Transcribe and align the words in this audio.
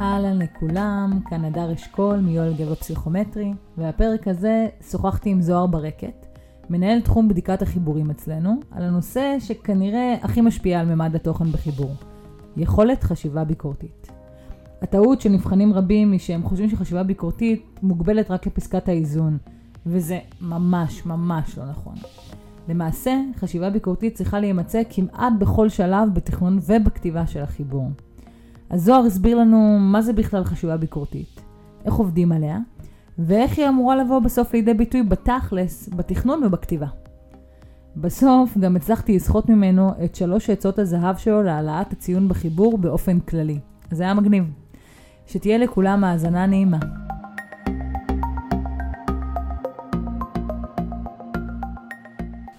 אהלן 0.00 0.38
לכולם, 0.42 1.20
כאן 1.30 1.44
הדר 1.44 1.74
אשכול 1.74 2.16
מיואל 2.16 2.54
גבע 2.54 2.74
פסיכומטרי, 2.74 3.52
והפרק 3.78 4.28
הזה 4.28 4.66
שוחחתי 4.90 5.30
עם 5.30 5.42
זוהר 5.42 5.66
ברקת, 5.66 6.26
מנהל 6.70 7.00
תחום 7.00 7.28
בדיקת 7.28 7.62
החיבורים 7.62 8.10
אצלנו, 8.10 8.54
על 8.70 8.82
הנושא 8.82 9.36
שכנראה 9.40 10.14
הכי 10.22 10.40
משפיע 10.40 10.80
על 10.80 10.86
ממד 10.94 11.14
התוכן 11.14 11.52
בחיבור, 11.52 11.90
יכולת 12.56 13.04
חשיבה 13.04 13.44
ביקורתית. 13.44 14.12
הטעות 14.82 15.20
של 15.20 15.28
נבחנים 15.28 15.72
רבים 15.72 16.12
היא 16.12 16.20
שהם 16.20 16.42
חושבים 16.42 16.70
שחשיבה 16.70 17.02
ביקורתית 17.02 17.78
מוגבלת 17.82 18.30
רק 18.30 18.46
לפסקת 18.46 18.88
האיזון, 18.88 19.38
וזה 19.86 20.18
ממש 20.40 21.06
ממש 21.06 21.58
לא 21.58 21.64
נכון. 21.70 21.94
למעשה, 22.68 23.20
חשיבה 23.36 23.70
ביקורתית 23.70 24.14
צריכה 24.14 24.40
להימצא 24.40 24.82
כמעט 24.90 25.32
בכל 25.38 25.68
שלב 25.68 26.14
בתכנון 26.14 26.58
ובכתיבה 26.66 27.26
של 27.26 27.42
החיבור. 27.42 27.90
אז 28.70 28.84
זוהר 28.84 29.06
הסביר 29.06 29.38
לנו 29.38 29.78
מה 29.80 30.02
זה 30.02 30.12
בכלל 30.12 30.44
חשיבה 30.44 30.76
ביקורתית, 30.76 31.40
איך 31.84 31.94
עובדים 31.94 32.32
עליה, 32.32 32.58
ואיך 33.18 33.58
היא 33.58 33.68
אמורה 33.68 33.96
לבוא 33.96 34.18
בסוף 34.18 34.54
לידי 34.54 34.74
ביטוי 34.74 35.02
בתכלס, 35.02 35.88
בתכנון 35.88 36.44
ובכתיבה. 36.44 36.86
בסוף 37.96 38.58
גם 38.58 38.76
הצלחתי 38.76 39.16
לסחוט 39.16 39.48
ממנו 39.48 39.90
את 40.04 40.14
שלוש 40.14 40.50
עצות 40.50 40.78
הזהב 40.78 41.16
שלו 41.16 41.42
להעלאת 41.42 41.92
הציון 41.92 42.28
בחיבור 42.28 42.78
באופן 42.78 43.20
כללי. 43.20 43.58
זה 43.90 44.02
היה 44.02 44.14
מגניב. 44.14 44.44
שתהיה 45.26 45.58
לכולם 45.58 46.04
האזנה 46.04 46.46
נעימה. 46.46 46.78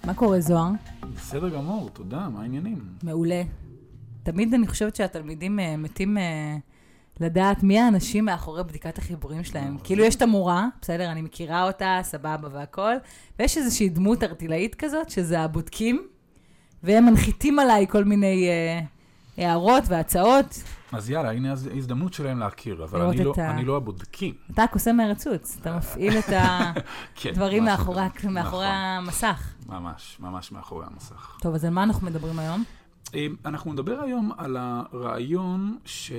מה 0.06 0.14
קורה 0.14 0.40
זוהר? 0.40 0.70
בסדר 1.16 1.48
גמור, 1.48 1.90
תודה, 1.92 2.28
מה 2.28 2.40
העניינים? 2.40 2.78
מעולה. 3.02 3.42
תמיד 4.22 4.54
אני 4.54 4.66
חושבת 4.66 4.96
שהתלמידים 4.96 5.58
uh, 5.58 5.62
מתים 5.78 6.16
uh, 6.16 7.20
לדעת 7.20 7.62
מי 7.62 7.80
האנשים 7.80 8.24
מאחורי 8.24 8.64
בדיקת 8.64 8.98
החיבורים 8.98 9.44
שלהם. 9.44 9.76
כאילו 9.84 10.04
יש 10.04 10.14
את 10.14 10.22
המורה, 10.22 10.66
בסדר, 10.82 11.10
אני 11.12 11.22
מכירה 11.22 11.66
אותה, 11.66 11.98
סבבה 12.02 12.48
והכל, 12.52 12.94
ויש 13.38 13.56
איזושהי 13.58 13.88
דמות 13.88 14.22
ארטילאית 14.22 14.74
כזאת, 14.74 15.10
שזה 15.10 15.40
הבודקים, 15.40 16.06
והם 16.82 17.06
מנחיתים 17.06 17.58
עליי 17.58 17.86
כל 17.88 18.04
מיני 18.04 18.48
uh, 18.48 19.42
הערות 19.42 19.84
והצעות. 19.86 20.62
אז 20.92 21.10
יאללה, 21.10 21.30
הנה 21.30 21.50
ההזדמנות 21.50 22.14
שלהם 22.14 22.38
להכיר, 22.38 22.84
אבל 22.84 23.00
אני 23.02 23.24
לא, 23.24 23.34
ה... 23.38 23.50
אני 23.50 23.64
לא 23.64 23.76
הבודקים. 23.76 24.34
אתה 24.54 24.62
הקוסם 24.62 24.96
מהרצוץ, 24.96 25.58
אתה 25.60 25.76
מפעיל 25.76 26.18
את 26.18 26.24
הדברים 26.28 27.62
כן, 27.64 27.70
מאחורי, 27.70 28.02
מאחורי 28.30 28.40
נכון. 28.40 28.64
המסך. 28.64 29.54
ממש, 29.66 30.16
ממש 30.20 30.52
מאחורי 30.52 30.86
המסך. 30.92 31.38
טוב, 31.40 31.54
אז 31.54 31.64
על 31.64 31.70
מה 31.70 31.82
אנחנו 31.82 32.06
מדברים 32.06 32.38
היום? 32.38 32.64
אמ, 33.14 33.36
אנחנו 33.44 33.72
נדבר 33.72 34.00
היום 34.00 34.32
על 34.38 34.56
הרעיון 34.60 35.78
שהוא 35.84 36.10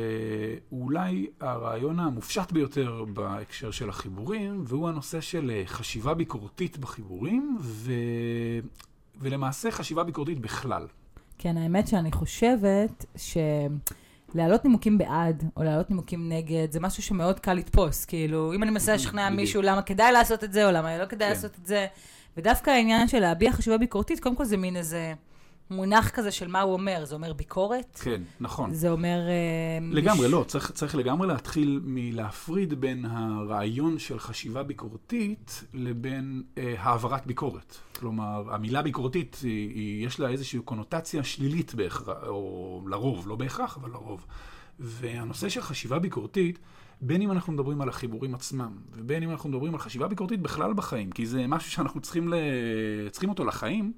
אולי 0.72 1.28
הרעיון 1.40 2.00
המופשט 2.00 2.52
ביותר 2.52 3.06
בהקשר 3.14 3.72
של 3.72 3.90
החיבורים, 3.90 4.64
והוא 4.68 4.90
הנושא 4.90 5.22
של 5.22 5.52
אה, 5.54 5.64
חשיבה 5.66 6.14
ביקורתית 6.14 6.78
בחיבורים, 6.78 7.58
ו... 7.62 7.94
ולמעשה 9.20 9.72
חשיבה 9.72 10.04
ביקורתית 10.04 10.40
בכלל. 10.40 10.88
כן, 11.38 11.58
האמת 11.58 11.88
שאני 11.88 12.12
חושבת 12.12 13.06
ש... 13.16 13.38
להעלות 14.36 14.66
נימוקים 14.66 14.98
בעד, 14.98 15.44
או 15.58 15.64
להעלות 15.64 15.90
נימוקים 15.90 16.30
נגד, 16.30 16.72
זה 16.72 16.80
משהו 16.80 17.04
שמאוד 17.04 17.40
קל 17.40 17.54
לתפוס. 17.54 18.06
כאילו, 18.06 18.54
אם 18.54 18.64
אני 18.64 18.72
מנסה 18.72 18.94
לשכנע 18.94 19.30
מישהו 19.30 19.62
למה 19.62 19.82
כדאי 19.82 20.12
לעשות 20.12 20.44
את 20.44 20.54
זה, 20.54 20.68
או 20.68 20.72
למה 20.72 20.98
לא 20.98 21.06
כדאי 21.06 21.28
כן. 21.28 21.34
לעשות 21.34 21.52
את 21.62 21.66
זה, 21.66 21.88
ודווקא 22.38 22.70
העניין 22.70 23.08
של 23.08 23.20
להביע 23.20 23.52
חשיבה 23.52 23.78
ביקורתית, 23.78 24.20
קודם 24.20 24.36
כל 24.36 24.46
זה 24.46 24.58
מין 24.58 24.76
איזה... 24.76 25.14
מונח 25.72 26.10
כזה 26.10 26.32
של 26.32 26.48
מה 26.48 26.62
הוא 26.62 26.74
אומר, 26.74 27.06
זה 27.06 27.16
אומר 27.16 27.34
ביקורת? 27.34 28.00
כן, 28.04 28.22
נכון. 28.40 28.74
זה 28.74 28.90
אומר... 28.90 29.20
אה, 29.30 29.88
לגמרי, 29.92 30.28
מש... 30.28 30.32
לא, 30.34 30.46
צריך, 30.48 30.72
צריך 30.72 30.96
לגמרי 30.96 31.28
להתחיל 31.28 31.82
מלהפריד 31.84 32.74
בין 32.74 33.06
הרעיון 33.06 34.00
של 34.00 34.20
חשיבה 34.20 34.64
ביקורתית 34.64 35.64
לבין 35.74 36.44
אה, 36.58 36.76
העברת 36.78 37.28
ביקורת. 37.28 37.78
כלומר, 38.00 38.54
המילה 38.54 38.82
ביקורתית, 38.82 39.38
היא, 39.44 39.70
היא, 39.76 40.08
יש 40.08 40.20
לה 40.20 40.30
איזושהי 40.30 40.60
קונוטציה 40.60 41.24
שלילית 41.24 41.76
בהכרח, 41.76 42.18
או 42.28 42.82
לרוב, 42.88 43.28
לא 43.28 43.36
בהכרח, 43.36 43.78
אבל 43.78 43.90
לרוב. 43.90 44.26
והנושא 44.80 45.50
של 45.50 45.62
חשיבה 45.62 46.00
ביקורתית, 46.00 46.60
בין 47.02 47.22
אם 47.22 47.32
אנחנו 47.32 47.54
מדברים 47.54 47.82
על 47.82 47.90
החיבורים 47.90 48.36
עצמם, 48.36 48.72
ובין 48.94 49.24
אם 49.24 49.32
אנחנו 49.32 49.50
מדברים 49.50 49.74
על 49.74 49.80
חשיבה 49.80 50.08
ביקורתית 50.08 50.42
בכלל 50.42 50.74
בחיים, 50.74 51.12
כי 51.12 51.26
זה 51.26 51.48
משהו 51.48 51.72
שאנחנו 51.72 52.02
צריכים, 52.02 52.34
ל... 52.34 52.36
צריכים 53.12 53.30
אותו 53.30 53.46
לחיים, 53.46 53.94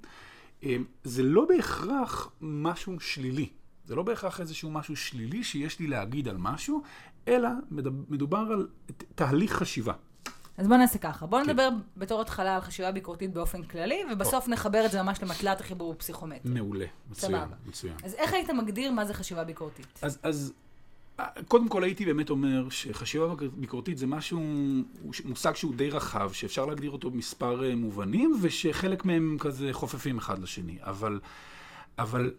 זה 1.03 1.23
לא 1.23 1.45
בהכרח 1.45 2.31
משהו 2.41 2.99
שלילי. 2.99 3.49
זה 3.85 3.95
לא 3.95 4.03
בהכרח 4.03 4.39
איזשהו 4.39 4.71
משהו 4.71 4.95
שלילי 4.95 5.43
שיש 5.43 5.79
לי 5.79 5.87
להגיד 5.87 6.27
על 6.27 6.37
משהו, 6.37 6.81
אלא 7.27 7.49
מדובר 8.09 8.37
על 8.37 8.67
תהליך 9.15 9.53
חשיבה. 9.53 9.93
אז 10.57 10.67
בואו 10.67 10.79
נעשה 10.79 10.99
ככה, 10.99 11.25
בואו 11.25 11.43
כן. 11.43 11.49
נדבר 11.49 11.69
בתור 11.97 12.21
התחלה 12.21 12.55
על 12.55 12.61
חשיבה 12.61 12.91
ביקורתית 12.91 13.33
באופן 13.33 13.63
כללי, 13.63 13.99
ובסוף 14.11 14.45
או. 14.47 14.51
נחבר 14.51 14.85
את 14.85 14.91
זה 14.91 15.03
ממש 15.03 15.23
למטלת 15.23 15.61
החיבור 15.61 15.91
הפסיכומטרי. 15.91 16.51
מעולה, 16.51 16.85
מצוין, 17.09 17.31
סבבה. 17.31 17.55
מצוין. 17.65 17.93
אז 18.03 18.13
איך 18.13 18.33
היית 18.33 18.49
מגדיר 18.49 18.91
מה 18.91 19.05
זה 19.05 19.13
חשיבה 19.13 19.43
ביקורתית? 19.43 19.87
אז, 20.01 20.19
אז 20.23 20.53
קודם 21.47 21.69
כל 21.69 21.83
הייתי 21.83 22.05
באמת 22.05 22.29
אומר 22.29 22.69
שחשיבה 22.69 23.25
ביקורתית 23.53 23.97
זה 23.97 24.07
משהו, 24.07 24.41
מושג 25.25 25.55
שהוא 25.55 25.75
די 25.75 25.89
רחב, 25.89 26.31
שאפשר 26.33 26.65
להגדיר 26.65 26.91
אותו 26.91 27.11
במספר 27.11 27.63
אה, 27.63 27.75
מובנים, 27.75 28.35
ושחלק 28.41 29.05
מהם 29.05 29.37
כזה 29.39 29.69
חופפים 29.71 30.17
אחד 30.17 30.39
לשני. 30.39 30.77
אבל, 30.81 31.19
אבל 31.97 32.31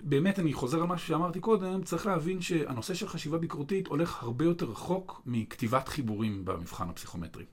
באמת, 0.00 0.38
אני 0.38 0.52
חוזר 0.52 0.80
על 0.80 0.86
משהו 0.86 1.08
שאמרתי 1.08 1.40
קודם, 1.40 1.82
צריך 1.82 2.06
להבין 2.06 2.40
שהנושא 2.40 2.94
של 2.94 3.08
חשיבה 3.08 3.38
ביקורתית 3.38 3.86
הולך 3.86 4.22
הרבה 4.22 4.44
יותר 4.44 4.66
רחוק 4.66 5.22
מכתיבת 5.26 5.88
חיבורים 5.88 6.44
במבחן 6.44 6.88
הפסיכומטרי. 6.88 7.44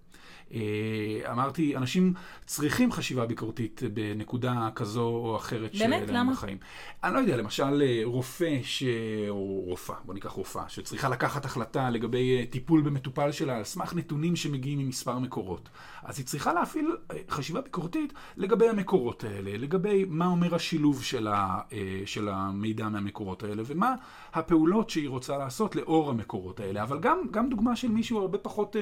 אה, 0.53 1.31
אמרתי, 1.31 1.78
אנשים 1.78 2.13
צריכים 2.45 2.91
חשיבה 2.91 3.25
ביקורתית 3.25 3.81
בנקודה 3.94 4.69
כזו 4.75 5.07
או 5.07 5.35
אחרת 5.35 5.75
באמת? 5.79 6.09
למה? 6.09 6.31
בחיים. 6.31 6.57
אני 7.03 7.13
לא 7.13 7.19
יודע, 7.19 7.38
למשל 7.38 7.81
אה, 7.81 8.01
רופא 8.03 8.59
ש... 8.63 8.84
או 9.29 9.63
רופאה, 9.66 9.95
בוא 10.06 10.13
ניקח 10.13 10.29
רופאה, 10.29 10.69
שצריכה 10.69 11.09
לקחת 11.09 11.45
החלטה 11.45 11.90
לגבי 11.90 12.38
אה, 12.38 12.45
טיפול 12.45 12.81
במטופל 12.81 13.31
שלה 13.31 13.57
על 13.57 13.63
סמך 13.63 13.94
נתונים 13.94 14.35
שמגיעים 14.35 14.79
ממספר 14.79 15.19
מקורות. 15.19 15.69
אז 16.03 16.17
היא 16.17 16.25
צריכה 16.25 16.53
להפעיל 16.53 16.95
חשיבה 17.29 17.62
ביקורתית 17.62 18.13
לגבי 18.38 18.69
המקורות 18.69 19.23
האלה, 19.23 19.57
לגבי 19.57 20.06
מה 20.09 20.25
אומר 20.25 20.56
השילוב 20.56 21.03
של, 21.03 21.28
ה... 21.28 21.59
של 22.06 22.29
המידע 22.29 22.89
מהמקורות 22.89 23.44
האלה, 23.44 23.63
ומה 23.66 23.95
הפעולות 24.34 24.90
שהיא 24.90 25.09
רוצה 25.09 25.38
לעשות 25.38 25.75
לאור 25.75 26.09
המקורות 26.09 26.59
האלה. 26.59 26.84
אבל 26.84 27.00
גם, 27.00 27.19
גם 27.31 27.50
דוגמה 27.50 27.75
של 27.75 27.88
מישהו 27.88 28.19
הרבה 28.19 28.38
פחות 28.38 28.75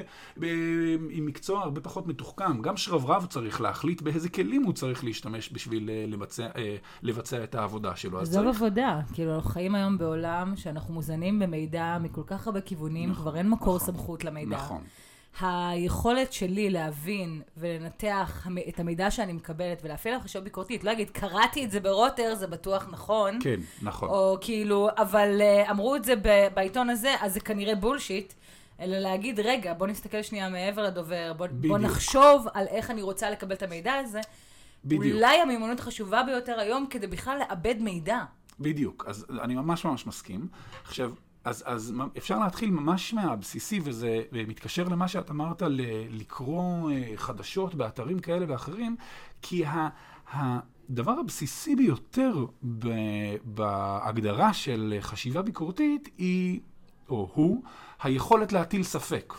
עם 1.09 1.25
מקצוע 1.25 1.61
הרבה 1.61 1.81
פחות 1.81 2.07
מתוחכם. 2.07 2.61
גם 2.61 2.77
שרברב 2.77 3.25
צריך 3.25 3.61
להחליט 3.61 4.01
באיזה 4.01 4.29
כלים 4.29 4.63
הוא 4.63 4.73
צריך 4.73 5.03
להשתמש 5.03 5.53
בשביל 5.53 5.89
אה, 5.89 6.05
לבצע, 6.07 6.47
אה, 6.57 6.75
לבצע 7.01 7.43
את 7.43 7.55
העבודה 7.55 7.95
שלו. 7.95 8.25
זו 8.25 8.31
צריך... 8.31 8.55
עבודה. 8.55 9.01
כאילו, 9.13 9.35
אנחנו 9.35 9.49
חיים 9.49 9.75
היום 9.75 9.97
בעולם 9.97 10.53
שאנחנו 10.55 10.93
מוזנים 10.93 11.39
במידע 11.39 11.97
מכל 12.01 12.23
כך 12.27 12.47
הרבה 12.47 12.61
כיוונים, 12.61 13.09
נכון, 13.09 13.21
כבר 13.21 13.35
אין 13.37 13.49
מקור 13.49 13.75
נכון, 13.75 13.87
סמכות 13.87 14.23
למידע. 14.23 14.55
נכון. 14.55 14.81
היכולת 15.41 16.33
שלי 16.33 16.69
להבין 16.69 17.41
ולנתח 17.57 18.47
את 18.69 18.79
המידע 18.79 19.11
שאני 19.11 19.33
מקבלת 19.33 19.81
ולהפעיל 19.83 20.13
עליו 20.13 20.25
חשיבה 20.25 20.43
ביקורתית, 20.43 20.83
לא 20.83 20.91
אגיד, 20.91 21.09
קראתי 21.09 21.65
את 21.65 21.71
זה 21.71 21.79
ברוטר, 21.79 22.35
זה 22.35 22.47
בטוח 22.47 22.87
נכון. 22.91 23.39
כן, 23.41 23.59
נכון. 23.81 24.09
או 24.09 24.37
כאילו, 24.41 24.89
אבל 24.97 25.41
uh, 25.41 25.71
אמרו 25.71 25.95
את 25.95 26.03
זה 26.03 26.13
בעיתון 26.53 26.89
הזה, 26.89 27.15
אז 27.21 27.33
זה 27.33 27.39
כנראה 27.39 27.75
בולשיט. 27.75 28.33
אלא 28.79 28.97
להגיד, 28.97 29.39
רגע, 29.39 29.73
בוא 29.73 29.87
נסתכל 29.87 30.21
שנייה 30.21 30.49
מעבר 30.49 30.83
לדובר, 30.83 31.33
בוא, 31.37 31.47
בוא 31.67 31.77
נחשוב 31.77 32.47
על 32.53 32.67
איך 32.67 32.91
אני 32.91 33.01
רוצה 33.01 33.31
לקבל 33.31 33.55
את 33.55 33.63
המידע 33.63 33.93
הזה. 33.93 34.21
בדיוק. 34.85 35.03
אולי 35.03 35.41
המיומנות 35.41 35.79
החשובה 35.79 36.23
ביותר 36.23 36.59
היום 36.59 36.85
כדי 36.89 37.07
בכלל 37.07 37.39
לאבד 37.39 37.75
מידע. 37.79 38.19
בדיוק, 38.59 39.05
אז 39.07 39.25
אני 39.43 39.55
ממש 39.55 39.85
ממש 39.85 40.07
מסכים. 40.07 40.47
עכשיו, 40.83 41.11
אז, 41.43 41.63
אז 41.65 41.93
אפשר 42.17 42.39
להתחיל 42.39 42.71
ממש 42.71 43.13
מהבסיסי, 43.13 43.79
וזה 43.83 44.21
מתקשר 44.31 44.83
למה 44.83 45.07
שאת 45.07 45.31
אמרת, 45.31 45.61
ל, 45.61 45.81
לקרוא 46.09 46.91
אה, 46.91 47.11
חדשות 47.15 47.75
באתרים 47.75 48.19
כאלה 48.19 48.45
ואחרים, 48.49 48.95
כי 49.41 49.65
ה, 49.65 49.89
הדבר 50.31 51.11
הבסיסי 51.11 51.75
ביותר 51.75 52.45
בהגדרה 53.43 54.53
של 54.53 54.97
חשיבה 55.01 55.41
ביקורתית 55.41 56.09
היא, 56.17 56.59
או 57.09 57.31
הוא, 57.33 57.63
היכולת 58.03 58.53
להטיל 58.53 58.83
ספק. 58.83 59.33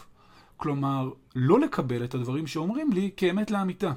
כלומר, 0.56 1.10
לא 1.36 1.60
לקבל 1.60 2.04
את 2.04 2.14
הדברים 2.14 2.46
שאומרים 2.46 2.92
לי 2.92 3.10
כאמת 3.16 3.50
לאמיתה. 3.50 3.92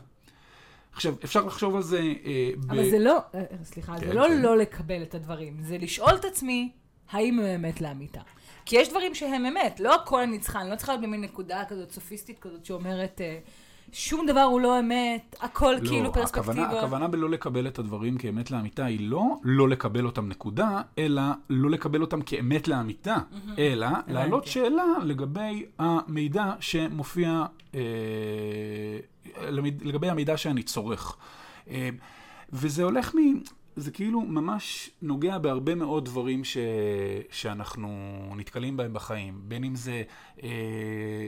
עכשיו, 0.93 1.15
אפשר 1.23 1.45
לחשוב 1.45 1.75
על 1.75 1.81
זה... 1.81 2.13
אה, 2.25 2.51
אבל 2.69 2.87
ב... 2.87 2.89
זה 2.89 2.99
לא, 2.99 3.19
אה, 3.35 3.43
סליחה, 3.63 3.99
כן, 3.99 4.07
זה 4.07 4.13
לא 4.13 4.27
כן. 4.27 4.41
לא 4.41 4.57
לקבל 4.57 5.03
את 5.03 5.15
הדברים, 5.15 5.57
זה 5.61 5.77
לשאול 5.77 6.15
את 6.15 6.25
עצמי, 6.25 6.71
האם 7.11 7.39
הם 7.39 7.45
אמת 7.45 7.81
לאמיתה. 7.81 8.21
כי 8.65 8.75
יש 8.75 8.89
דברים 8.89 9.15
שהם 9.15 9.45
אמת, 9.45 9.79
לא 9.79 9.95
הכל 9.95 10.21
אני 10.21 10.39
צריכה, 10.39 10.61
אני 10.61 10.69
לא 10.69 10.75
צריכה 10.75 10.91
להיות 10.91 11.03
במין 11.03 11.21
נקודה 11.21 11.63
כזאת 11.69 11.91
סופיסטית 11.91 12.39
כזאת 12.39 12.65
שאומרת, 12.65 13.21
אה, 13.21 13.39
שום 13.91 14.25
דבר 14.25 14.41
הוא 14.41 14.61
לא 14.61 14.79
אמת, 14.79 15.35
הכל 15.39 15.75
לא, 15.81 15.87
כאילו 15.87 16.09
הכוונה, 16.09 16.27
פרספקטיבה. 16.27 16.79
הכוונה 16.79 17.07
בלא 17.07 17.29
לקבל 17.29 17.67
את 17.67 17.79
הדברים 17.79 18.17
כאמת 18.17 18.51
לאמיתה 18.51 18.85
היא 18.85 19.09
לא 19.09 19.23
לא 19.43 19.69
לקבל 19.69 20.05
אותם 20.05 20.27
נקודה, 20.27 20.81
אלא 20.97 21.21
לא 21.49 21.69
לקבל 21.69 22.01
אותם 22.01 22.21
כאמת 22.21 22.67
לאמיתה, 22.67 23.15
אלא 23.57 23.87
להעלות 24.07 24.45
שאלה 24.45 24.85
לגבי 25.03 25.65
המידע 25.79 26.53
שמופיע, 26.59 27.45
אה, 27.75 27.79
לגבי 29.81 30.09
המידע 30.09 30.37
שאני 30.37 30.63
צורך. 30.63 31.17
אה, 31.69 31.89
וזה 32.53 32.83
הולך 32.83 33.15
מ... 33.15 33.19
זה 33.75 33.91
כאילו 33.91 34.21
ממש 34.21 34.89
נוגע 35.01 35.37
בהרבה 35.37 35.75
מאוד 35.75 36.05
דברים 36.05 36.43
ש... 36.43 36.57
שאנחנו 37.31 37.89
נתקלים 38.37 38.77
בהם 38.77 38.93
בחיים, 38.93 39.41
בין 39.47 39.63
אם 39.63 39.75
זה 39.75 40.03
אה, 40.43 41.27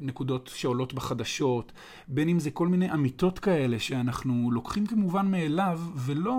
נקודות 0.00 0.50
שעולות 0.54 0.94
בחדשות, 0.94 1.72
בין 2.08 2.28
אם 2.28 2.38
זה 2.38 2.50
כל 2.50 2.68
מיני 2.68 2.92
אמיתות 2.92 3.38
כאלה 3.38 3.78
שאנחנו 3.78 4.50
לוקחים 4.52 4.86
כמובן 4.86 5.30
מאליו 5.30 5.80
ולא 5.94 6.36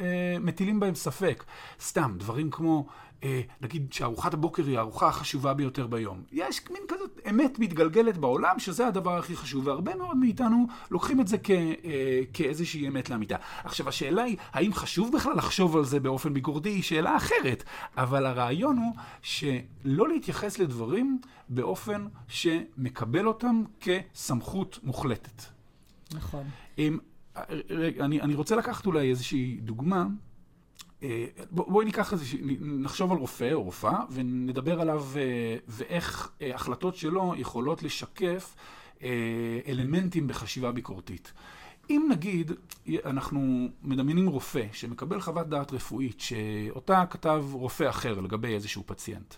אה, 0.00 0.36
מטילים 0.40 0.80
בהם 0.80 0.94
ספק. 0.94 1.44
סתם, 1.80 2.14
דברים 2.18 2.50
כמו, 2.50 2.86
אה, 3.24 3.40
נגיד 3.60 3.92
שארוחת 3.92 4.34
הבוקר 4.34 4.66
היא 4.66 4.78
הארוחה 4.78 5.08
החשובה 5.08 5.54
ביותר 5.54 5.86
ביום. 5.86 6.22
יש 6.32 6.60
מין 6.70 6.82
כזאת 6.88 7.20
אמת 7.30 7.58
מתגלגלת 7.58 8.16
בעולם 8.16 8.58
שזה 8.58 8.86
הדבר 8.86 9.18
הכי 9.18 9.36
חשוב, 9.36 9.66
והרבה 9.66 9.94
מאוד 9.94 10.16
מאיתנו 10.16 10.66
לוקחים 10.90 11.20
את 11.20 11.28
זה 11.28 11.36
כ, 11.42 11.50
אה, 11.50 12.20
כאיזושהי 12.32 12.88
אמת 12.88 13.10
לאמיתה. 13.10 13.36
עכשיו, 13.64 13.88
השאלה 13.88 14.22
היא, 14.22 14.36
האם 14.52 14.74
חשוב 14.74 15.12
בכלל 15.16 15.36
לחשוב 15.36 15.76
על 15.76 15.84
זה 15.84 16.00
באופן 16.00 16.34
ביקורתי, 16.34 16.68
היא 16.68 16.82
שאלה 16.82 17.16
אחרת, 17.16 17.64
אבל 17.96 18.26
הרעיון 18.26 18.76
הוא 18.78 18.94
שלא 19.22 20.08
להתייחס 20.08 20.58
לדברים 20.58 21.20
באופן 21.48 22.06
שמקבל 22.28 23.26
אותם 23.26 23.62
כסמכות 23.80 24.78
מוחלטת. 24.82 25.42
נכון. 26.14 26.44
אם, 26.78 26.98
רגע, 27.70 28.04
אני, 28.04 28.20
אני 28.20 28.34
רוצה 28.34 28.56
לקחת 28.56 28.86
אולי 28.86 29.10
איזושהי 29.10 29.58
דוגמה. 29.62 30.06
אה, 31.02 31.24
בוא- 31.50 31.72
בואי 31.72 31.84
ניקח 31.84 32.12
איזושהי, 32.12 32.38
נחשוב 32.60 33.12
על 33.12 33.18
רופא 33.18 33.52
או 33.52 33.62
רופאה 33.62 34.00
ונדבר 34.10 34.80
עליו 34.80 35.04
אה, 35.16 35.56
ואיך 35.68 36.30
אה, 36.42 36.54
החלטות 36.54 36.96
שלו 36.96 37.34
יכולות 37.36 37.82
לשקף 37.82 38.54
אלמנטים 39.68 40.26
בחשיבה 40.26 40.72
ביקורתית. 40.72 41.32
אם 41.90 42.08
נגיד, 42.10 42.52
אנחנו 43.04 43.68
מדמיינים 43.82 44.28
רופא 44.28 44.62
שמקבל 44.72 45.20
חוות 45.20 45.48
דעת 45.48 45.72
רפואית 45.72 46.20
שאותה 46.20 47.04
כתב 47.10 47.44
רופא 47.52 47.88
אחר 47.88 48.20
לגבי 48.20 48.54
איזשהו 48.54 48.82
פציינט. 48.86 49.34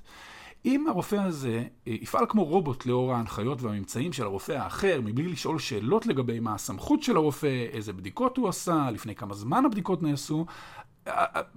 אם 0.64 0.86
הרופא 0.88 1.16
הזה 1.16 1.64
יפעל 1.86 2.26
כמו 2.28 2.44
רובוט 2.44 2.86
לאור 2.86 3.12
ההנחיות 3.14 3.62
והממצאים 3.62 4.12
של 4.12 4.22
הרופא 4.24 4.52
האחר, 4.52 5.00
מבלי 5.04 5.28
לשאול 5.28 5.58
שאלות 5.58 6.06
לגבי 6.06 6.40
מה 6.40 6.54
הסמכות 6.54 7.02
של 7.02 7.16
הרופא, 7.16 7.66
איזה 7.72 7.92
בדיקות 7.92 8.36
הוא 8.36 8.48
עשה, 8.48 8.90
לפני 8.90 9.14
כמה 9.14 9.34
זמן 9.34 9.64
הבדיקות 9.64 10.02
נעשו, 10.02 10.46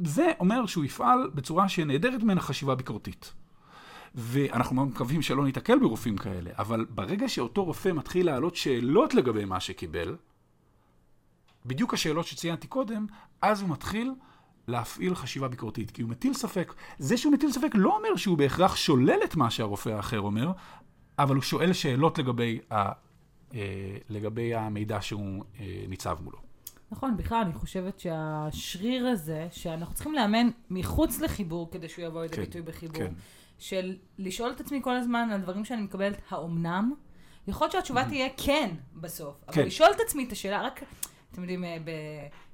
זה 0.04 0.32
אומר 0.40 0.66
שהוא 0.66 0.86
יפעל 0.86 1.30
בצורה 1.36 1.70
שנעדרת 1.70 2.24
ממנה 2.24 2.42
חשיבה 2.42 2.76
ביקורתית. 2.76 3.34
ואנחנו 4.16 4.76
מאוד 4.76 4.88
מקווים 4.88 5.22
שלא 5.22 5.46
ניתקל 5.46 5.80
ברופאים 5.80 6.18
כאלה, 6.18 6.52
אבל 6.58 6.86
ברגע 6.90 7.30
שאותו 7.30 7.64
רופא 7.64 7.90
מתחיל 7.90 8.26
להעלות 8.26 8.56
שאלות 8.56 9.14
לגבי 9.14 9.46
מה 9.46 9.60
שקיבל, 9.60 10.16
בדיוק 11.66 11.94
השאלות 11.94 12.26
שציינתי 12.26 12.68
קודם, 12.68 13.06
אז 13.42 13.62
הוא 13.62 13.70
מתחיל 13.70 14.14
להפעיל 14.68 15.16
חשיבה 15.16 15.48
ביקורתית, 15.48 15.92
כי 15.92 16.02
הוא 16.02 16.10
מטיל 16.10 16.34
ספק. 16.34 16.74
זה 16.98 17.18
שהוא 17.18 17.34
מטיל 17.34 17.52
ספק 17.52 17.72
לא 17.74 17.98
אומר 17.98 18.16
שהוא 18.16 18.38
בהכרח 18.38 18.76
שולל 18.76 19.20
את 19.24 19.36
מה 19.36 19.50
שהרופא 19.50 19.90
האחר 19.90 20.20
אומר, 20.20 20.52
אבל 21.20 21.36
הוא 21.36 21.44
שואל 21.44 21.74
שאלות 21.74 22.18
לגבי, 22.18 22.60
ה, 22.72 22.92
אה, 23.54 23.98
לגבי 24.10 24.56
המידע 24.56 25.02
שהוא 25.02 25.44
אה, 25.60 25.86
ניצב 25.88 26.18
מולו. 26.22 26.53
נכון, 26.94 27.18
בכלל, 27.18 27.42
אני 27.42 27.54
חושבת 27.54 28.00
שהשריר 28.00 29.08
הזה, 29.08 29.48
שאנחנו 29.52 29.94
צריכים 29.94 30.14
לאמן 30.14 30.50
מחוץ 30.70 31.22
לחיבור 31.22 31.72
כדי 31.72 31.90
שהוא 31.90 32.06
יבוא 32.06 32.22
לידי 32.22 32.36
כן, 32.36 32.42
ביטוי 32.42 32.62
בחיבור, 32.62 32.98
כן. 32.98 33.14
של 33.60 33.96
לשאול 34.18 34.52
את 34.52 34.62
עצמי 34.62 34.80
כל 34.84 34.96
הזמן 34.96 35.30
על 35.32 35.42
דברים 35.42 35.66
שאני 35.66 35.82
מקבלת, 35.82 36.18
האומנם? 36.30 36.94
יכול 37.48 37.66
להיות 37.66 37.72
שהתשובה 37.72 38.06
תהיה 38.06 38.30
כן 38.38 38.70
בסוף, 38.96 39.36
אבל 39.48 39.56
כן. 39.56 39.66
לשאול 39.66 39.90
את 39.96 40.00
עצמי 40.06 40.24
את 40.24 40.32
השאלה, 40.32 40.62
רק, 40.62 40.84
אתם 41.32 41.42
יודעים, 41.42 41.64
אה, 41.64 41.78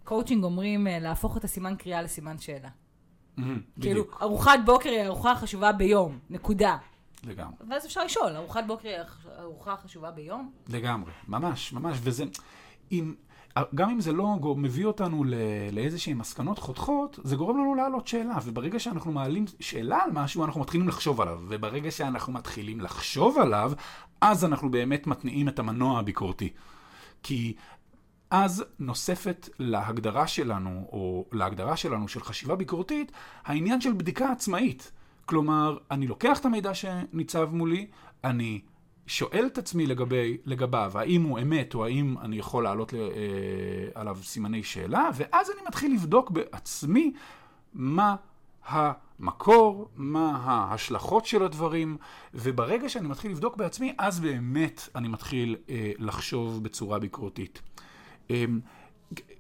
בקואוצ'ינג 0.04 0.44
אומרים 0.44 0.88
אה, 0.88 1.00
להפוך 1.00 1.38
את 1.38 1.44
הסימן 1.44 1.76
קריאה 1.76 2.02
לסימן 2.02 2.38
שאלה. 2.38 2.70
מהמם, 3.38 3.62
כאילו, 3.82 4.04
ארוחת 4.22 4.60
בוקר 4.66 4.90
היא 4.90 5.00
הארוחה 5.00 5.32
החשובה 5.32 5.72
ביום, 5.72 6.20
נקודה. 6.30 6.78
לגמרי. 7.24 7.56
ואז 7.70 7.86
אפשר 7.86 8.04
לשאול, 8.04 8.36
ארוחת 8.36 8.64
בוקר 8.68 8.90
היא 8.90 8.98
הארוחה 9.38 9.74
החשובה 9.74 10.12
ביום? 10.12 10.52
לגמרי, 10.68 11.12
ממש, 11.28 11.74
ממש, 11.74 11.98
וזה, 12.04 12.24
אם, 12.92 13.14
גם 13.76 13.90
אם 13.90 14.02
זה 14.02 14.14
לא 14.14 14.38
מביא 14.58 14.86
אותנו 14.86 15.24
לאיזשהן 15.72 16.18
מסקנות 16.18 16.60
חותכות, 16.60 17.20
זה 17.24 17.36
גורם 17.36 17.58
לנו 17.58 17.76
להעלות 17.76 18.08
שאלה, 18.08 18.38
וברגע 18.46 18.80
שאנחנו 18.80 19.12
מעלים 19.12 19.46
שאלה 19.60 20.00
על 20.04 20.12
משהו, 20.12 20.46
אנחנו 20.46 20.62
מתחילים 20.62 20.88
לחשוב 20.88 21.22
עליו, 21.22 21.40
וברגע 21.48 21.92
שאנחנו 21.92 22.34
מתחילים 22.34 22.82
לחשוב 22.82 23.38
עליו, 23.38 23.72
אז 24.22 24.46
אנחנו 24.46 24.72
באמת 24.72 25.08
מתניעים 25.08 25.48
את 25.48 25.60
המנוע 25.60 26.00
הביקורתי. 26.00 26.50
כי 27.24 27.54
אז 28.32 28.66
נוספת 28.80 29.50
להגדרה 29.60 30.28
שלנו, 30.28 30.88
או 30.92 31.26
להגדרה 31.32 31.78
שלנו 31.78 32.08
של 32.08 32.24
חשיבה 32.24 32.56
ביקורתית, 32.56 33.12
העניין 33.46 33.82
של 33.82 33.94
בדיקה 33.94 34.32
עצמאית. 34.32 34.92
כלומר, 35.26 35.78
אני 35.92 36.08
לוקח 36.08 36.40
את 36.40 36.46
המידע 36.46 36.74
שניצב 36.74 37.50
מולי, 37.52 37.88
אני 38.24 38.62
שואל 39.10 39.46
את 39.46 39.58
עצמי 39.58 39.86
לגבי, 39.86 40.38
לגביו, 40.46 40.92
האם 40.96 41.24
הוא 41.24 41.40
אמת 41.40 41.76
או 41.76 41.86
האם 41.86 42.16
אני 42.22 42.36
יכול 42.36 42.64
להעלות 42.64 42.94
אה, 42.94 43.00
עליו 43.96 44.18
סימני 44.24 44.64
שאלה, 44.64 45.10
ואז 45.16 45.52
אני 45.52 45.62
מתחיל 45.68 45.94
לבדוק 45.94 46.32
בעצמי 46.32 47.14
מה 47.74 48.16
המקור, 48.66 49.90
מה 49.96 50.42
ההשלכות 50.44 51.26
של 51.26 51.44
הדברים, 51.44 51.98
וברגע 52.34 52.90
שאני 52.90 53.08
מתחיל 53.08 53.32
לבדוק 53.32 53.58
בעצמי, 53.58 53.94
אז 53.98 54.20
באמת 54.20 54.90
אני 54.96 55.08
מתחיל 55.08 55.56
אה, 55.70 55.92
לחשוב 55.98 56.64
בצורה 56.64 57.00
ביקורתית. 57.00 57.62
אה, 58.32 58.46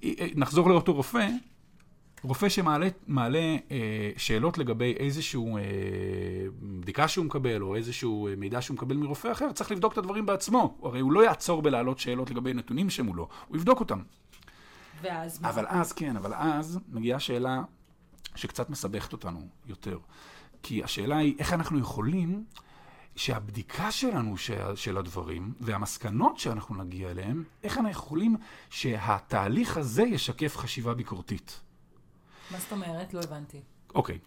אה, 0.04 0.28
נחזור 0.36 0.70
לאותו 0.70 0.94
רופא, 0.94 1.28
רופא 2.24 2.50
שמעלה 2.50 2.88
מעלה, 3.08 3.58
אה, 3.72 4.12
שאלות 4.18 4.58
לגבי 4.58 4.96
איזשהו 5.00 5.58
אה, 5.58 5.64
בדיקה 6.62 7.08
שהוא 7.08 7.26
מקבל, 7.26 7.62
או 7.62 7.76
איזשהו 7.76 8.28
אה, 8.28 8.36
מידע 8.36 8.62
שהוא 8.62 8.76
מקבל 8.76 8.98
מרופא 8.98 9.32
אחר, 9.32 9.52
צריך 9.52 9.72
לבדוק 9.72 9.94
את 9.94 9.98
הדברים 9.98 10.26
בעצמו. 10.26 10.78
הרי 10.84 11.00
הוא 11.00 11.12
לא 11.12 11.26
יעצור 11.26 11.62
בלהעלות 11.62 12.00
שאלות 12.00 12.32
לגבי 12.32 12.54
נתונים 12.54 12.90
שמולו, 12.90 13.28
הוא 13.48 13.58
יבדוק 13.58 13.80
אותם. 13.80 14.02
ואז 15.02 15.42
מה? 15.42 15.50
אבל 15.50 15.66
אז, 15.68 15.94
כן, 15.94 16.16
אבל 16.16 16.34
אז 16.34 16.80
מגיעה 16.92 17.20
שאלה 17.20 17.62
שקצת 18.36 18.70
מסבכת 18.70 19.14
אותנו 19.14 19.48
יותר. 19.68 19.98
כי 20.64 20.84
השאלה 20.84 21.18
היא, 21.18 21.36
איך 21.40 21.54
אנחנו 21.54 21.80
יכולים 21.80 22.44
שהבדיקה 23.16 23.92
שלנו 23.92 24.38
של, 24.38 24.76
של 24.76 24.98
הדברים 24.98 25.54
והמסקנות 25.60 26.38
שאנחנו 26.38 26.76
נגיע 26.76 27.12
אליהן, 27.12 27.44
איך 27.64 27.78
אנחנו 27.78 27.90
יכולים 27.90 28.36
שהתהליך 28.70 29.78
הזה 29.78 30.04
ישקף 30.04 30.58
חשיבה 30.58 30.94
ביקורתית. 30.94 31.60
מה 32.52 32.58
זאת 32.60 32.72
אומרת? 32.72 33.14
לא 33.14 33.20
הבנתי. 33.20 33.62
אוקיי. 33.96 34.20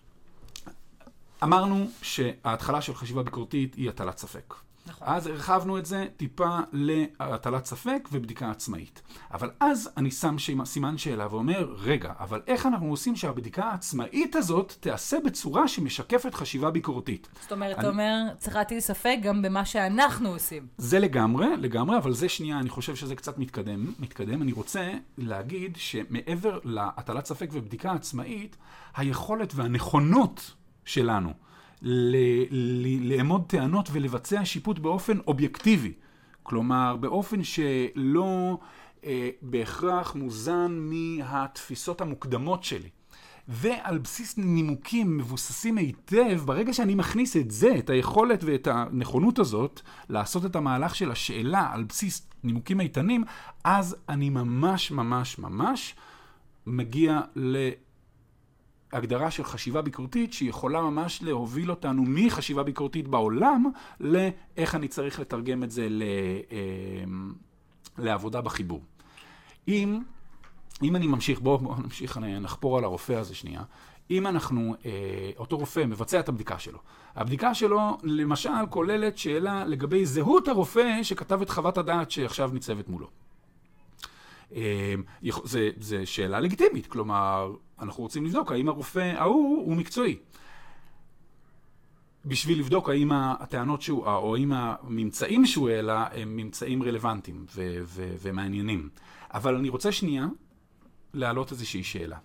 אמרנו 1.42 1.86
שההתחלה 2.02 2.82
של 2.82 2.94
חשיבה 2.94 3.22
ביקורתית 3.22 3.74
היא 3.74 3.88
הטלת 3.88 4.18
ספק. 4.18 4.54
נכון. 4.86 5.08
אז 5.10 5.26
הרחבנו 5.26 5.78
את 5.78 5.86
זה 5.86 6.06
טיפה 6.16 6.58
להטלת 6.72 7.64
ספק 7.64 8.08
ובדיקה 8.12 8.50
עצמאית. 8.50 9.02
אבל 9.32 9.50
אז 9.60 9.90
אני 9.96 10.10
שם 10.10 10.36
סימן 10.64 10.98
שאלה 10.98 11.26
ואומר, 11.34 11.74
רגע, 11.78 12.12
אבל 12.20 12.42
איך 12.46 12.66
אנחנו 12.66 12.86
עושים 12.90 13.16
שהבדיקה 13.16 13.64
העצמאית 13.64 14.36
הזאת 14.36 14.76
תיעשה 14.80 15.16
בצורה 15.24 15.68
שמשקפת 15.68 16.34
חשיבה 16.34 16.70
ביקורתית? 16.70 17.28
זאת 17.42 17.52
אומרת, 17.52 17.74
אני- 17.78 17.80
אתה 17.80 17.88
אומר, 17.88 18.22
צריך 18.38 18.56
להטיל 18.56 18.80
ספק 18.80 19.16
גם 19.22 19.42
במה 19.42 19.64
שאנחנו 19.64 20.28
עושים. 20.28 20.66
זה 20.78 20.98
לגמרי, 20.98 21.46
לגמרי, 21.56 21.96
אבל 21.96 22.12
זה 22.12 22.28
שנייה, 22.28 22.58
אני 22.58 22.68
חושב 22.68 22.96
שזה 22.96 23.14
קצת 23.16 23.38
מתקדם. 23.38 23.92
מתקדם. 23.98 24.42
אני 24.42 24.52
רוצה 24.52 24.90
להגיד 25.18 25.76
שמעבר 25.76 26.58
להטלת 26.64 27.26
ספק 27.26 27.48
ובדיקה 27.52 27.92
עצמאית, 27.92 28.56
היכולת 28.96 29.52
והנכונות 29.54 30.54
שלנו 30.84 31.32
לאמוד 33.00 33.44
טענות 33.46 33.88
ולבצע 33.92 34.44
שיפוט 34.44 34.78
באופן 34.78 35.18
אובייקטיבי. 35.26 35.92
כלומר, 36.42 36.96
באופן 37.00 37.44
שלא 37.44 38.58
אה, 39.04 39.30
בהכרח 39.42 40.14
מוזן 40.14 40.78
מהתפיסות 40.80 42.00
המוקדמות 42.00 42.64
שלי. 42.64 42.88
ועל 43.48 43.98
בסיס 43.98 44.38
נימוקים 44.38 45.18
מבוססים 45.18 45.78
היטב, 45.78 46.40
ברגע 46.44 46.72
שאני 46.72 46.94
מכניס 46.94 47.36
את 47.36 47.50
זה, 47.50 47.74
את 47.78 47.90
היכולת 47.90 48.44
ואת 48.44 48.66
הנכונות 48.66 49.38
הזאת, 49.38 49.80
לעשות 50.08 50.46
את 50.46 50.56
המהלך 50.56 50.94
של 50.94 51.10
השאלה 51.10 51.70
על 51.72 51.84
בסיס 51.84 52.26
נימוקים 52.44 52.80
איתנים, 52.80 53.24
אז 53.64 53.96
אני 54.08 54.30
ממש 54.30 54.90
ממש 54.90 55.38
ממש 55.38 55.94
מגיע 56.66 57.20
להגדרה 58.92 59.30
של 59.30 59.44
חשיבה 59.44 59.82
ביקורתית, 59.82 60.32
שיכולה 60.32 60.80
ממש 60.80 61.22
להוביל 61.22 61.70
אותנו 61.70 62.04
מחשיבה 62.06 62.62
ביקורתית 62.62 63.08
בעולם, 63.08 63.64
לאיך 64.00 64.74
אני 64.74 64.88
צריך 64.88 65.20
לתרגם 65.20 65.62
את 65.62 65.70
זה 65.70 65.86
ל... 65.88 66.02
אה, 66.52 67.04
לעבודה 67.98 68.40
בחיבור. 68.40 68.82
אם, 69.68 70.00
אם 70.82 70.96
אני 70.96 71.06
ממשיך, 71.06 71.40
בואו 71.40 71.58
בוא 71.58 71.76
נמשיך, 71.76 72.18
נחפור 72.18 72.78
על 72.78 72.84
הרופא 72.84 73.12
הזה 73.12 73.34
שנייה. 73.34 73.62
אם 74.10 74.26
אנחנו, 74.26 74.74
אה, 74.84 75.30
אותו 75.38 75.58
רופא 75.58 75.80
מבצע 75.80 76.20
את 76.20 76.28
הבדיקה 76.28 76.58
שלו, 76.58 76.78
הבדיקה 77.16 77.54
שלו 77.54 77.98
למשל 78.02 78.66
כוללת 78.70 79.18
שאלה 79.18 79.64
לגבי 79.64 80.06
זהות 80.06 80.48
הרופא 80.48 81.02
שכתב 81.02 81.42
את 81.42 81.50
חוות 81.50 81.78
הדעת 81.78 82.10
שעכשיו 82.10 82.50
ניצבת 82.52 82.88
מולו. 82.88 83.06
אה, 84.56 84.94
זה, 85.44 85.70
זה 85.76 86.06
שאלה 86.06 86.40
לגיטימית, 86.40 86.86
כלומר, 86.86 87.52
אנחנו 87.82 88.02
רוצים 88.02 88.24
לבדוק 88.24 88.52
האם 88.52 88.68
הרופא 88.68 89.14
ההוא 89.16 89.66
הוא 89.66 89.76
מקצועי. 89.76 90.16
בשביל 92.24 92.58
לבדוק 92.58 92.88
האם 92.88 93.12
הטענות 93.12 93.82
שהוא, 93.82 94.06
או 94.06 94.36
האם 94.36 94.52
הממצאים 94.52 95.46
שהוא 95.46 95.70
העלה 95.70 96.06
הם 96.12 96.36
ממצאים 96.36 96.82
רלוונטיים 96.82 97.46
ו- 97.54 97.78
ו- 97.84 98.14
ומעניינים. 98.20 98.88
אבל 99.34 99.56
אני 99.56 99.68
רוצה 99.68 99.92
שנייה 99.92 100.26
להעלות 101.14 101.52
איזושהי 101.52 101.82
שאלה. 101.82 102.18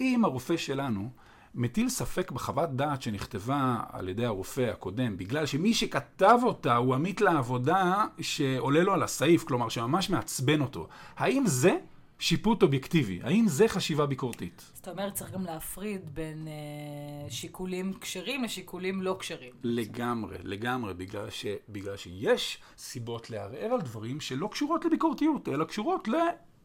אם 0.00 0.24
הרופא 0.24 0.56
שלנו 0.56 1.10
מטיל 1.54 1.88
ספק 1.88 2.30
בחוות 2.30 2.70
דעת 2.76 3.02
שנכתבה 3.02 3.76
על 3.92 4.08
ידי 4.08 4.24
הרופא 4.24 4.60
הקודם, 4.60 5.16
בגלל 5.16 5.46
שמי 5.46 5.74
שכתב 5.74 6.38
אותה 6.42 6.76
הוא 6.76 6.94
עמית 6.94 7.20
לעבודה 7.20 8.04
שעולה 8.20 8.82
לו 8.82 8.92
על 8.94 9.02
הסעיף, 9.02 9.44
כלומר 9.44 9.68
שממש 9.68 10.10
מעצבן 10.10 10.60
אותו, 10.60 10.88
האם 11.16 11.42
זה 11.46 11.76
שיפוט 12.18 12.62
אובייקטיבי? 12.62 13.20
האם 13.22 13.48
זה 13.48 13.68
חשיבה 13.68 14.06
ביקורתית? 14.06 14.70
אז 14.74 14.78
אתה 14.78 14.90
אומר, 14.90 15.10
צריך 15.10 15.30
גם 15.30 15.44
להפריד 15.44 16.14
בין 16.14 16.48
אה, 16.48 17.30
שיקולים 17.30 17.92
כשרים 18.00 18.44
לשיקולים 18.44 19.02
לא 19.02 19.16
כשרים. 19.20 19.52
לגמרי, 19.62 20.36
לגמרי, 20.42 20.94
בגלל, 20.94 21.30
ש, 21.30 21.46
בגלל 21.68 21.96
שיש 21.96 22.58
סיבות 22.78 23.30
לערער 23.30 23.72
על 23.72 23.80
דברים 23.80 24.20
שלא 24.20 24.48
קשורות 24.52 24.84
לביקורתיות, 24.84 25.48
אלא 25.48 25.64
קשורות 25.64 26.08
ל... 26.08 26.14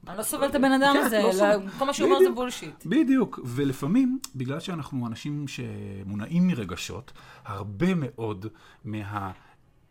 אני 0.08 0.18
לא 0.18 0.24
סובל 0.24 0.48
את 0.50 0.56
הבן 0.56 0.72
אדם 0.72 0.94
כן, 0.94 1.06
הזה, 1.06 1.22
לא. 1.22 1.70
כל 1.80 1.86
מה 1.86 1.94
שהוא 1.94 2.10
אומר 2.10 2.20
זה 2.20 2.30
בולשיט. 2.30 2.86
בדיוק, 2.86 3.40
ולפעמים, 3.44 4.20
בגלל 4.36 4.60
שאנחנו 4.60 5.08
אנשים 5.08 5.46
שמונעים 5.48 6.48
מרגשות, 6.48 7.12
הרבה 7.46 7.88
מאוד 7.96 8.46
מה... 8.86 9.32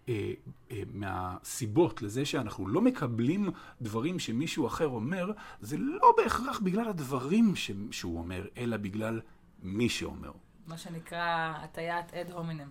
אה, 0.09 0.33
אה, 0.71 0.83
מהסיבות 0.93 2.03
לזה 2.03 2.25
שאנחנו 2.25 2.69
לא 2.69 2.81
מקבלים 2.81 3.51
דברים 3.83 4.19
שמישהו 4.19 4.67
אחר 4.67 4.87
אומר, 4.87 5.33
זה 5.61 5.77
לא 5.79 6.15
בהכרח 6.17 6.61
בגלל 6.61 6.89
הדברים. 6.89 7.55
שהוא 7.91 8.19
אומר, 8.19 8.47
אלא 8.57 8.77
בגלל 8.77 9.21
מי 9.63 9.89
שאומר. 9.89 10.33
מה 10.67 10.79
שנקרא 10.79 11.53
הטיית 11.57 12.15
אד 12.15 12.31
הומינם. 12.31 12.69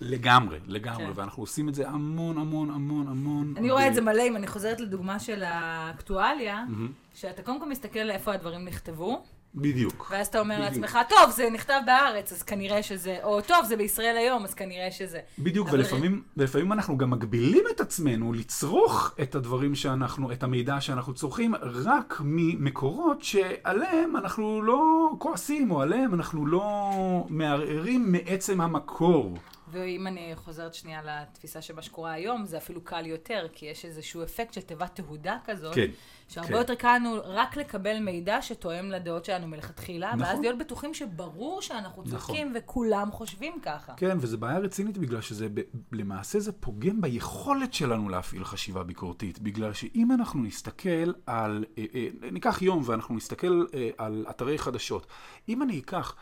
לגמרי, 0.00 0.58
לגמרי, 0.66 1.06
כן. 1.06 1.12
ואנחנו 1.14 1.42
עושים 1.42 1.68
את 1.68 1.74
זה 1.74 1.88
המון, 1.88 2.38
המון, 2.38 2.70
המון, 2.70 3.08
המון. 3.08 3.54
אני 3.56 3.70
רואה 3.70 3.84
ב... 3.84 3.88
את 3.88 3.94
זה 3.94 4.00
מלא, 4.00 4.22
אם 4.22 4.36
אני 4.36 4.46
חוזרת 4.46 4.80
לדוגמה 4.80 5.18
של 5.18 5.42
האקטואליה, 5.42 6.64
mm-hmm. 6.68 7.14
שאתה 7.14 7.42
קודם 7.42 7.60
כל 7.60 7.68
מסתכל 7.68 8.10
איפה 8.10 8.32
הדברים 8.34 8.64
נכתבו. 8.64 9.24
בדיוק. 9.56 10.08
ואז 10.10 10.26
אתה 10.26 10.40
אומר 10.40 10.54
בדיוק. 10.54 10.84
לעצמך, 10.84 10.98
טוב, 11.08 11.30
זה 11.30 11.48
נכתב 11.52 11.80
בארץ, 11.86 12.32
אז 12.32 12.42
כנראה 12.42 12.82
שזה, 12.82 13.16
או 13.22 13.40
טוב, 13.40 13.64
זה 13.64 13.76
בישראל 13.76 14.16
היום, 14.16 14.44
אז 14.44 14.54
כנראה 14.54 14.90
שזה. 14.90 15.20
בדיוק, 15.38 15.68
אבל... 15.68 15.78
ולפעמים, 15.78 16.22
ולפעמים 16.36 16.72
אנחנו 16.72 16.98
גם 16.98 17.10
מגבילים 17.10 17.64
את 17.70 17.80
עצמנו 17.80 18.32
לצרוך 18.32 19.14
את 19.22 19.34
הדברים 19.34 19.74
שאנחנו, 19.74 20.32
את 20.32 20.42
המידע 20.42 20.80
שאנחנו 20.80 21.14
צורכים, 21.14 21.54
רק 21.54 22.20
ממקורות 22.24 23.22
שעליהם 23.22 24.16
אנחנו 24.16 24.62
לא 24.62 25.10
כועסים, 25.18 25.70
או 25.70 25.82
עליהם 25.82 26.14
אנחנו 26.14 26.46
לא 26.46 26.90
מערערים 27.28 28.12
מעצם 28.12 28.60
המקור. 28.60 29.34
ואם 29.80 30.06
אני 30.06 30.32
חוזרת 30.34 30.74
שנייה 30.74 31.00
לתפיסה 31.04 31.62
שמה 31.62 31.82
שקורה 31.82 32.12
היום, 32.12 32.46
זה 32.46 32.56
אפילו 32.56 32.80
קל 32.80 33.06
יותר, 33.06 33.46
כי 33.52 33.66
יש 33.66 33.84
איזשהו 33.84 34.22
אפקט 34.22 34.52
של 34.52 34.60
תיבת 34.60 34.94
תהודה 34.94 35.38
כזאת, 35.44 35.74
כן, 35.74 35.86
שהרבה 36.28 36.48
כן. 36.48 36.54
יותר 36.54 36.74
קל 36.74 36.96
לנו 36.96 37.16
רק 37.24 37.56
לקבל 37.56 37.98
מידע 37.98 38.42
שתואם 38.42 38.90
לדעות 38.90 39.24
שלנו 39.24 39.46
מלכתחילה, 39.46 40.08
נכון. 40.08 40.22
ואז 40.22 40.40
להיות 40.40 40.58
בטוחים 40.58 40.94
שברור 40.94 41.62
שאנחנו 41.62 42.04
צודקים 42.04 42.48
נכון. 42.48 42.62
וכולם 42.62 43.12
חושבים 43.12 43.60
ככה. 43.62 43.94
כן, 43.96 44.16
וזו 44.20 44.38
בעיה 44.38 44.58
רצינית 44.58 44.98
בגלל 44.98 45.20
שזה, 45.20 45.48
ב, 45.54 45.60
למעשה 45.92 46.40
זה 46.40 46.52
פוגם 46.52 47.00
ביכולת 47.00 47.74
שלנו 47.74 48.08
להפעיל 48.08 48.44
חשיבה 48.44 48.82
ביקורתית, 48.82 49.38
בגלל 49.38 49.72
שאם 49.72 50.12
אנחנו 50.12 50.42
נסתכל 50.42 51.12
על, 51.26 51.64
אה, 51.78 51.84
אה, 51.94 52.08
ניקח 52.32 52.62
יום 52.62 52.82
ואנחנו 52.86 53.14
נסתכל 53.14 53.64
אה, 53.74 53.90
על 53.98 54.26
אתרי 54.30 54.58
חדשות, 54.58 55.06
אם 55.48 55.62
אני 55.62 55.78
אקח 55.78 56.14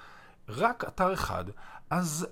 רק 0.49 0.84
אתר 0.88 1.12
אחד, 1.12 1.44
אז 1.90 2.26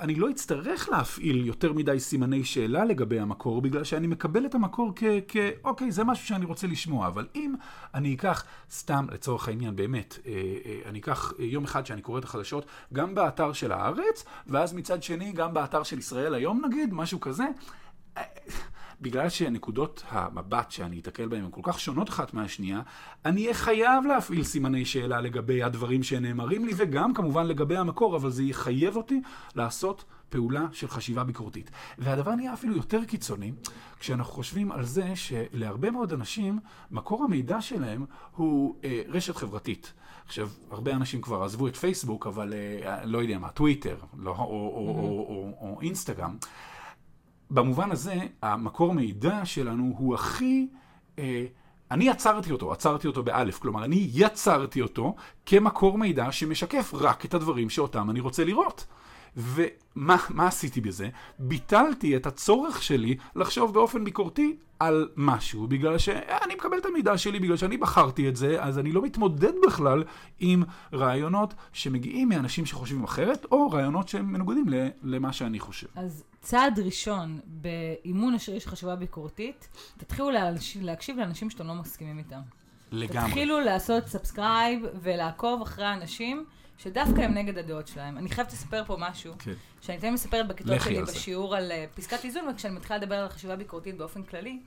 אני 0.00 0.14
לא 0.14 0.30
אצטרך 0.30 0.88
להפעיל 0.88 1.46
יותר 1.46 1.72
מדי 1.72 2.00
סימני 2.00 2.44
שאלה 2.44 2.84
לגבי 2.84 3.20
המקור, 3.20 3.62
בגלל 3.62 3.84
שאני 3.84 4.06
מקבל 4.06 4.46
את 4.46 4.54
המקור 4.54 4.92
כ... 5.28 5.36
אוקיי, 5.64 5.92
זה 5.92 6.04
משהו 6.04 6.26
שאני 6.26 6.44
רוצה 6.44 6.66
לשמוע, 6.66 7.06
אבל 7.08 7.26
אם 7.34 7.54
אני 7.94 8.14
אקח, 8.14 8.44
סתם 8.70 9.06
לצורך 9.12 9.48
העניין, 9.48 9.76
באמת, 9.76 10.18
אה, 10.26 10.32
אה, 10.66 10.78
אני 10.86 10.98
אקח 10.98 11.32
יום 11.38 11.64
אחד 11.64 11.86
שאני 11.86 12.02
קורא 12.02 12.18
את 12.18 12.24
החדשות, 12.24 12.66
גם 12.92 13.14
באתר 13.14 13.52
של 13.52 13.72
הארץ, 13.72 14.24
ואז 14.46 14.72
מצד 14.72 15.02
שני, 15.02 15.32
גם 15.32 15.54
באתר 15.54 15.82
של 15.82 15.98
ישראל 15.98 16.34
היום 16.34 16.64
נגיד, 16.66 16.94
משהו 16.94 17.20
כזה, 17.20 17.44
בגלל 19.00 19.28
שנקודות 19.28 20.02
המבט 20.08 20.70
שאני 20.70 21.00
אתקל 21.00 21.28
בהן 21.28 21.44
הן 21.44 21.50
כל 21.50 21.60
כך 21.64 21.80
שונות 21.80 22.08
אחת 22.08 22.34
מהשנייה, 22.34 22.80
אני 23.24 23.42
אהיה 23.42 23.54
חייב 23.54 24.04
להפעיל 24.06 24.44
סימני 24.44 24.84
שאלה 24.84 25.20
לגבי 25.20 25.62
הדברים 25.62 26.02
שנאמרים 26.02 26.64
לי, 26.64 26.72
וגם 26.76 27.14
כמובן 27.14 27.46
לגבי 27.46 27.76
המקור, 27.76 28.16
אבל 28.16 28.30
זה 28.30 28.42
יחייב 28.42 28.96
אותי 28.96 29.20
לעשות 29.54 30.04
פעולה 30.28 30.66
של 30.72 30.88
חשיבה 30.88 31.24
ביקורתית. 31.24 31.70
והדבר 31.98 32.34
נהיה 32.34 32.54
אפילו 32.54 32.76
יותר 32.76 33.04
קיצוני, 33.04 33.52
כשאנחנו 34.00 34.32
חושבים 34.32 34.72
על 34.72 34.84
זה 34.84 35.16
שלהרבה 35.16 35.90
מאוד 35.90 36.12
אנשים, 36.12 36.58
מקור 36.90 37.24
המידע 37.24 37.60
שלהם 37.60 38.04
הוא 38.36 38.76
אה, 38.84 39.02
רשת 39.08 39.36
חברתית. 39.36 39.92
עכשיו, 40.26 40.48
הרבה 40.70 40.92
אנשים 40.92 41.20
כבר 41.20 41.42
עזבו 41.44 41.68
את 41.68 41.76
פייסבוק, 41.76 42.26
אבל 42.26 42.54
אה, 42.84 43.04
לא 43.04 43.18
יודע 43.18 43.38
מה, 43.38 43.50
טוויטר, 43.50 43.96
לא, 44.18 44.30
או, 44.30 44.36
או, 44.36 44.48
או, 44.48 44.88
או, 44.98 45.52
או, 45.60 45.74
או 45.74 45.80
אינסטגרם. 45.80 46.36
במובן 47.50 47.90
הזה, 47.90 48.14
המקור 48.42 48.94
מידע 48.94 49.44
שלנו 49.44 49.94
הוא 49.98 50.14
הכי... 50.14 50.66
אה, 51.18 51.44
אני 51.90 52.04
יצרתי 52.04 52.52
אותו, 52.52 52.72
עצרתי 52.72 53.06
אותו 53.06 53.22
באלף, 53.22 53.58
כלומר, 53.58 53.84
אני 53.84 54.08
יצרתי 54.12 54.80
אותו 54.82 55.14
כמקור 55.46 55.98
מידע 55.98 56.32
שמשקף 56.32 56.94
רק 56.94 57.24
את 57.24 57.34
הדברים 57.34 57.70
שאותם 57.70 58.10
אני 58.10 58.20
רוצה 58.20 58.44
לראות. 58.44 58.86
ומה 59.36 60.16
עשיתי 60.46 60.80
בזה? 60.80 61.08
ביטלתי 61.38 62.16
את 62.16 62.26
הצורך 62.26 62.82
שלי 62.82 63.16
לחשוב 63.36 63.74
באופן 63.74 64.04
ביקורתי 64.04 64.56
על 64.78 65.08
משהו, 65.16 65.66
בגלל 65.66 65.98
שאני 65.98 66.54
מקבל 66.54 66.78
את 66.78 66.86
המידע 66.86 67.18
שלי, 67.18 67.40
בגלל 67.40 67.56
שאני 67.56 67.76
בחרתי 67.76 68.28
את 68.28 68.36
זה, 68.36 68.62
אז 68.62 68.78
אני 68.78 68.92
לא 68.92 69.02
מתמודד 69.02 69.52
בכלל 69.66 70.04
עם 70.38 70.62
רעיונות 70.92 71.54
שמגיעים 71.72 72.28
מאנשים 72.28 72.66
שחושבים 72.66 73.04
אחרת, 73.04 73.46
או 73.52 73.70
רעיונות 73.70 74.08
שהם 74.08 74.32
מנוגדים 74.32 74.64
למה 75.02 75.32
שאני 75.32 75.58
חושב. 75.58 75.86
אז 75.94 76.24
צעד 76.40 76.80
ראשון 76.80 77.40
באימון 77.46 78.34
השרירי 78.34 78.60
של 78.60 78.70
חשיבה 78.70 78.96
ביקורתית, 78.96 79.68
תתחילו 79.96 80.30
להקשיב 80.80 81.16
לאנשים 81.16 81.50
שאתם 81.50 81.66
לא 81.66 81.74
מסכימים 81.74 82.18
איתם. 82.18 82.40
לגמרי. 82.92 83.28
תתחילו 83.28 83.60
לעשות 83.60 84.06
subscribe 84.06 84.82
ולעקוב 85.02 85.62
אחרי 85.62 85.84
האנשים. 85.84 86.44
שדווקא 86.78 87.20
הם 87.20 87.34
נגד 87.34 87.58
הדעות 87.58 87.88
שלהם. 87.88 88.18
אני 88.18 88.28
חייבת 88.28 88.52
לספר 88.52 88.84
פה 88.86 88.96
משהו, 89.00 89.34
כן. 89.38 89.52
שאני 89.80 89.98
תמיד 89.98 90.12
מספרת 90.12 90.48
בכיתות 90.48 90.80
שלי 90.80 91.02
בשיעור 91.02 91.56
על 91.56 91.72
uh, 91.72 91.96
פסקת 91.96 92.24
איזון, 92.24 92.48
וכשאני 92.48 92.74
מתחילה 92.74 92.98
לדבר 92.98 93.14
על 93.14 93.28
חשיבה 93.28 93.56
ביקורתית 93.56 93.96
באופן 93.96 94.22
כללי, 94.22 94.58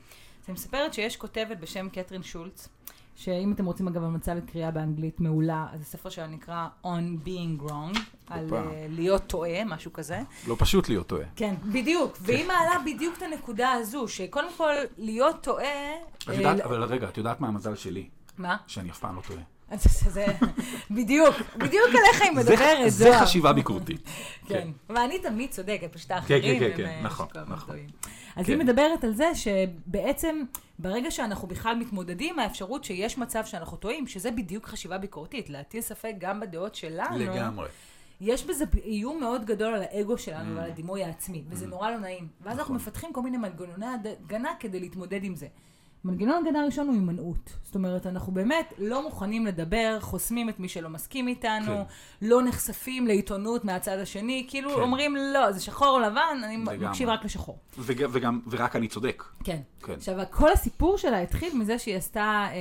אז 0.43 0.49
אני 0.49 0.53
מספרת 0.53 0.93
שיש 0.93 1.17
כותבת 1.17 1.57
בשם 1.57 1.89
קתרין 1.89 2.23
שולץ, 2.23 2.69
שאם 3.15 3.51
אתם 3.51 3.65
רוצים 3.65 3.87
אגב 3.87 4.03
המלצה 4.03 4.33
לקריאה 4.35 4.71
באנגלית 4.71 5.19
מעולה, 5.19 5.67
אז 5.71 5.79
זה 5.79 5.85
ספר 5.85 6.09
שלה 6.09 6.27
נקרא 6.27 6.67
On 6.83 7.25
Being 7.27 7.69
Wrong, 7.69 7.99
על 8.27 8.49
uh, 8.49 8.53
להיות 8.89 9.27
טועה, 9.27 9.65
משהו 9.65 9.93
כזה. 9.93 10.19
לא 10.47 10.55
פשוט 10.59 10.89
להיות 10.89 11.07
טועה. 11.07 11.25
כן, 11.35 11.55
בדיוק. 11.73 12.17
כן. 12.17 12.23
והיא 12.25 12.47
מעלה 12.47 12.75
בדיוק 12.85 13.17
את 13.17 13.21
הנקודה 13.21 13.71
הזו, 13.71 14.07
שקודם 14.07 14.47
כל 14.57 14.73
להיות 14.97 15.43
טועה... 15.43 15.93
את 16.17 16.27
יודעת, 16.27 16.59
אבל 16.59 16.83
רגע, 16.83 17.09
את 17.09 17.17
יודעת 17.17 17.41
מה 17.41 17.47
המזל 17.47 17.75
שלי? 17.75 18.09
מה? 18.39 18.57
שאני 18.67 18.91
אף 18.91 18.99
פעם 18.99 19.15
לא 19.15 19.21
טועה. 19.21 19.41
זה 20.09 20.25
בדיוק, 20.91 21.35
בדיוק 21.57 21.87
עליך 21.89 22.21
היא 22.21 22.31
מדברת. 22.31 22.91
זה 22.91 23.19
חשיבה 23.21 23.53
ביקורתית. 23.53 24.09
כן, 24.47 24.67
ואני 24.89 25.19
תמיד 25.19 25.51
צודקת, 25.51 25.93
פשוט 25.93 26.11
האחרים 26.11 26.63
הם... 26.63 26.69
כן, 26.69 26.77
כן, 26.77 26.87
כן, 26.87 26.99
נכון, 27.03 27.27
נכון. 27.47 27.75
אז 28.35 28.49
היא 28.49 28.57
מדברת 28.57 29.03
על 29.03 29.13
זה 29.13 29.31
שבעצם 29.35 30.43
ברגע 30.79 31.11
שאנחנו 31.11 31.47
בכלל 31.47 31.75
מתמודדים 31.75 32.39
האפשרות 32.39 32.83
שיש 32.83 33.17
מצב 33.17 33.45
שאנחנו 33.45 33.77
טועים, 33.77 34.07
שזה 34.07 34.31
בדיוק 34.31 34.65
חשיבה 34.65 34.97
ביקורתית, 34.97 35.49
להטיל 35.49 35.81
ספק 35.81 36.13
גם 36.17 36.39
בדעות 36.39 36.75
שלנו. 36.75 37.17
לגמרי. 37.17 37.67
יש 38.21 38.45
בזה 38.45 38.65
איום 38.83 39.19
מאוד 39.19 39.45
גדול 39.45 39.73
על 39.73 39.83
האגו 39.91 40.17
שלנו 40.17 40.55
ועל 40.55 40.69
הדימוי 40.69 41.03
העצמי, 41.03 41.43
וזה 41.49 41.67
נורא 41.67 41.91
לא 41.91 41.97
נעים. 41.97 42.27
ואז 42.41 42.59
אנחנו 42.59 42.75
נכון. 42.75 42.75
מפתחים 42.75 43.13
כל 43.13 43.21
מיני 43.21 43.37
מנגנוני 43.37 43.85
הגנה 43.85 44.49
כדי 44.59 44.79
להתמודד 44.79 45.23
עם 45.23 45.35
זה. 45.35 45.47
מנגנון 46.03 46.45
הגנה 46.45 46.61
הראשון 46.61 46.87
הוא 46.87 46.95
הימנעות. 46.95 47.57
זאת 47.63 47.75
אומרת, 47.75 48.07
אנחנו 48.07 48.33
באמת 48.33 48.73
לא 48.77 49.03
מוכנים 49.03 49.45
לדבר, 49.45 49.97
חוסמים 50.01 50.49
את 50.49 50.59
מי 50.59 50.69
שלא 50.69 50.89
מסכים 50.89 51.27
איתנו, 51.27 51.65
כן. 51.65 51.81
לא 52.27 52.41
נחשפים 52.43 53.07
לעיתונות 53.07 53.65
מהצד 53.65 53.97
השני, 53.99 54.45
כאילו 54.49 54.69
כן. 54.69 54.81
אומרים, 54.81 55.15
לא, 55.15 55.51
זה 55.51 55.61
שחור 55.61 55.87
או 55.87 55.99
לבן, 55.99 56.41
אני 56.43 56.57
לגמרי. 56.57 56.77
מקשיב 56.77 57.09
רק 57.09 57.25
לשחור. 57.25 57.57
וג, 57.77 58.05
וגם, 58.11 58.39
ורק 58.49 58.75
אני 58.75 58.87
צודק. 58.87 59.23
כן. 59.43 59.61
כן. 59.83 59.93
עכשיו, 59.93 60.17
כל 60.29 60.51
הסיפור 60.51 60.97
שלה 60.97 61.21
התחיל 61.21 61.57
מזה 61.57 61.79
שהיא 61.79 61.95
עשתה 61.95 62.47
אה, 62.51 62.57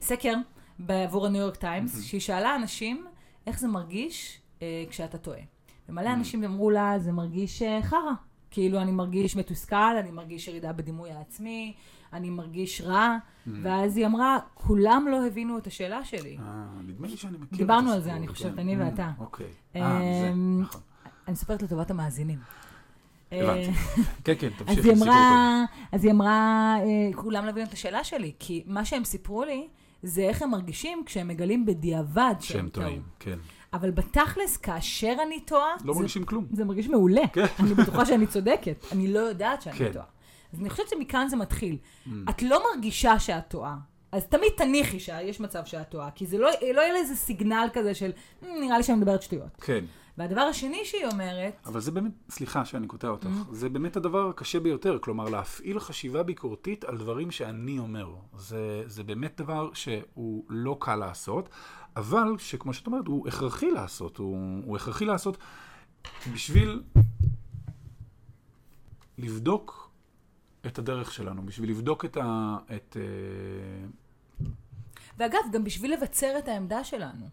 סקר 0.00 0.34
בעבור 0.78 1.26
הניו 1.26 1.40
יורק 1.40 1.56
טיימס, 1.56 2.02
שהיא 2.02 2.20
שאלה 2.20 2.56
אנשים 2.56 3.06
איך 3.46 3.58
זה 3.58 3.68
מרגיש 3.68 4.40
אה, 4.62 4.84
כשאתה 4.90 5.18
טועה. 5.18 5.40
ומלא 5.88 6.12
אנשים 6.12 6.44
אמרו 6.44 6.70
לה, 6.70 6.98
זה 6.98 7.12
מרגיש 7.12 7.62
אה, 7.62 7.82
חרא. 7.82 8.12
כאילו, 8.50 8.80
אני 8.80 8.92
מרגיש 8.92 9.36
מתוסכל, 9.36 9.96
אני 10.00 10.10
מרגיש 10.10 10.48
ירידה 10.48 10.72
בדימוי 10.72 11.10
העצמי, 11.10 11.74
אני 12.14 12.30
מרגיש 12.30 12.80
רע, 12.80 13.16
ואז 13.62 13.96
היא 13.96 14.06
אמרה, 14.06 14.38
כולם 14.54 15.06
לא 15.10 15.26
הבינו 15.26 15.58
את 15.58 15.66
השאלה 15.66 16.04
שלי. 16.04 16.38
אה, 16.40 16.64
נדמה 16.86 17.06
לי 17.08 17.16
שאני 17.16 17.36
מכיר 17.38 17.58
דיברנו 17.58 17.92
על 17.92 18.00
זה, 18.00 18.12
אני 18.12 18.28
חושבת, 18.28 18.52
כן. 18.54 18.58
אני 18.58 18.76
Mm, 18.76 18.78
ואתה. 18.84 19.10
אוקיי. 19.18 19.46
אה, 19.76 19.98
זה, 20.22 20.30
אמ, 20.32 20.60
נכון. 20.62 20.80
אני 21.28 21.32
מספרת 21.32 21.62
לטובת 21.62 21.90
המאזינים. 21.90 22.38
הבנתי. 23.32 23.68
אה, 23.68 23.72
כן, 24.24 24.32
כן, 24.38 24.48
תמשיכי, 24.58 24.82
סיפור 24.82 25.06
אז 25.92 26.04
היא 26.04 26.12
אמרה, 26.12 26.76
אה, 26.80 26.84
כולם 27.16 27.44
לא 27.44 27.50
הבינו 27.50 27.66
את 27.66 27.72
השאלה 27.72 28.04
שלי, 28.04 28.32
כי 28.38 28.62
מה 28.66 28.84
שהם 28.84 29.04
סיפרו 29.04 29.44
לי, 29.44 29.68
זה 30.02 30.22
איך 30.22 30.42
הם 30.42 30.50
מרגישים 30.50 31.02
כשהם 31.06 31.28
מגלים 31.28 31.66
בדיעבד. 31.66 32.34
שהם. 32.40 32.68
טועים, 32.68 33.02
כן. 33.20 33.38
אבל 33.72 33.90
בתכלס, 33.90 34.56
כאשר 34.56 35.14
אני 35.26 35.40
טועה, 35.40 35.68
לא 35.84 35.92
זה- 35.94 35.98
מרגישים 36.00 36.24
כלום. 36.24 36.46
זה 36.52 36.64
מרגיש 36.64 36.88
מעולה. 36.88 37.26
כן. 37.32 37.44
אני 37.60 37.74
בטוחה 37.74 38.06
שאני 38.06 38.26
צודקת, 38.26 38.84
אני 38.92 39.12
לא 39.12 39.18
יודעת 39.18 39.62
שאני 39.62 39.76
כן. 39.76 39.92
טועה. 39.92 40.04
אז 40.54 40.60
אני 40.60 40.70
חושבת 40.70 40.88
שמכאן 40.88 41.28
זה 41.28 41.36
מתחיל. 41.36 41.76
Mm. 42.06 42.10
את 42.30 42.42
לא 42.42 42.62
מרגישה 42.72 43.18
שאת 43.18 43.48
טועה. 43.48 43.76
אז 44.12 44.26
תמיד 44.26 44.50
תניחי 44.56 45.00
שיש 45.00 45.40
מצב 45.40 45.64
שאת 45.64 45.88
טועה, 45.88 46.10
כי 46.10 46.26
זה 46.26 46.38
לא, 46.38 46.50
לא 46.74 46.80
יהיה 46.80 47.02
לזה 47.02 47.16
סיגנל 47.16 47.68
כזה 47.72 47.94
של, 47.94 48.12
"מ, 48.42 48.46
נראה 48.60 48.76
לי 48.76 48.82
שאני 48.82 48.98
מדברת 48.98 49.22
שטויות. 49.22 49.48
כן. 49.60 49.84
והדבר 50.18 50.40
השני 50.40 50.84
שהיא 50.84 51.06
אומרת, 51.06 51.56
אבל 51.66 51.80
זה 51.80 51.90
באמת, 51.90 52.10
סליחה 52.30 52.64
שאני 52.64 52.86
קוטע 52.86 53.08
אותך, 53.08 53.26
Mm-hmm. 53.26 53.54
זה 53.54 53.68
באמת 53.68 53.96
הדבר 53.96 54.28
הקשה 54.28 54.60
ביותר, 54.60 54.98
כלומר 55.00 55.28
להפעיל 55.28 55.80
חשיבה 55.80 56.22
ביקורתית 56.22 56.84
על 56.84 56.98
דברים 56.98 57.30
שאני 57.30 57.78
אומר. 57.78 58.14
זה, 58.36 58.82
זה 58.86 59.02
באמת 59.02 59.40
דבר 59.40 59.70
שהוא 59.72 60.44
לא 60.48 60.76
קל 60.80 60.96
לעשות, 60.96 61.48
אבל 61.96 62.38
שכמו 62.38 62.74
שאת 62.74 62.86
אומרת, 62.86 63.06
הוא 63.06 63.28
הכרחי 63.28 63.70
לעשות, 63.70 64.16
הוא, 64.16 64.62
הוא 64.64 64.76
הכרחי 64.76 65.04
לעשות 65.04 65.38
בשביל 66.32 66.82
לבדוק 69.18 69.83
את 70.66 70.78
הדרך 70.78 71.12
שלנו, 71.12 71.46
בשביל 71.46 71.70
לבדוק 71.70 72.04
את 72.04 72.16
ה... 72.16 72.56
את, 72.76 72.96
אה, 73.00 74.46
ואגב, 75.18 75.40
גם 75.52 75.64
בשביל 75.64 75.92
לבצר 75.92 76.38
את 76.38 76.48
העמדה 76.48 76.84
שלנו. 76.84 77.28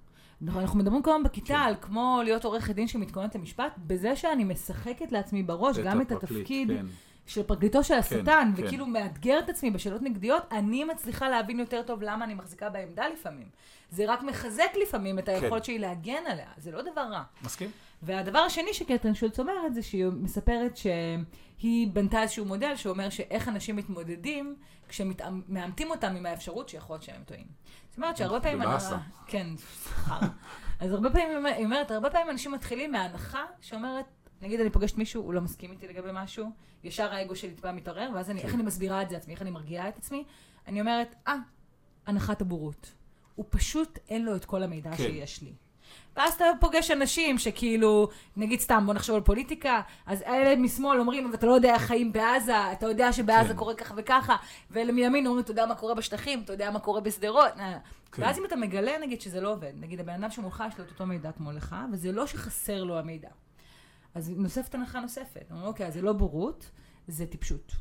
אנחנו 0.45 0.61
אנחנו 0.61 0.79
מדברים 0.79 1.01
כל 1.03 1.11
הזמן 1.11 1.23
בכיתה 1.23 1.47
כן. 1.47 1.59
על 1.59 1.75
כמו 1.81 2.21
להיות 2.23 2.45
עורכת 2.45 2.75
דין 2.75 2.87
שמתכוננת 2.87 3.35
למשפט, 3.35 3.73
בזה 3.77 4.15
שאני 4.15 4.43
משחקת 4.43 5.11
לעצמי 5.11 5.43
בראש 5.43 5.77
גם 5.77 6.01
את 6.01 6.11
הפרקליט, 6.11 6.39
התפקיד 6.39 6.67
כן. 6.67 6.85
של 7.25 7.43
פרקליטו 7.43 7.83
של 7.83 7.93
השטן, 7.93 8.53
כן. 8.55 8.63
וכאילו 8.63 8.85
מאתגר 8.85 9.39
את 9.39 9.49
עצמי 9.49 9.71
בשאלות 9.71 10.01
נגדיות, 10.01 10.43
אני 10.51 10.83
מצליחה 10.83 11.29
להבין 11.29 11.59
יותר 11.59 11.81
טוב 11.81 12.01
למה 12.01 12.25
אני 12.25 12.33
מחזיקה 12.33 12.69
בעמדה 12.69 13.07
לפעמים. 13.13 13.47
זה 13.91 14.03
רק 14.07 14.23
מחזק 14.23 14.71
לפעמים 14.81 15.19
את 15.19 15.29
היכולת 15.29 15.65
שלי 15.65 15.79
להגן 15.79 16.23
עליה, 16.27 16.49
זה 16.57 16.71
לא 16.71 16.81
דבר 16.81 17.01
רע. 17.01 17.23
מסכים? 17.43 17.69
והדבר 18.01 18.39
השני 18.39 18.73
שקטרין 18.73 19.15
שולץ 19.15 19.39
אומרת, 19.39 19.73
זה 19.73 19.81
שהיא 19.81 20.05
מספרת 20.05 20.77
שהיא 20.77 21.23
בנתה 21.93 22.21
איזשהו 22.21 22.45
מודל 22.45 22.75
שאומר 22.75 23.09
שאיך 23.09 23.47
אנשים 23.47 23.75
מתמודדים 23.75 24.55
כשמאמתים 24.87 25.91
אותם 25.91 26.15
עם 26.15 26.25
האפשרות 26.25 26.69
שיכול 26.69 26.93
להיות 26.93 27.03
שהם 27.03 27.23
טועים. 27.25 27.45
זאת 27.89 27.97
אומרת 27.97 28.17
שהרבה 28.17 28.39
פעמים... 28.39 28.59
בבאסה. 28.59 28.97
כן. 29.27 29.47
אז 30.79 30.91
הרבה 30.91 31.09
פעמים, 31.09 31.45
היא 31.45 31.65
אומרת, 31.65 31.91
הרבה 31.91 32.09
פעמים 32.09 32.29
אנשים 32.29 32.51
מתחילים 32.51 32.91
מההנחה 32.91 33.43
שאומרת, 33.61 34.05
נגיד 34.41 34.59
אני 34.59 34.69
פוגשת 34.69 34.97
מישהו, 34.97 35.23
הוא 35.23 35.33
לא 35.33 35.41
מסכים 35.41 35.71
איתי 35.71 35.87
לגבי 35.87 36.09
משהו, 36.13 36.49
ישר 36.83 37.13
האגו 37.13 37.35
שלי 37.35 37.55
טיפה 37.55 37.71
מתעורר, 37.71 38.09
ואז 38.15 38.29
אני, 38.29 38.41
איך 38.41 38.55
אני 38.55 38.63
מסבירה 38.63 39.01
את 39.01 39.09
זה 39.09 39.17
עצמי, 39.17 39.33
איך 39.33 39.41
אני 39.41 39.51
מרגיעה 39.51 39.89
את 39.89 39.97
עצמי? 39.97 40.23
אני 40.67 40.81
אומרת, 40.81 41.15
אה, 41.27 41.35
הנחת 42.05 42.41
הבורות. 42.41 42.93
הוא 43.35 43.45
פשוט 43.49 43.99
אין 44.09 44.25
לו 44.25 44.35
את 44.35 44.45
כל 44.45 44.63
המידע 44.63 44.91
כן. 44.91 44.97
שיש 44.97 45.41
לי. 45.41 45.53
ואז 46.15 46.33
אתה 46.33 46.45
פוגש 46.59 46.91
אנשים 46.91 47.37
שכאילו, 47.37 48.09
נגיד 48.37 48.59
סתם, 48.59 48.83
בוא 48.85 48.93
נחשוב 48.93 49.15
על 49.15 49.21
פוליטיקה, 49.21 49.81
אז 50.05 50.21
אלה 50.21 50.55
משמאל 50.55 50.99
אומרים, 50.99 51.25
אבל 51.25 51.33
אתה 51.33 51.45
לא 51.45 51.51
יודע 51.51 51.73
איך 51.73 51.81
חיים 51.81 52.11
בעזה, 52.11 52.71
אתה 52.71 52.85
יודע 52.85 53.13
שבעזה 53.13 53.49
כן. 53.49 53.55
קורה 53.55 53.73
ככה 53.73 53.93
וככה, 53.97 54.35
ואלה 54.71 54.91
מימין 54.91 55.27
אומרים, 55.27 55.43
אתה 55.43 55.51
יודע 55.51 55.65
מה 55.65 55.75
קורה 55.75 55.95
בשטחים, 55.95 56.41
אתה 56.41 56.53
יודע 56.53 56.71
מה 56.71 56.79
קורה 56.79 57.01
בשדרות. 57.01 57.51
אה. 57.59 57.77
כן. 58.11 58.21
ואז 58.21 58.39
אם 58.39 58.45
אתה 58.45 58.55
מגלה, 58.55 58.91
נגיד, 59.01 59.21
שזה 59.21 59.41
לא 59.41 59.51
עובד, 59.51 59.73
נגיד 59.79 59.99
הבן 59.99 60.13
אדם 60.13 60.31
שמולך 60.31 60.63
יש 60.67 60.79
לו 60.79 60.85
את 60.85 60.91
אותו 60.91 61.05
מידע 61.05 61.31
כמו 61.31 61.51
לך, 61.51 61.75
וזה 61.91 62.11
לא 62.11 62.27
שחסר 62.27 62.83
לו 62.83 62.99
המידע. 62.99 63.29
אז 64.15 64.29
נוספת 64.29 64.75
הנחה 64.75 64.99
נוספת. 64.99 65.45
אומרים, 65.51 65.67
אוקיי, 65.67 65.87
אז 65.87 65.93
זה 65.93 66.01
לא 66.01 66.13
בורות, 66.13 66.69
זה 67.07 67.25
טיפשות. 67.25 67.71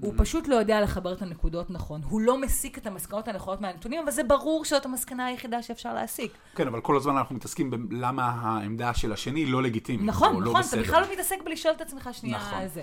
הוא 0.00 0.14
Mm. 0.14 0.18
פשוט 0.18 0.48
לא 0.48 0.54
יודע 0.54 0.80
לחבר 0.80 1.12
את 1.12 1.22
הנקודות 1.22 1.70
נכון. 1.70 2.00
הוא 2.04 2.20
לא 2.20 2.40
מסיק 2.40 2.78
את 2.78 2.86
המסקנות 2.86 3.28
הנכונות 3.28 3.60
מהנתונים, 3.60 4.02
אבל 4.02 4.10
זה 4.10 4.24
ברור 4.24 4.64
שזאת 4.64 4.84
המסקנה 4.84 5.26
היחידה 5.26 5.62
שאפשר 5.62 5.94
להסיק. 5.94 6.32
כן, 6.54 6.66
אבל 6.66 6.80
כל 6.80 6.96
הזמן 6.96 7.16
אנחנו 7.16 7.34
מתעסקים 7.34 7.70
בלמה 7.88 8.24
העמדה 8.40 8.94
של 8.94 9.12
השני 9.12 9.46
לא 9.46 9.62
לגיטימית. 9.62 10.06
נכון, 10.06 10.42
לא 10.42 10.50
נכון, 10.50 10.60
אתה. 10.68 10.76
בכלל 10.76 11.02
לא 11.02 11.12
מתעסק 11.12 11.36
בלשאול 11.44 11.74
את 11.74 11.80
עצמך 11.80 12.10
שנייה 12.12 12.38
נכון. 12.38 12.58
על 12.58 12.68
זה. 12.68 12.82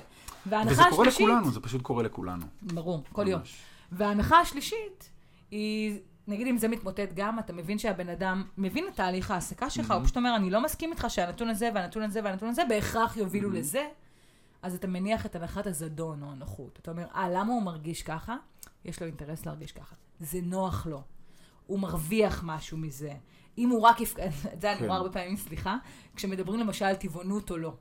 וזה 0.68 0.82
קורה. 0.92 1.08
לכולנו, 1.08 1.52
זה 1.52 1.60
פשוט 1.60 1.82
קורה 1.82 2.04
לכולנו. 2.04 2.46
ברור, 2.62 3.04
כל 3.12 3.28
יום. 3.28 3.42
וההנחה 3.92 4.40
השלישית 4.40 5.10
היא, 5.52 6.00
נגיד 6.28 6.48
אם 6.48 6.58
זה 6.58 6.68
מתמוטט 6.68 7.10
גם, 7.16 7.40
אתה 7.40 7.54
מבין 7.54 7.78
שהבן 7.80 8.10
אדם 8.10 8.44
מבין 8.58 8.86
את 8.88 8.96
תהליך 8.96 9.32
ההעסקה 9.32 9.70
שלך, 9.70 9.92
הוא 9.92 10.04
פשוט 10.04 10.18
אומר, 10.18 10.36
אני 10.36 10.50
לא 10.50 10.64
מסכים 10.64 10.92
איתך 10.92 11.06
שהנתון 11.10 11.50
הזה 11.50 11.70
והנתון 11.76 12.04
הזה 12.04 12.20
והנתון 12.24 12.50
הזה 12.50 12.62
בהכרח 12.70 13.18
יובילו 13.18 13.50
לזה, 13.50 13.86
אז 14.64 14.76
אתה 14.76 14.88
מניח 14.88 15.26
את 15.26 15.36
הנחת 15.36 15.68
הזדון 15.68 16.24
או 16.24 16.32
הנוחות. 16.32 16.80
אתה 16.82 16.92
אומר, 16.92 17.06
אה, 17.16 17.30
למה 17.30 17.54
הוא 17.54 17.64
מרגיש 17.64 18.04
ככה? 18.04 18.36
יש 18.86 19.02
לו 19.02 19.08
אינטרס 19.08 19.46
להרגיש 19.46 19.72
ככה. 19.72 19.96
זה 20.20 20.40
נוח 20.44 20.88
לו. 20.88 21.02
הוא 21.68 21.80
מרוויח 21.80 22.44
משהו 22.46 22.78
מזה. 22.78 23.14
אם 23.58 23.70
הוא 23.70 23.82
רק 23.82 24.02
יפק... 24.02 24.20
את 24.54 24.62
זה 24.62 24.72
אני 24.72 24.80
כן. 24.80 24.86
רואה 24.86 24.98
הרבה 24.98 25.10
פעמים, 25.10 25.38
סליחה, 25.38 25.78
כשמדברים 26.16 26.60
למשל 26.60 26.86
על 26.86 26.96
טבעונות 26.96 27.52
או 27.52 27.58
לא. 27.58 27.74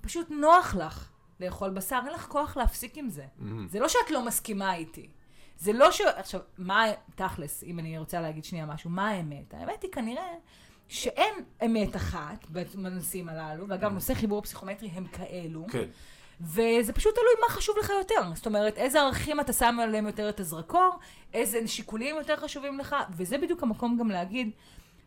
פשוט 0.00 0.30
נוח 0.30 0.74
לך 0.74 1.10
לאכול 1.40 1.70
בשר, 1.70 2.00
אין 2.04 2.12
לך 2.12 2.26
כוח 2.26 2.56
להפסיק 2.56 2.98
עם 2.98 3.10
זה. 3.10 3.26
זה 3.68 3.80
לא 3.80 3.88
שאת 3.88 4.10
לא 4.10 4.26
מסכימה 4.26 4.74
איתי. 4.74 5.08
זה 5.58 5.72
לא 5.72 5.90
ש... 5.90 6.00
עכשיו, 6.00 6.40
מה 6.58 6.84
תכלס, 7.14 7.64
אם 7.64 7.78
אני 7.78 7.98
רוצה 7.98 8.20
להגיד 8.20 8.44
שנייה 8.44 8.66
משהו, 8.66 8.90
מה 8.90 9.08
האמת? 9.08 9.54
האמת 9.54 9.82
היא 9.82 9.92
כנראה 9.92 10.34
שאין 10.88 11.34
אמת 11.64 11.96
אחת 11.96 12.46
בנושאים 12.74 13.28
הללו, 13.28 13.68
ואגב, 13.68 13.92
נושאי 13.92 14.14
חיבור 14.14 14.42
פסיכומטרי 14.42 14.88
הם 14.88 15.06
כאלו, 15.06 15.66
כן. 15.70 15.84
וזה 16.40 16.92
פשוט 16.92 17.14
תלוי 17.14 17.46
מה 17.48 17.54
חשוב 17.54 17.76
לך 17.78 17.92
יותר. 17.98 18.34
זאת 18.34 18.46
אומרת, 18.46 18.78
איזה 18.78 19.00
ערכים 19.00 19.40
אתה 19.40 19.52
שם 19.52 19.76
עליהם 19.82 20.06
יותר 20.06 20.28
את 20.28 20.40
הזרקור, 20.40 20.98
איזה 21.34 21.68
שיקולים 21.68 22.16
יותר 22.16 22.36
חשובים 22.36 22.78
לך, 22.78 22.96
וזה 23.16 23.38
בדיוק 23.38 23.62
המקום 23.62 23.98
גם 23.98 24.10
להגיד, 24.10 24.50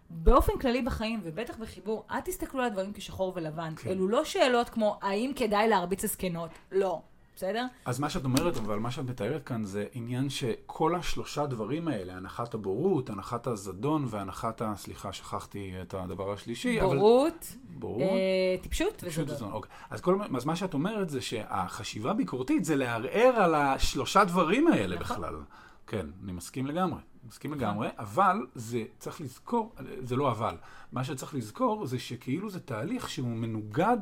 באופן 0.09 0.53
כללי 0.61 0.81
בחיים, 0.81 1.19
ובטח 1.23 1.57
בחיבור, 1.57 2.05
אל 2.11 2.19
תסתכלו 2.19 2.59
על 2.59 2.65
הדברים 2.65 2.93
כשחור 2.93 3.33
ולבן. 3.35 3.73
כן. 3.75 3.89
אלו 3.89 4.07
לא 4.07 4.25
שאלות 4.25 4.69
כמו, 4.69 4.99
האם 5.01 5.31
כדאי 5.35 5.67
להרביץ 5.67 6.05
זקנות? 6.05 6.49
לא. 6.71 7.01
בסדר? 7.39 7.65
אז 7.85 7.99
מה 7.99 8.09
שאת 8.09 8.23
אומרת, 8.23 8.57
אבל 8.57 8.79
מה 8.79 8.91
שאת 8.91 9.09
מתארת 9.09 9.43
כאן 9.43 9.63
זה 9.63 9.85
עניין 9.93 10.29
שכל 10.29 10.95
השלושה 10.95 11.45
דברים 11.45 11.87
האלה, 11.87 12.13
הנחת 12.13 12.53
הבורות, 12.53 13.09
הנחת 13.09 13.47
הזדון 13.47 14.05
והנחת 14.09 14.61
ה... 14.61 14.73
סליחה, 14.75 15.13
שכחתי 15.13 15.73
את 15.81 15.93
הדבר 15.93 16.33
השלישי. 16.33 16.81
אבל... 16.81 16.97
בורות, 16.97 17.55
בורות. 17.69 18.01
אה, 18.01 18.55
טיפשות 18.61 19.03
וזדון. 19.07 19.35
זדון, 19.35 19.51
אוקיי. 19.51 19.71
אז, 19.89 20.01
כל, 20.01 20.19
אז 20.37 20.45
מה 20.45 20.55
שאת 20.55 20.73
אומרת 20.73 21.09
זה 21.09 21.21
שהחשיבה 21.21 22.11
הביקורתית 22.11 22.65
זה 22.65 22.75
לערער 22.75 23.33
על 23.35 23.55
השלושה 23.55 24.23
דברים 24.23 24.67
האלה 24.67 24.95
נכון. 24.99 25.17
בכלל. 25.17 25.35
כן, 25.87 26.05
אני 26.23 26.31
מסכים 26.31 26.67
לגמרי. 26.67 26.99
מסכים 27.27 27.53
לגמרי, 27.53 27.87
אבל 27.97 28.45
זה, 28.55 28.83
צריך 28.97 29.21
לזכור, 29.21 29.75
זה 30.03 30.15
לא 30.15 30.31
אבל, 30.31 30.55
מה 30.91 31.03
שצריך 31.03 31.35
לזכור 31.35 31.85
זה 31.85 31.99
שכאילו 31.99 32.49
זה 32.49 32.59
תהליך 32.59 33.09
שהוא 33.09 33.27
מנוגד 33.27 33.97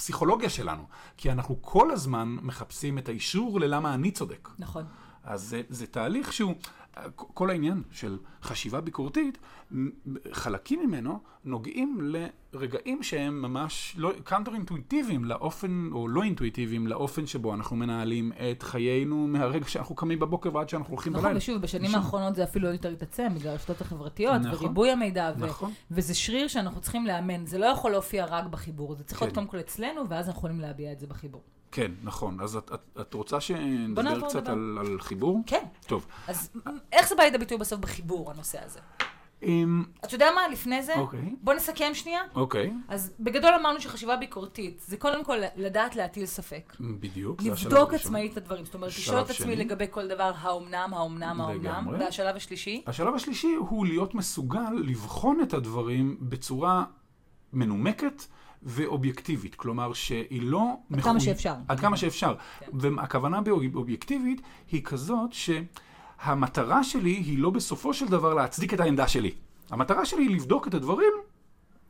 לפסיכולוגיה 0.00 0.50
שלנו, 0.50 0.82
כי 1.16 1.32
אנחנו 1.32 1.56
כל 1.60 1.90
הזמן 1.90 2.36
מחפשים 2.42 2.98
את 2.98 3.08
האישור 3.08 3.60
ללמה 3.60 3.94
אני 3.94 4.10
צודק. 4.10 4.48
נכון. 4.58 4.84
אז 5.24 5.42
זה, 5.42 5.62
זה 5.68 5.86
תהליך 5.86 6.32
שהוא, 6.32 6.54
כל 7.16 7.50
העניין 7.50 7.82
של 7.90 8.18
חשיבה 8.42 8.80
ביקורתית, 8.80 9.38
חלקים 10.32 10.80
ממנו 10.80 11.18
נוגעים 11.44 12.12
לרגעים 12.52 13.02
שהם 13.02 13.42
ממש 13.42 13.94
לא, 13.98 14.12
counter 14.24 14.54
אינטואיטיביים 14.54 15.24
לאופן, 15.24 15.88
או 15.92 16.08
לא 16.08 16.22
אינטואיטיביים 16.22 16.86
לאופן 16.86 17.26
שבו 17.26 17.54
אנחנו 17.54 17.76
מנהלים 17.76 18.32
את 18.32 18.62
חיינו 18.62 19.26
מהרגע 19.26 19.68
שאנחנו 19.68 19.94
קמים 19.94 20.18
בבוקר 20.18 20.54
ועד 20.54 20.68
שאנחנו 20.68 20.94
הולכים 20.94 21.12
נכון, 21.12 21.24
בלילה. 21.24 21.38
ושוב, 21.38 21.62
בשנים 21.62 21.90
נכון. 21.90 22.00
האחרונות 22.00 22.34
זה 22.34 22.44
אפילו 22.44 22.68
עוד 22.68 22.74
יותר 22.74 22.88
התעצם, 22.92 23.28
בגלל 23.34 23.52
הרשתות 23.52 23.80
החברתיות, 23.80 24.40
נכון. 24.40 24.54
וריבוי 24.54 24.90
המידע, 24.90 25.32
ו- 25.38 25.46
נכון. 25.46 25.72
וזה 25.90 26.14
שריר 26.14 26.48
שאנחנו 26.48 26.80
צריכים 26.80 27.06
לאמן. 27.06 27.46
זה 27.46 27.58
לא 27.58 27.66
יכול 27.66 27.90
להופיע 27.90 28.24
רק 28.24 28.46
בחיבור, 28.46 28.94
זה 28.94 29.04
צריך 29.04 29.22
להיות 29.22 29.34
כן. 29.34 29.40
קודם 29.40 29.50
כל 29.50 29.60
אצלנו, 29.60 30.08
ואז 30.08 30.26
אנחנו 30.26 30.38
יכולים 30.38 30.60
להביע 30.60 30.92
את 30.92 31.00
זה 31.00 31.06
בחיבור. 31.06 31.42
כן, 31.72 31.92
נכון. 32.02 32.40
אז 32.40 32.56
את, 32.56 32.70
את, 32.74 33.00
את 33.00 33.14
רוצה 33.14 33.40
שנדבר 33.40 34.20
קצת 34.28 34.36
לדבר. 34.36 34.52
על, 34.52 34.78
על 34.80 35.00
חיבור? 35.00 35.40
כן. 35.46 35.64
טוב. 35.86 36.06
אז 36.26 36.50
איך 36.92 37.08
זה 37.08 37.14
בא 37.14 37.22
לידי 37.22 37.38
ביטוי 37.38 37.58
בסוף 37.58 37.80
בחיבור, 37.80 38.30
הנושא 38.30 38.58
הזה? 38.64 38.80
אמ, 39.42 39.84
אתה 40.04 40.14
יודע 40.14 40.26
מה, 40.34 40.48
לפני 40.48 40.82
זה, 40.82 40.94
אוקיי. 40.94 41.34
בוא 41.42 41.54
נסכם 41.54 41.90
שנייה. 41.94 42.20
אוקיי, 42.34 42.72
אז 42.88 43.12
בגדול 43.20 43.54
אמרנו 43.60 43.80
שחשיבה 43.80 44.16
ביקורתית 44.16 44.82
זה 44.86 44.96
קודם 44.96 45.24
כל 45.24 45.36
לדעת 45.56 45.96
להטיל 45.96 46.26
ספק. 46.26 46.76
בדיוק. 46.80 47.42
זה 47.42 47.52
השלב 47.52 47.72
לבדוק. 47.72 47.94
עצמאית 47.94 48.32
את 48.32 48.36
הדברים. 48.36 48.64
זאת 48.64 48.74
אומרת, 48.74 48.88
לשאול 48.88 49.20
את 49.20 49.30
עצמי. 49.30 49.56
לגבי 49.56 49.86
כל 49.90 50.08
דבר, 50.08 50.32
האומנם, 50.38 50.90
האומנם, 50.92 51.40
האומנם. 51.40 51.86
והשלב 52.00 52.36
השלישי, 52.36 52.82
השלב 52.86 53.14
השלישי 53.14 53.54
הוא 53.58 53.86
להיות 53.86 54.14
מסוגל 54.14 54.70
לבחון 54.84 55.40
את 55.42 55.54
הדברים 55.54 56.16
בצורה 56.20 56.84
מנומקת 57.52 58.22
ואובייקטיבית. 58.62 59.54
כלומר, 59.54 59.92
שהיא 59.92 60.42
לא... 60.42 60.62
עד 60.92 61.00
כמה 61.00 61.12
מחוי- 61.12 61.20
שאפשר. 61.24 61.54
עד 61.68 61.80
כמה 61.80 61.96
שאפשר. 61.96 62.34
כן. 62.60 62.66
והכוונה 62.72 63.40
באובייקטיבית 63.40 64.40
היא 64.70 64.82
כזאת 64.82 65.30
שהמטרה 65.32 66.84
שלי 66.84 67.10
היא 67.10 67.38
לא 67.38 67.50
בסופו 67.50 67.94
של 67.94 68.08
דבר 68.08 68.34
להצדיק 68.34 68.74
את 68.74 68.80
העמדה 68.80 69.08
שלי. 69.08 69.30
המטרה 69.70 70.04
שלי 70.04 70.22
היא 70.22 70.30
לבדוק 70.30 70.68
את 70.68 70.74
הדברים 70.74 71.12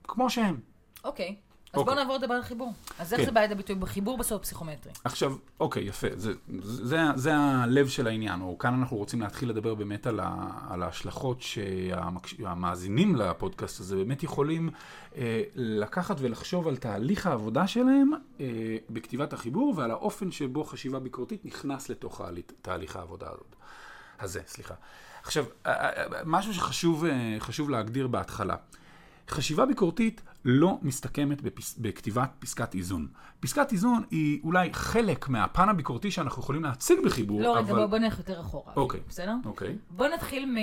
כמו 0.05 0.31
שהם. 0.31 0.61
אוקיי. 1.05 1.37
אז 1.73 1.79
אוקיי. 1.79 1.95
בוא 1.95 2.03
נעבור 2.03 2.17
לדבר 2.17 2.35
על 2.35 2.43
חיבור. 2.43 2.73
אז 2.99 3.13
איך 3.13 3.21
כן. 3.21 3.27
זה 3.27 3.33
בא 3.33 3.41
לידי 3.41 3.55
ביטוי 3.55 3.77
בחיבור 3.77 4.19
בסוף 4.19 4.43
פסיכומטרי? 4.43 4.93
עכשיו, 5.05 5.37
אוקיי, 5.61 5.83
יפה, 5.83 6.07
זה, 6.17 6.33
זה, 6.63 6.99
זה 7.15 7.37
הלב 7.37 7.89
של 7.89 8.07
העניין, 8.07 8.41
או 8.41 8.59
כאן 8.59 8.75
אנחנו 8.75 8.97
רוצים 8.97 9.21
להתחיל 9.21 9.49
לדבר 9.49 9.75
באמת 9.75 10.07
על, 10.07 10.21
ה, 10.21 10.51
על 10.71 10.83
ההשלכות 10.83 11.43
שהמאזינים 11.43 13.17
לפודקאסט 13.17 13.81
הזה 13.81 13.97
באמת 13.97 14.23
יכולים 14.23 14.71
אה, 15.17 15.43
לקחת 15.55 16.17
ולחשוב 16.21 16.69
על 16.69 16.77
תהליך 16.77 17.27
העבודה 17.27 17.67
שלהם 17.67 18.11
אה, 18.41 18.47
בכתיבת 18.91 19.33
החיבור 19.33 19.75
ועל 19.77 19.91
האופן 19.91 20.31
שבו 20.31 20.65
חשיבה 20.65 20.99
ביקורתית 20.99 21.45
נכנס 21.45 21.89
לתוך 21.89 22.21
תהליך 22.63 22.97
העבודה 22.97 23.27
הזאת. 23.27 23.57
הזה, 24.21 24.41
סליחה. 24.47 24.75
עכשיו, 25.23 25.45
משהו 26.25 26.55
שחשוב 26.55 27.05
אה, 27.05 27.39
להגדיר 27.69 28.07
בהתחלה. 28.07 28.57
חשיבה 29.31 29.67
ביקורתית 29.67 30.21
לא 30.45 30.79
מסתכמת 30.83 31.43
בפס... 31.43 31.75
בכתיבת 31.79 32.31
פסקת 32.39 32.75
איזון. 32.75 33.09
פסקת 33.41 33.73
איזון 33.73 34.03
היא 34.11 34.41
אולי 34.45 34.69
חלק 34.73 35.29
מהפן 35.29 35.69
הביקורתי 35.69 36.11
שאנחנו 36.11 36.43
יכולים 36.43 36.65
להציג 36.65 36.99
בחיבור, 37.05 37.41
לא, 37.43 37.51
רגע, 37.57 37.61
אבל... 37.61 37.79
בוא- 37.79 37.87
בוא 37.87 37.99
נלך 37.99 38.19
יותר 38.19 38.41
אחורה. 38.41 38.73
אוקיי. 38.77 39.01
בסדר? 39.09 39.35
אוקיי. 39.45 39.77
בוא 39.91 40.09
נתחיל 40.09 40.47
מ... 40.47 40.57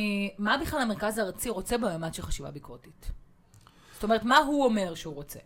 מה 0.44 0.58
בכלל 0.62 0.80
המרכז 0.82 1.18
הארצי 1.18 1.50
רוצה 1.50 1.78
בממד 1.78 2.14
של 2.14 2.22
חשיבה 2.22 2.52
ביקורתית? 2.52 3.12
זאת 3.94 4.04
אומרת, 4.04 4.24
מה 4.24 4.38
הוא 4.38 4.66
אומר 4.66 4.96
שהוא 4.96 5.16
רוצה? 5.16 5.40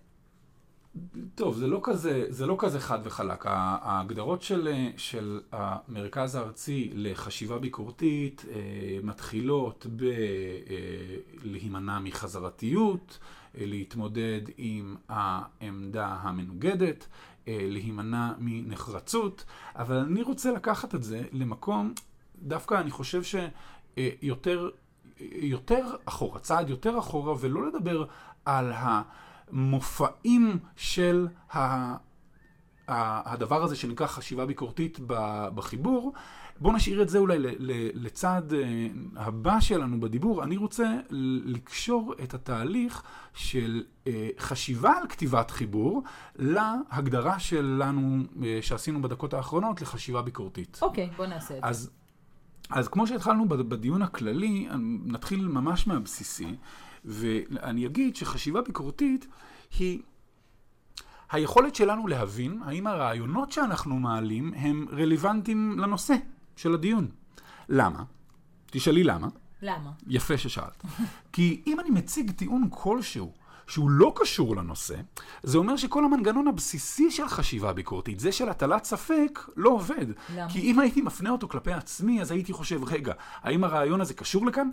טוב, 1.36 1.58
זה 1.58 1.68
לא 1.68 1.80
כזה, 1.84 2.26
זה 2.30 2.46
לא 2.48 2.56
כזה 2.60 2.80
חד 2.80 3.00
וחלק. 3.04 3.46
ה- 3.46 3.78
ההגדרות 3.82 4.42
של, 4.42 4.68
אה, 4.68 4.90
של 4.98 5.40
המרכז 5.52 6.36
הארצי 6.36 6.92
לחשיבה 6.94 7.60
ביקורתית 7.60 8.46
אה, 8.50 8.56
מתחילות 9.04 9.86
בלהימנע 11.44 12.00
מחזרתיות, 12.00 13.20
אה, 13.58 13.66
להתמודד 13.66 14.42
עם 14.58 14.96
העמדה 15.10 16.08
המנוגדת, 16.22 17.08
אה, 17.48 17.58
להימנע 17.62 18.32
מנחרצות, 18.40 19.46
אבל 19.76 19.96
אני 19.98 20.22
רוצה 20.22 20.52
לקחת 20.52 20.96
את 20.96 21.04
זה 21.04 21.24
למקום, 21.32 21.94
דווקא 22.42 22.76
אני 22.76 22.92
חושב 22.92 23.22
שיותר 23.24 24.70
יותר 25.32 25.86
אחורה, 26.06 26.40
צעד 26.40 26.70
יותר 26.70 27.00
אחורה, 27.00 27.36
ולא 27.40 27.68
לדבר 27.68 28.06
על 28.46 28.72
המופעים 29.52 30.58
של 30.76 31.28
ה... 31.56 31.96
הדבר 32.88 33.64
הזה 33.64 33.76
שנקרא 33.76 34.08
חשיבה 34.08 34.46
ביקורתית 34.46 35.00
בחיבור. 35.56 36.14
בואו 36.60 36.74
נשאיר 36.76 37.02
את 37.02 37.10
זה 37.10 37.18
אולי 37.18 37.38
לצד 37.94 38.42
אה, 38.54 38.88
הבא 39.16 39.60
שלנו 39.60 40.00
בדיבור. 40.00 40.44
אני 40.44 40.58
רוצה 40.58 40.94
לקשור 41.46 42.14
את 42.24 42.34
התהליך 42.34 43.04
של 43.34 43.84
אה, 44.08 44.30
חשיבה 44.40 44.92
על 45.02 45.08
כתיבת 45.08 45.52
חיבור 45.52 46.04
להגדרה 46.36 47.40
שלנו, 47.40 48.18
אה, 48.44 48.60
שעשינו 48.62 49.02
בדקות 49.02 49.34
האחרונות, 49.34 49.82
לחשיבה 49.82 50.22
ביקורתית. 50.22 50.80
אוקיי, 50.82 51.10
בוא 51.18 51.26
נעשה 51.26 51.58
את 51.58 51.62
זה. 51.62 51.68
אז, 51.68 51.90
אז 52.70 52.88
כמו 52.88 53.08
שהתחלנו 53.08 53.50
בד- 53.50 53.70
בדיון 53.70 54.02
הכללי, 54.02 54.68
נתחיל 55.06 55.48
ממש 55.48 55.88
מהבסיסי, 55.88 56.56
ואני 57.06 57.86
אגיד 57.86 58.16
שחשיבה 58.16 58.62
ביקורתית 58.62 59.28
היא 59.80 60.02
היכולת 61.32 61.76
שלנו 61.76 62.08
להבין 62.08 62.60
האם 62.66 62.88
הרעיונות 62.88 63.52
שאנחנו 63.52 64.00
מעלים 64.00 64.54
הם 64.56 64.86
רלוונטיים 64.92 65.80
לנושא 65.80 66.16
של 66.56 66.74
הדיון. 66.74 67.08
למה? 67.70 68.04
תשאלי 68.66 69.04
למה. 69.04 69.28
למה? 69.62 69.92
יפה 70.08 70.38
ששאלת. 70.38 70.84
כי 71.34 71.62
אם 71.68 71.80
אני 71.80 71.90
מציג 71.90 72.32
טיעון 72.32 72.68
כלשהו 72.70 73.34
שהוא 73.68 73.90
לא 73.90 74.14
קשור 74.16 74.56
לנושא, 74.56 74.96
זה 75.44 75.58
אומר 75.58 75.76
שכל 75.78 76.06
המנגנון 76.06 76.48
הבסיסי 76.48 77.12
של 77.12 77.28
חשיבה 77.28 77.74
ביקורתית, 77.74 78.20
זה 78.20 78.32
של 78.32 78.50
הטלת 78.50 78.84
ספק, 78.84 79.40
לא 79.56 79.70
עובד. 79.70 80.06
למה? 80.36 80.50
כי 80.50 80.60
אם 80.60 80.80
הייתי 80.80 81.02
מפנה 81.02 81.30
אותו 81.30 81.48
כלפי 81.48 81.72
עצמי, 81.72 82.22
אז 82.22 82.32
הייתי 82.32 82.54
חושב, 82.54 82.84
רגע, 82.84 83.14
האם 83.42 83.64
הרעיון 83.64 84.02
הזה 84.02 84.14
קשור 84.14 84.46
לכאן? 84.46 84.70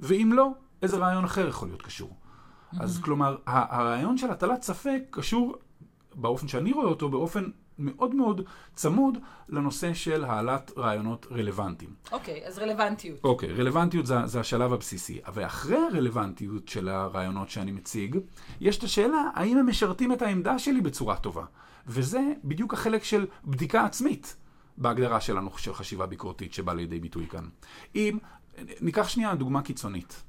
ואם 0.00 0.30
לא, 0.32 0.50
איזה 0.82 0.96
רעיון 0.96 1.24
אחר 1.24 1.48
יכול 1.48 1.68
להיות 1.68 1.82
קשור? 1.82 2.16
אז 2.80 3.00
כלומר, 3.00 3.36
הרעיון 3.46 4.16
של 4.18 4.30
הטלת 4.30 4.62
ספק 4.62 5.02
קשור, 5.10 5.56
באופן 6.14 6.48
שאני 6.48 6.72
רואה 6.72 6.86
אותו, 6.86 7.08
באופן 7.08 7.44
מאוד 7.78 8.14
מאוד 8.14 8.40
צמוד 8.74 9.18
לנושא 9.48 9.94
של 9.94 10.24
העלת 10.24 10.72
רעיונות 10.78 11.26
רלוונטיים. 11.30 11.94
אוקיי, 12.12 12.46
אז 12.46 12.58
רלוונטיות. 12.58 13.18
אוקיי, 13.24 13.52
רלוונטיות 13.52 14.06
זה, 14.06 14.26
זה 14.26 14.40
השלב 14.40 14.72
הבסיסי. 14.72 15.20
ואחרי 15.34 15.76
הרלוונטיות 15.76 16.68
של 16.68 16.88
הרעיונות 16.88 17.50
שאני 17.50 17.72
מציג, 17.72 18.18
יש 18.60 18.78
את 18.78 18.82
השאלה 18.82 19.30
האם 19.34 19.58
הם 19.58 19.66
משרתים 19.66 20.12
את 20.12 20.22
העמדה 20.22 20.58
שלי 20.58 20.80
בצורה 20.80 21.16
טובה. 21.16 21.44
וזה 21.86 22.32
בדיוק 22.44 22.74
החלק 22.74 23.04
של 23.04 23.26
בדיקה 23.44 23.84
עצמית 23.84 24.36
בהגדרה 24.78 25.20
שלנו 25.20 25.50
של 25.58 25.74
חשיבה 25.74 26.06
ביקורתית 26.06 26.54
שבא 26.54 26.72
לידי 26.72 27.00
ביטוי 27.00 27.26
כאן. 27.28 27.48
אם, 27.94 28.18
ניקח 28.80 29.08
שנייה 29.08 29.34
דוגמה 29.34 29.62
קיצונית. 29.62 30.22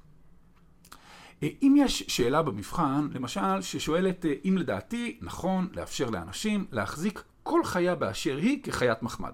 אם 1.62 1.75
יש 1.77 2.03
שאלה 2.08 2.41
במבחן, 2.41 3.08
למשל, 3.13 3.62
ששואלת 3.62 4.25
אה, 4.25 4.34
אם 4.45 4.58
לדעתי 4.58 5.17
נכון 5.21 5.67
לאפשר 5.73 6.10
לאנשים 6.10 6.65
להחזיק 6.71 7.23
כל 7.43 7.63
חיה 7.63 7.95
באשר 7.95 8.38
היא 8.38 8.63
כחיית 8.63 9.03
מחמד. 9.03 9.32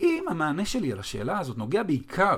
אם 0.00 0.24
המענה 0.28 0.64
שלי 0.64 0.92
על 0.92 0.98
השאלה 0.98 1.38
הזאת 1.38 1.58
נוגע 1.58 1.82
בעיקר 1.82 2.36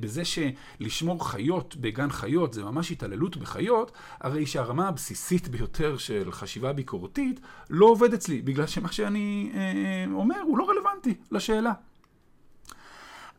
בזה 0.00 0.22
שלשמור 0.24 1.30
חיות 1.30 1.76
בגן 1.76 2.10
חיות 2.10 2.52
זה 2.52 2.64
ממש 2.64 2.90
התעללות 2.90 3.36
בחיות, 3.36 3.92
הרי 4.20 4.46
שהרמה 4.46 4.88
הבסיסית 4.88 5.48
ביותר 5.48 5.96
של 5.96 6.32
חשיבה 6.32 6.72
ביקורתית 6.72 7.40
לא 7.70 7.86
עובד 7.86 8.14
אצלי, 8.14 8.42
בגלל 8.42 8.66
שמה 8.66 8.92
שאני 8.92 9.52
אה, 9.54 10.04
אומר 10.12 10.40
הוא 10.40 10.58
לא 10.58 10.70
רלוונטי 10.70 11.14
לשאלה. 11.30 11.72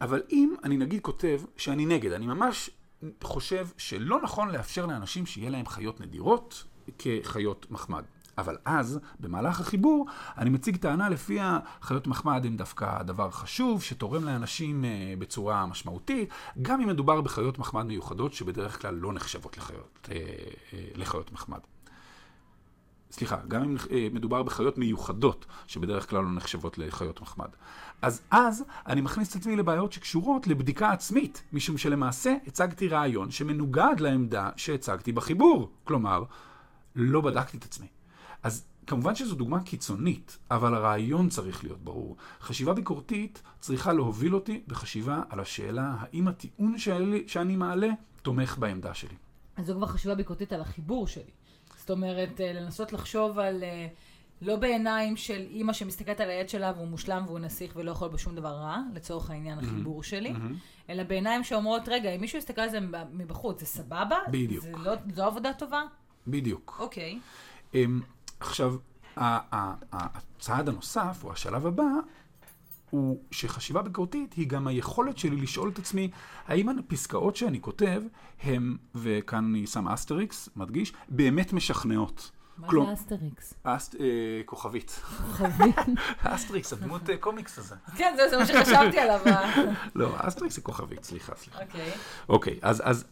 אבל 0.02 0.22
אם 0.32 0.54
אני 0.64 0.78
נגיד 0.78 1.02
כותב 1.02 1.42
שאני 1.58 1.86
נגד, 1.86 2.12
אני 2.12 2.26
ממש 2.26 2.70
חושב 3.24 3.68
שלא 3.78 4.22
נכון 4.22 4.50
לאפשר 4.50 4.86
לאנשים 4.86 5.26
שיהיה 5.26 5.50
להם 5.50 5.66
חיות 5.66 6.02
נדירות 6.02 6.64
כחיות 6.98 7.68
מחמד. 7.72 8.04
אבל 8.38 8.58
אז, 8.66 9.00
במהלך 9.20 9.60
החיבור, 9.60 10.06
אני 10.38 10.50
מציג 10.50 10.78
טענה 10.78 11.10
לפיה 11.10 11.60
חיות 11.82 12.08
מחמד 12.08 12.46
הן 12.46 12.58
דווקא 12.58 13.04
דבר 13.04 13.32
חשוב, 13.32 13.84
שתורם 13.84 14.24
לאנשים 14.24 14.86
אה, 14.86 15.14
בצורה 15.20 15.66
משמעותית, 15.66 16.30
גם 16.62 16.82
אם 16.82 16.88
מדובר 16.88 17.22
בחיות 17.22 17.60
מחמד 17.60 17.86
מיוחדות 17.86 18.34
שבדרך 18.34 18.82
כלל 18.82 18.96
לא 18.96 19.14
נחשבות 19.14 19.58
לחיות, 19.58 20.10
אה, 20.12 20.18
אה, 20.74 20.88
לחיות 20.96 21.32
מחמד. 21.32 21.60
סליחה, 23.14 23.38
גם 23.48 23.64
אם 23.64 23.76
אה, 23.92 24.08
מדובר 24.12 24.44
בחיות 24.44 24.78
מיוחדות, 24.78 25.46
שבדרך 25.68 26.10
כלל 26.10 26.24
לא 26.24 26.32
נחשבות 26.32 26.78
לחיות 26.78 27.22
מחמד. 27.22 27.50
אז 28.04 28.22
אז 28.32 28.64
אני 28.88 29.02
מכניס 29.02 29.32
את 29.32 29.36
עצמי 29.36 29.56
לבעיות 29.56 29.94
שקשורות 29.94 30.48
לבדיקה 30.48 30.92
עצמית, 30.92 31.44
משום 31.54 31.78
שלמעשה 31.78 32.36
הצגתי 32.48 32.88
רעיון 32.88 33.32
שמנוגד 33.32 34.00
לעמדה 34.00 34.50
שהצגתי 34.56 35.12
בחיבור. 35.12 35.72
כלומר, 35.84 36.24
לא 36.96 37.22
בדקתי 37.22 37.58
את 37.58 37.64
עצמי. 37.64 37.88
אז 38.44 38.66
כמובן 38.88 39.16
שזו 39.16 39.36
דוגמה 39.36 39.64
קיצונית, 39.64 40.38
אבל 40.52 40.74
הרעיון 40.74 41.30
צריך 41.30 41.64
להיות 41.64 41.84
ברור. 41.84 42.18
חשיבה 42.42 42.74
ביקורתית 42.74 43.42
צריכה 43.60 43.94
להוביל 43.94 44.36
אותי 44.36 44.64
בחשיבה 44.68 45.22
על 45.30 45.40
השאלה 45.40 45.96
האם 46.00 46.28
הטיעון 46.28 46.78
שלי, 46.78 47.24
שאני 47.28 47.56
מעלה 47.56 47.90
תומך 48.22 48.58
בעמדה 48.58 48.94
שלי. 48.94 49.16
אז 49.58 49.66
זו 49.66 49.74
כבר 49.76 49.88
חשיבה 49.88 50.16
ביקורתית 50.16 50.54
על 50.54 50.62
החיבור 50.62 51.08
שלי. 51.08 51.32
זאת 51.78 51.92
אומרת, 51.92 52.42
אה, 52.42 52.54
לנסות 52.54 52.94
לחשוב 52.94 53.40
על... 53.40 53.64
לא 54.44 54.56
בעיניים 54.56 55.18
של 55.18 55.46
אימא 55.50 55.74
שמסתכלת 55.74 56.20
על 56.20 56.30
הילד 56.30 56.50
שלה 56.50 56.74
והוא 56.76 56.88
מושלם 56.88 57.24
והוא 57.28 57.40
נסיך 57.40 57.74
ולא 57.76 57.92
יכול 57.92 58.08
בשום 58.08 58.36
דבר 58.36 58.50
רע, 58.50 58.78
לצורך 58.94 59.30
העניין 59.30 59.60
החיבור 59.60 60.04
שלי, 60.04 60.34
אלא 60.90 61.04
בעיניים 61.04 61.44
שאומרות, 61.44 61.82
רגע, 61.88 62.10
אם 62.10 62.22
מישהו 62.22 62.38
יסתכל 62.38 62.62
על 62.62 62.70
זה 62.70 62.80
מבחוץ, 63.12 63.60
זה 63.60 63.66
סבבה? 63.66 64.18
בדיוק. 64.32 64.64
זה 64.64 64.72
לא, 64.78 64.94
זו 65.14 65.24
עבודה 65.24 65.54
טובה? 65.54 65.82
בדיוק. 66.28 66.78
אוקיי. 66.80 67.20
אמ, 67.74 68.02
עכשיו, 68.40 68.76
הצעד 69.18 70.70
הנוסף, 70.70 71.22
או 71.24 71.32
השלב 71.32 71.66
הבא, 71.66 71.84
הוא 72.90 73.20
שחשיבה 73.32 73.82
ביקורתית 73.82 74.34
היא 74.34 74.48
גם 74.48 74.68
היכולת 74.68 75.18
שלי 75.18 75.36
לשאול 75.36 75.70
את 75.70 75.80
עצמי, 75.80 76.10
האם 76.48 76.70
הפסקאות 76.70 77.36
שאני 77.36 77.62
כותב 77.62 78.02
הם, 78.44 78.78
וכאן 78.96 79.46
אני 79.46 79.68
שם 79.68 79.88
asterisk, 79.88 80.50
מדגיש, 80.56 80.94
באמת 81.10 81.54
משכנעות. 81.54 82.32
מה. 82.58 82.68
זה 82.68 82.94
asterisk? 82.94 83.54
אסט... 83.64 83.96
אה, 83.96 84.06
כוכבית. 84.46 85.02
כוכבית? 85.38 85.76
אסטריקס, 86.24 86.74
הדמות 86.74 87.10
אה, 87.10 87.18
קומיקס 87.18 87.60
הזה. 87.60 87.76
כן, 87.98 88.14
זה, 88.18 88.30
זה 88.30 88.38
מה 88.38 88.46
שחשבתי 88.46 89.00
עליו. 89.00 89.22
לא, 89.96 90.10
asterisk 90.18 90.56
זה 90.56 90.62
כוכבית, 90.62 91.04
סליחה, 91.04 91.36
סליחה. 91.36 91.62
אוקיי. 91.62 91.92
אוקיי, 92.30 92.60
אז, 92.62 92.82
אז 92.86 93.06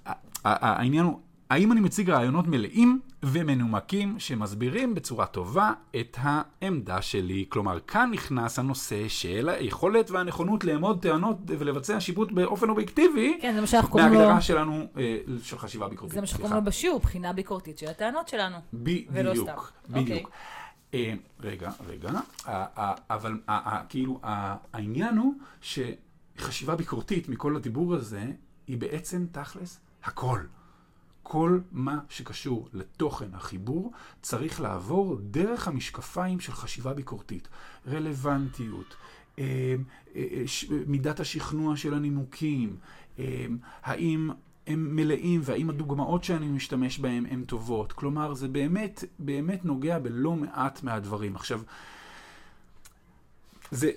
העניין 0.43 1.05
הוא, 1.05 1.19
האם 1.51 1.71
אני 1.71 1.79
מציג 1.79 2.09
רעיונות 2.09 2.47
מלאים 2.47 3.01
ומנומקים 3.23 4.19
שמסבירים 4.19 4.95
בצורה 4.95 5.25
טובה 5.25 5.73
את 5.99 6.17
העמדה 6.21 7.01
שלי? 7.01 7.45
כלומר, 7.49 7.79
כאן 7.79 8.09
נכנס 8.13 8.59
הנושא 8.59 9.07
של 9.07 9.49
היכולת 9.49 10.11
והנכונות 10.11 10.63
לאמוד 10.63 11.01
טענות 11.01 11.37
ולבצע 11.47 11.99
שיפוט 11.99 12.31
באופן 12.31 12.69
אובייקטיבי. 12.69 13.37
כן, 13.41 13.53
זה 13.55 13.61
מה 13.61 13.67
שאנחנו 13.67 13.89
קוראים 13.89 14.13
לו... 14.13 14.19
מהגדרה 14.19 14.41
שלנו 14.41 14.87
אה, 14.97 15.17
של 15.43 15.57
חשיבה 15.57 15.87
ביקורתית. 15.87 16.15
זה 16.15 16.21
מה 16.21 16.27
שאנחנו 16.27 16.43
קוראים 16.43 16.63
לו 16.63 16.65
בשיעור, 16.65 16.99
בחינה 16.99 17.33
ביקורתית 17.33 17.77
של 17.77 17.87
הטענות 17.87 18.27
שלנו. 18.27 18.57
בדיוק, 18.73 19.73
בדיוק. 19.89 20.31
אה, 20.93 21.13
רגע, 21.39 21.71
רגע, 21.87 22.11
אבל 23.09 23.39
כאילו 23.89 24.19
העניין 24.73 25.17
הוא 25.17 25.33
שחשיבה 25.61 26.75
ביקורתית 26.75 27.29
מכל 27.29 27.55
הדיבור 27.55 27.95
הזה 27.95 28.23
היא 28.67 28.77
בעצם 28.77 29.25
תכלס 29.31 29.79
הכל. 30.03 30.39
כל 31.31 31.59
מה 31.71 31.99
שקשור 32.09 32.69
לתוכן 32.73 33.33
החיבור 33.33 33.91
צריך 34.21 34.61
לעבור 34.61 35.17
דרך 35.21 35.67
המשקפיים 35.67 36.39
של 36.39 36.51
חשיבה 36.51 36.93
ביקורתית. 36.93 37.47
רלוונטיות, 37.87 38.95
אה, 39.39 39.75
אה, 40.15 40.43
מידת 40.87 41.19
השכנוע 41.19 41.77
של 41.77 41.93
הנימוקים, 41.93 42.75
אה, 43.19 43.45
האם 43.83 44.29
הם 44.67 44.95
מלאים 44.95 45.41
והאם 45.43 45.69
הדוגמאות 45.69 46.23
שאני 46.23 46.47
משתמש 46.47 46.99
בהן 46.99 47.25
הן 47.25 47.43
טובות. 47.43 47.93
כלומר, 47.93 48.33
זה 48.33 48.47
באמת, 48.47 49.03
באמת 49.19 49.65
נוגע 49.65 49.99
בלא 49.99 50.35
מעט 50.35 50.83
מהדברים. 50.83 51.35
עכשיו, 51.35 51.61
זה, 53.71 53.91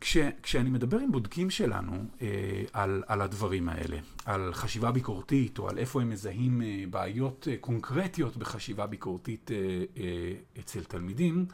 כש, 0.00 0.16
כשאני 0.42 0.70
מדבר 0.70 0.98
עם 0.98 1.12
בודקים 1.12 1.50
שלנו 1.50 1.92
אה, 2.22 2.62
על, 2.72 3.02
על 3.06 3.20
הדברים 3.20 3.68
האלה, 3.68 3.96
על 4.24 4.54
חשיבה 4.54 4.92
ביקורתית, 4.92 5.58
או 5.58 5.68
על 5.68 5.78
איפה 5.78 6.00
הם 6.02 6.10
מזהים 6.10 6.62
אה, 6.62 6.84
בעיות 6.90 7.48
אה, 7.50 7.56
קונקרטיות 7.60 8.36
בחשיבה 8.36 8.86
ביקורתית 8.86 9.50
אה, 9.50 9.56
אה, 9.96 10.32
אצל 10.60 10.84
תלמידים, 10.84 11.46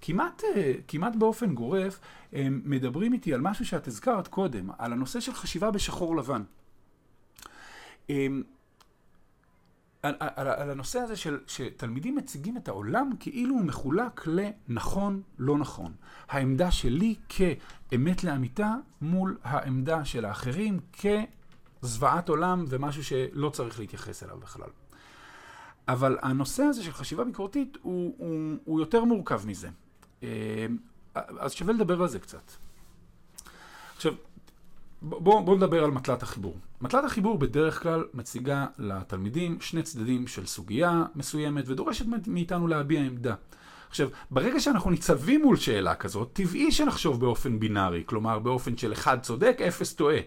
כמעט, 0.00 0.42
אה, 0.56 0.72
כמעט 0.88 1.16
באופן 1.16 1.54
גורף 1.54 2.00
הם 2.32 2.60
מדברים 2.64 3.12
איתי 3.12 3.34
על 3.34 3.40
משהו 3.40 3.64
שאת 3.64 3.86
הזכרת 3.86 4.28
קודם, 4.28 4.70
על 4.78 4.92
הנושא 4.92 5.20
של 5.20 5.32
חשיבה 5.32 5.70
בשחור 5.70 6.16
לבן. 6.16 6.42
אה, 8.10 8.26
על, 10.06 10.14
על, 10.36 10.48
על 10.48 10.70
הנושא 10.70 10.98
הזה 10.98 11.16
של 11.16 11.38
שתלמידים 11.46 12.16
מציגים 12.16 12.56
את 12.56 12.68
העולם 12.68 13.10
כאילו 13.20 13.54
הוא 13.54 13.64
מחולק 13.64 14.26
לנכון, 14.26 15.22
לא 15.38 15.58
נכון. 15.58 15.92
העמדה 16.28 16.70
שלי 16.70 17.14
כאמת 17.28 18.24
לאמיתה 18.24 18.74
מול 19.00 19.38
העמדה 19.44 20.04
של 20.04 20.24
האחרים 20.24 20.80
כזוועת 21.82 22.28
עולם 22.28 22.64
ומשהו 22.68 23.04
שלא 23.04 23.50
צריך 23.50 23.78
להתייחס 23.78 24.22
אליו 24.22 24.36
בכלל. 24.38 24.68
אבל 25.88 26.18
הנושא 26.22 26.62
הזה 26.62 26.82
של 26.82 26.92
חשיבה 26.92 27.24
ביקורתית 27.24 27.78
הוא, 27.82 28.14
הוא, 28.18 28.56
הוא 28.64 28.80
יותר 28.80 29.04
מורכב 29.04 29.46
מזה. 29.46 29.68
אה, 30.22 30.66
אז 31.14 31.52
שווה 31.52 31.74
לדבר 31.74 32.02
על 32.02 32.08
זה 32.08 32.18
קצת. 32.18 32.52
עכשיו, 33.96 34.12
בואו 35.02 35.44
בוא 35.44 35.56
נדבר 35.56 35.84
על 35.84 35.90
מטלת 35.90 36.22
החיבור. 36.22 36.56
מטלת 36.80 37.04
החיבור 37.04 37.38
בדרך 37.38 37.82
כלל 37.82 38.04
מציגה 38.14 38.66
לתלמידים 38.78 39.60
שני 39.60 39.82
צדדים 39.82 40.26
של 40.26 40.46
סוגיה 40.46 41.04
מסוימת 41.14 41.64
ודורשת 41.68 42.04
מאיתנו 42.26 42.66
להביע 42.66 43.00
עמדה. 43.00 43.34
עכשיו, 43.88 44.08
ברגע 44.30 44.60
שאנחנו 44.60 44.90
ניצבים 44.90 45.42
מול 45.42 45.56
שאלה 45.56 45.94
כזאת, 45.94 46.30
טבעי 46.32 46.72
שנחשוב 46.72 47.20
באופן 47.20 47.58
בינארי, 47.58 48.02
כלומר 48.06 48.38
באופן 48.38 48.76
של 48.76 48.92
אחד 48.92 49.20
צודק, 49.20 49.58
אפס 49.68 49.94
טועה. 49.94 50.18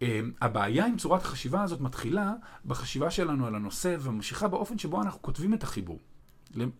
Um, 0.00 0.04
הבעיה 0.40 0.86
עם 0.86 0.96
צורת 0.96 1.22
החשיבה 1.22 1.62
הזאת 1.62 1.80
מתחילה 1.80 2.32
בחשיבה 2.66 3.10
שלנו 3.10 3.46
על 3.46 3.54
הנושא 3.54 3.96
וממשיכה 4.00 4.48
באופן 4.48 4.78
שבו 4.78 5.02
אנחנו 5.02 5.22
כותבים 5.22 5.54
את 5.54 5.62
החיבור. 5.62 5.98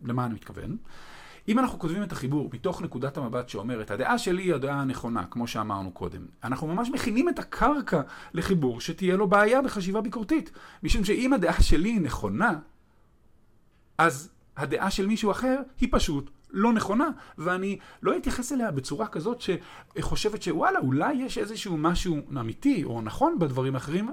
למה 0.04 0.26
אני 0.26 0.34
מתכוון? 0.34 0.76
אם 1.48 1.59
אנחנו 1.59 1.78
כותבים 1.78 2.02
את 2.02 2.12
החיבור 2.12 2.50
מתוך 2.52 2.83
נקודת 2.83 3.16
המבט 3.16 3.48
שאומרת, 3.48 3.90
הדעה 3.90 4.18
שלי 4.18 4.42
היא 4.42 4.54
הדעה 4.54 4.80
הנכונה, 4.80 5.24
כמו 5.26 5.46
שאמרנו 5.46 5.90
קודם, 5.90 6.26
אנחנו 6.44 6.66
ממש 6.66 6.90
מכינים 6.90 7.28
את 7.28 7.38
הקרקע 7.38 8.00
לחיבור 8.35 8.80
שתהיה 8.80 9.16
לו 9.16 9.28
בעיה 9.28 9.62
בחשיבה 9.62 10.00
ביקורתית. 10.00 10.50
משום 10.83 11.04
שאם 11.04 11.33
הדעה 11.33 11.62
שלי 11.62 11.88
היא 11.88 12.00
נכונה, 12.00 12.59
אז 13.98 14.30
הדעה 14.57 14.90
של 14.90 15.07
מישהו 15.07 15.30
אחר 15.30 15.61
היא 15.80 15.88
פשוט 15.92 16.30
לא 16.54 16.72
נכונה, 16.72 17.08
ואני 17.38 17.78
לא 18.02 18.16
אתייחס 18.16 18.52
אליה 18.52 18.70
בצורה 18.70 19.06
כזאת 19.06 19.40
שחושבת 19.40 20.42
שוואלה, 20.42 20.78
אולי 20.78 21.14
יש 21.14 21.38
איזשהו 21.38 21.76
משהו 21.76 22.16
אמיתי 22.40 22.84
או 22.84 23.00
נכון 23.00 23.38
בדברים 23.38 23.76
אחרים 23.76 24.10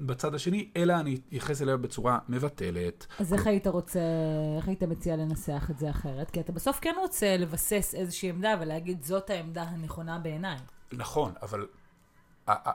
בצד 0.00 0.34
השני, 0.34 0.68
אלא 0.76 0.92
אני 0.92 1.14
אתייחס 1.14 1.62
אליה 1.62 1.76
בצורה 1.76 2.18
מבטלת. 2.28 3.06
אז 3.18 3.32
איך 3.32 3.46
היית 3.46 3.66
רוצה, 3.66 4.00
איך 4.56 4.68
היית 4.68 4.82
מציע 4.82 5.16
לנסח 5.16 5.68
את 5.70 5.78
זה 5.78 5.90
אחרת? 5.90 6.30
כי 6.30 6.40
אתה 6.40 6.52
בסוף 6.52 6.78
כן 6.80 6.94
רוצה 7.00 7.36
לבסס 7.36 7.94
איזושהי 7.94 8.30
עמדה 8.30 8.54
ולהגיד, 8.60 9.02
זאת 9.02 9.30
העמדה 9.30 9.62
הנכונה 9.62 10.18
בעיניי. 10.18 10.58
נכון, 10.92 11.32
אבל 11.42 11.66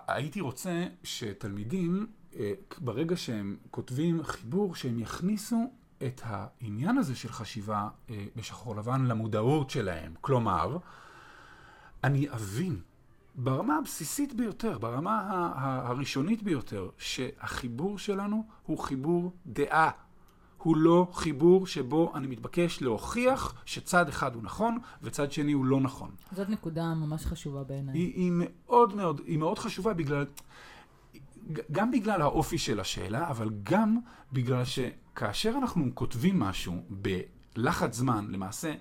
הייתי 0.08 0.42
רוצה 0.42 0.86
שתלמידים, 1.04 2.08
אה, 2.36 2.52
ברגע 2.78 3.18
שהם 3.18 3.58
כותבים 3.72 4.24
חיבור, 4.24 4.76
שהם 4.76 5.00
יכניסו 5.00 5.72
את 6.06 6.22
העניין 6.24 6.98
הזה 6.98 7.16
של 7.16 7.32
חשיבה 7.32 7.88
אה, 8.10 8.26
בשחור 8.36 8.76
לבן 8.76 9.06
למודעות 9.06 9.70
שלהם. 9.70 10.14
כלומר, 10.22 10.78
אני 12.04 12.30
אבין 12.30 12.82
ברמה 13.36 13.78
הבסיסית 13.78 14.34
ביותר, 14.34 14.78
ברמה 14.78 15.52
הראשונית 15.56 16.44
ביותר, 16.44 16.90
שהחיבור 16.98 17.98
שלנו 17.98 18.46
הוא 18.64 18.80
חיבור 18.80 19.34
דעה. 19.46 19.92
הוא 20.58 20.78
לא 20.78 21.08
חיבור 21.14 21.68
שבו 21.68 22.12
אני 22.16 22.28
מתבקש 22.28 22.82
להוכיח 22.82 23.62
שצד 23.66 24.10
אחד 24.10 24.36
הוא 24.36 24.44
נכון 24.44 24.78
וצד 25.02 25.32
שני 25.32 25.52
הוא 25.52 25.66
לא 25.66 25.82
נכון. 25.82 26.12
זאת 26.32 26.50
נקודה 26.50 26.94
ממש 26.94 27.26
חשובה 27.26 27.64
בעיניי. 27.64 27.98
היא, 27.98 28.14
היא 28.16 28.32
מאוד 28.36 28.96
מאוד, 28.96 29.22
היא 29.26 29.38
מאוד 29.38 29.60
חשובה 29.60 29.94
בגלל, 29.94 30.26
גם 31.72 31.92
בגלל 31.92 32.22
האופי 32.22 32.58
של 32.58 32.80
השאלה, 32.80 33.28
אבל 33.30 33.50
גם 33.64 34.00
בגלל 34.34 34.64
שכאשר 34.66 35.54
אנחנו 35.62 35.86
כותבים 35.94 36.40
משהו 36.40 36.84
בלחץ 36.90 37.96
זמן, 37.96 38.26
למעשה, 38.30 38.74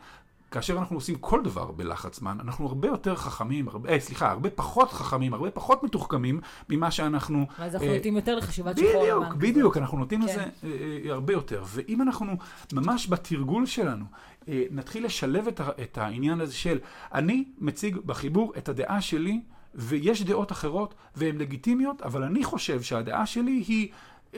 כאשר 0.53 0.79
אנחנו 0.79 0.97
עושים 0.97 1.15
כל 1.21 1.43
דבר 1.45 1.73
בלחץ 1.73 2.19
זמן, 2.19 2.39
אנחנו 2.41 2.67
הרבה 2.67 2.89
יותר 2.89 3.17
חכמים, 3.17 3.69
הרבה, 3.69 3.91
אה, 3.91 4.01
סליחה, 4.01 4.31
הרבה 4.31 4.51
פחות 4.51 4.93
חכמים, 4.93 5.35
הרבה 5.35 5.51
פחות 5.51 5.83
מתוחכמים 5.83 6.41
ממה 6.69 6.91
שאנחנו... 6.91 7.47
ואז 7.59 7.75
אנחנו 7.75 7.89
אה, 7.89 7.97
נוטים 7.97 8.17
יותר 8.17 8.37
לחשיבת 8.37 8.79
שחור 8.79 9.05
לבן. 9.05 9.21
בדיוק, 9.21 9.35
בדיוק, 9.35 9.77
אנחנו 9.77 9.99
נוטים 9.99 10.21
כן. 10.21 10.27
לזה 10.27 10.43
אה, 10.43 10.49
אה, 10.65 11.13
הרבה 11.13 11.33
יותר. 11.33 11.63
ואם 11.67 12.03
אנחנו 12.03 12.37
ממש 12.73 13.09
בתרגול 13.09 13.67
שלנו 13.67 14.05
אה, 14.49 14.65
נתחיל 14.71 15.05
לשלב 15.05 15.49
את, 15.49 15.61
את 15.83 15.99
העניין 15.99 16.41
הזה 16.41 16.55
של 16.55 16.79
אני 17.15 17.45
מציג 17.59 17.97
בחיבור 17.97 18.53
את 18.59 18.69
הדעה 18.69 19.01
שלי, 19.01 19.41
ויש 19.75 20.23
דעות 20.23 20.53
אחרות 20.53 20.95
והן 21.17 21.39
לגיטימיות, 21.39 22.03
אבל 22.03 22.23
אני 22.23 22.45
חושב 22.45 22.83
שהדעה 22.83 23.27
שלי 23.27 23.65
היא, 23.67 23.89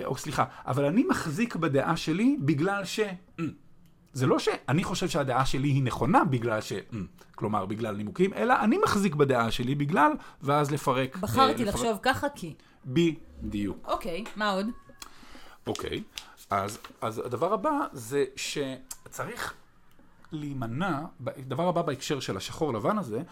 או 0.04 0.16
סליחה, 0.16 0.44
אבל 0.66 0.84
אני 0.84 1.04
מחזיק 1.08 1.56
בדעה 1.56 1.96
שלי 1.96 2.36
בגלל 2.40 2.84
ש... 2.84 3.00
Mm, 3.00 3.42
זה 4.12 4.26
לא 4.26 4.38
שאני 4.38 4.84
חושב 4.84 5.08
שהדעה 5.08 5.46
שלי 5.46 5.68
היא 5.68 5.82
נכונה 5.82 6.24
בגלל 6.24 6.60
ש... 6.60 6.72
Mm, 6.72 6.94
כלומר, 7.34 7.66
בגלל 7.66 7.96
נימוקים, 7.96 8.32
אלא 8.34 8.54
אני 8.60 8.78
מחזיק 8.84 9.14
בדעה 9.14 9.50
שלי 9.50 9.74
בגלל, 9.74 10.12
ואז 10.42 10.70
לפרק. 10.70 11.16
בחרתי 11.16 11.62
uh, 11.62 11.66
לפרק... 11.66 11.74
לחשוב 11.74 11.98
ככה 12.02 12.28
כי. 12.28 12.54
בדיוק. 12.86 13.88
אוקיי, 13.88 14.24
מה 14.36 14.50
עוד? 14.50 14.66
אוקיי, 15.66 16.02
אז, 16.50 16.78
אז 17.00 17.18
הדבר 17.18 17.52
הבא 17.52 17.78
זה 17.92 18.24
שצריך 18.36 19.54
להימנע, 20.32 21.00
הדבר 21.26 21.68
הבא 21.68 21.82
בהקשר 21.82 22.20
של 22.20 22.36
השחור 22.36 22.72
לבן 22.72 22.98
הזה, 22.98 23.22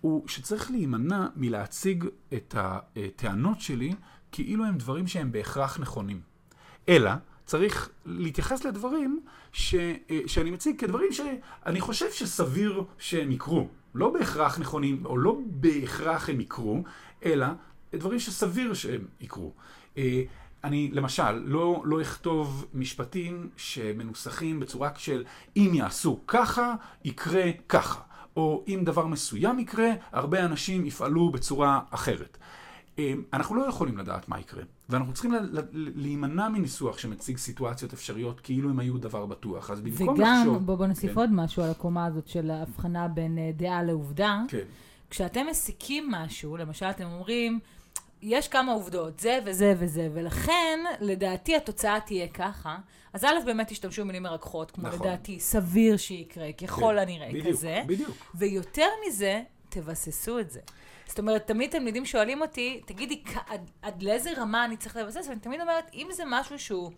הוא 0.00 0.28
שצריך 0.28 0.70
להימנע 0.70 1.26
מלהציג 1.36 2.04
את 2.34 2.54
הטענות 2.58 3.60
שלי 3.60 3.94
כאילו 4.32 4.64
הם 4.64 4.78
דברים 4.78 5.06
שהם 5.06 5.32
בהכרח 5.32 5.80
נכונים. 5.80 6.20
אלא 6.88 7.10
צריך 7.44 7.90
להתייחס 8.06 8.64
לדברים 8.64 9.20
ש, 9.52 9.74
שאני 10.26 10.50
מציג 10.50 10.80
כדברים 10.80 11.12
שאני 11.12 11.80
חושב 11.80 12.12
שסביר 12.12 12.84
שהם 12.98 13.32
יקרו. 13.32 13.68
לא 13.94 14.10
בהכרח 14.10 14.58
נכונים, 14.58 15.06
או 15.06 15.18
לא 15.18 15.38
בהכרח 15.46 16.28
הם 16.28 16.40
יקרו, 16.40 16.82
אלא 17.24 17.46
דברים 17.94 18.18
שסביר 18.18 18.74
שהם 18.74 19.04
יקרו. 19.20 19.52
אה, 19.98 20.22
אני 20.64 20.90
למשל 20.92 21.30
לא, 21.32 21.82
לא 21.84 22.02
אכתוב 22.02 22.66
משפטים 22.74 23.48
שמנוסחים 23.56 24.60
בצורה 24.60 24.90
של 24.96 25.24
אם 25.56 25.70
יעשו 25.74 26.20
ככה, 26.26 26.74
יקרה 27.04 27.44
ככה. 27.68 28.00
או 28.36 28.64
אם 28.68 28.80
דבר 28.84 29.06
מסוים 29.06 29.58
יקרה, 29.58 29.90
הרבה 30.12 30.44
אנשים 30.44 30.86
יפעלו 30.86 31.30
בצורה 31.30 31.80
אחרת. 31.90 32.38
אמ, 32.98 33.22
אנחנו 33.32 33.54
לא 33.54 33.68
יכולים 33.68 33.98
לדעת 33.98 34.28
מה 34.28 34.40
יקרה, 34.40 34.62
ואנחנו 34.88 35.12
צריכים 35.12 35.34
להימנע 35.72 36.48
מניסוח 36.48 36.98
שמציג 36.98 37.36
סיטואציות 37.36 37.92
אפשריות 37.92 38.40
כאילו 38.40 38.70
הם 38.70 38.78
היו 38.78 38.98
דבר 38.98 39.26
בטוח. 39.26 39.70
אז 39.70 39.80
במקום 39.80 40.08
וגם, 40.08 40.38
לחשוב... 40.38 40.56
וגם, 40.56 40.66
בוא 40.66 40.86
נוסיף 40.86 41.12
כן. 41.12 41.18
עוד 41.18 41.30
משהו 41.32 41.62
על 41.62 41.70
הקומה 41.70 42.06
הזאת 42.06 42.28
של 42.28 42.50
ההבחנה 42.50 43.08
בין 43.08 43.38
אה, 43.38 43.50
דעה 43.56 43.82
לעובדה. 43.82 44.42
כן. 44.48 44.64
כשאתם 45.10 45.46
מסיקים 45.50 46.10
משהו, 46.10 46.56
למשל 46.56 46.86
אתם 46.86 47.04
אומרים, 47.04 47.60
יש 48.22 48.48
כמה 48.48 48.72
עובדות, 48.72 49.20
זה 49.20 49.38
וזה 49.44 49.74
וזה, 49.78 50.08
ולכן, 50.14 50.80
לדעתי 51.00 51.56
התוצאה 51.56 52.00
תהיה 52.00 52.28
ככה. 52.28 52.76
אז 53.12 53.24
א', 53.24 53.38
באמת 53.44 53.68
תשתמשו 53.68 54.02
במילים 54.02 54.22
מרככות, 54.22 54.70
כמו 54.70 54.88
נכון. 54.88 55.06
לדעתי, 55.06 55.40
סביר 55.40 55.96
שיקרה, 55.96 56.52
ככל 56.52 56.92
כן, 56.96 56.98
הנראה, 56.98 57.28
בדיוק, 57.28 57.46
כזה. 57.46 57.82
בדיוק. 57.86 58.16
ויותר 58.34 58.86
מזה, 59.06 59.42
תבססו 59.68 60.38
את 60.38 60.50
זה. 60.50 60.60
זאת 61.06 61.18
אומרת, 61.18 61.46
תמיד 61.46 61.70
תלמידים 61.70 62.06
שואלים 62.06 62.42
אותי, 62.42 62.80
תגידי, 62.86 63.22
עד, 63.48 63.70
עד 63.82 64.02
לאיזה 64.02 64.30
רמה 64.36 64.64
אני 64.64 64.76
צריך 64.76 64.96
לבסס? 64.96 65.28
ואני 65.28 65.40
תמיד 65.40 65.60
אומרת, 65.60 65.90
אם 65.94 66.08
זה 66.12 66.22
משהו 66.26 66.58
שהוא 66.58 66.90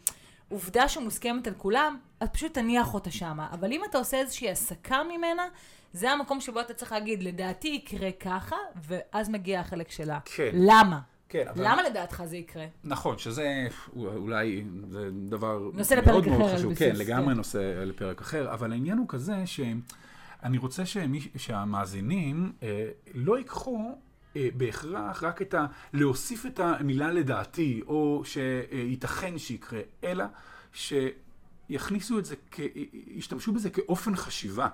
עובדה 0.49 0.89
שמוסכמת 0.89 1.47
על 1.47 1.55
כולם, 1.55 1.99
אז 2.21 2.29
פשוט 2.29 2.55
תניח 2.55 2.95
אותה 2.95 3.11
שמה. 3.11 3.49
אבל 3.53 3.73
אם 3.73 3.85
אתה 3.85 3.99
עושה 3.99 4.17
איזושהי 4.17 4.51
הסקה 4.51 5.03
ממנה, 5.03 5.49
זה 5.93 6.11
המקום 6.11 6.41
שבו 6.41 6.61
אתה 6.61 6.75
צריך 6.75 6.93
להגיד, 6.93 7.23
לדעתי 7.23 7.69
יקרה 7.69 8.13
ככה, 8.13 8.57
ואז 8.77 9.29
מגיע 9.29 9.61
החלק 9.61 9.91
שלה. 9.91 10.19
כן. 10.25 10.51
למה? 10.55 11.01
כן, 11.33 11.49
אבל... 11.49 11.65
למה 11.65 11.83
לדעתך 11.83 12.23
זה 12.25 12.37
יקרה? 12.37 12.67
נכון, 12.85 13.19
שזה 13.19 13.69
אולי 13.97 14.65
זה 14.89 15.11
דבר 15.29 15.71
נושא 15.75 15.95
מאוד 16.07 16.25
לפרק 16.25 16.39
מאוד 16.39 16.55
חשוב. 16.55 16.75
כן, 16.75 16.97
לגמרי 16.97 17.31
כן. 17.31 17.37
נושא 17.37 17.83
לפרק 17.87 18.21
אחר, 18.21 18.53
אבל 18.53 18.73
העניין 18.73 18.99
הוא 18.99 19.07
כזה 19.09 19.47
שאני 19.47 20.59
רוצה 20.59 20.87
שמי, 20.87 21.29
שהמאזינים 21.37 22.53
אה, 22.63 22.89
לא 23.15 23.39
ייקחו 23.39 23.99
אה, 24.37 24.49
בהכרח 24.57 25.23
רק 25.23 25.43
את 25.43 25.55
ה... 25.55 25.67
להוסיף 25.93 26.47
את 26.47 26.61
המילה 26.61 27.11
לדעתי, 27.11 27.83
או 27.87 28.23
שייתכן 28.25 29.39
שיקרה, 29.39 29.81
אלא 30.05 30.25
שיכניסו 30.73 32.19
את 32.19 32.25
זה, 32.25 32.35
כ... 32.51 32.61
ישתמשו 33.07 33.53
בזה 33.53 33.71
כאופן 33.71 34.17
חשיבה. 34.17 34.69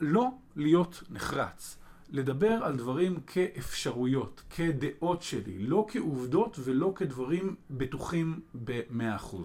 לא 0.00 0.28
להיות 0.56 1.02
נחרץ. 1.10 1.77
לדבר 2.10 2.52
על 2.52 2.76
דברים 2.76 3.20
כאפשרויות, 3.26 4.42
כדעות 4.50 5.22
שלי, 5.22 5.58
לא 5.58 5.86
כעובדות 5.88 6.58
ולא 6.64 6.92
כדברים 6.96 7.54
בטוחים 7.70 8.40
ב-100%. 8.64 9.36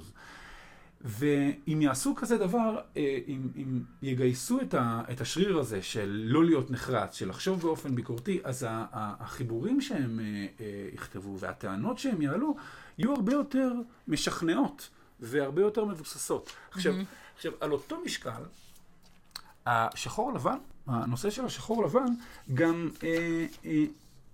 ואם 1.05 1.79
יעשו 1.81 2.15
כזה 2.15 2.37
דבר, 2.37 2.79
אה, 2.97 3.19
אם, 3.27 3.47
אם 3.55 3.79
יגייסו 4.01 4.61
את, 4.61 4.73
ה, 4.73 5.01
את 5.11 5.21
השריר 5.21 5.57
הזה 5.57 5.81
של 5.81 6.23
לא 6.25 6.45
להיות 6.45 6.71
נחרץ, 6.71 7.15
של 7.15 7.29
לחשוב 7.29 7.61
באופן 7.61 7.95
ביקורתי, 7.95 8.39
אז 8.43 8.63
ה- 8.63 8.69
ה- 8.69 8.85
החיבורים 9.19 9.81
שהם 9.81 10.19
אה, 10.19 10.25
אה, 10.59 10.89
יכתבו 10.93 11.39
והטענות 11.39 11.97
שהם 11.97 12.21
יעלו, 12.21 12.55
יהיו 12.97 13.13
הרבה 13.13 13.33
יותר 13.33 13.71
משכנעות 14.07 14.89
והרבה 15.19 15.61
יותר 15.61 15.85
מבוססות. 15.85 16.53
עכשיו, 16.71 16.93
עכשיו, 17.35 17.51
על 17.59 17.71
אותו 17.71 18.01
משקל, 18.05 18.43
השחור 19.65 20.33
לבן, 20.33 20.57
הנושא 20.87 21.29
של 21.29 21.45
השחור 21.45 21.83
לבן 21.83 22.05
גם 22.53 22.89
אה, 23.03 23.45
אה, 23.65 23.83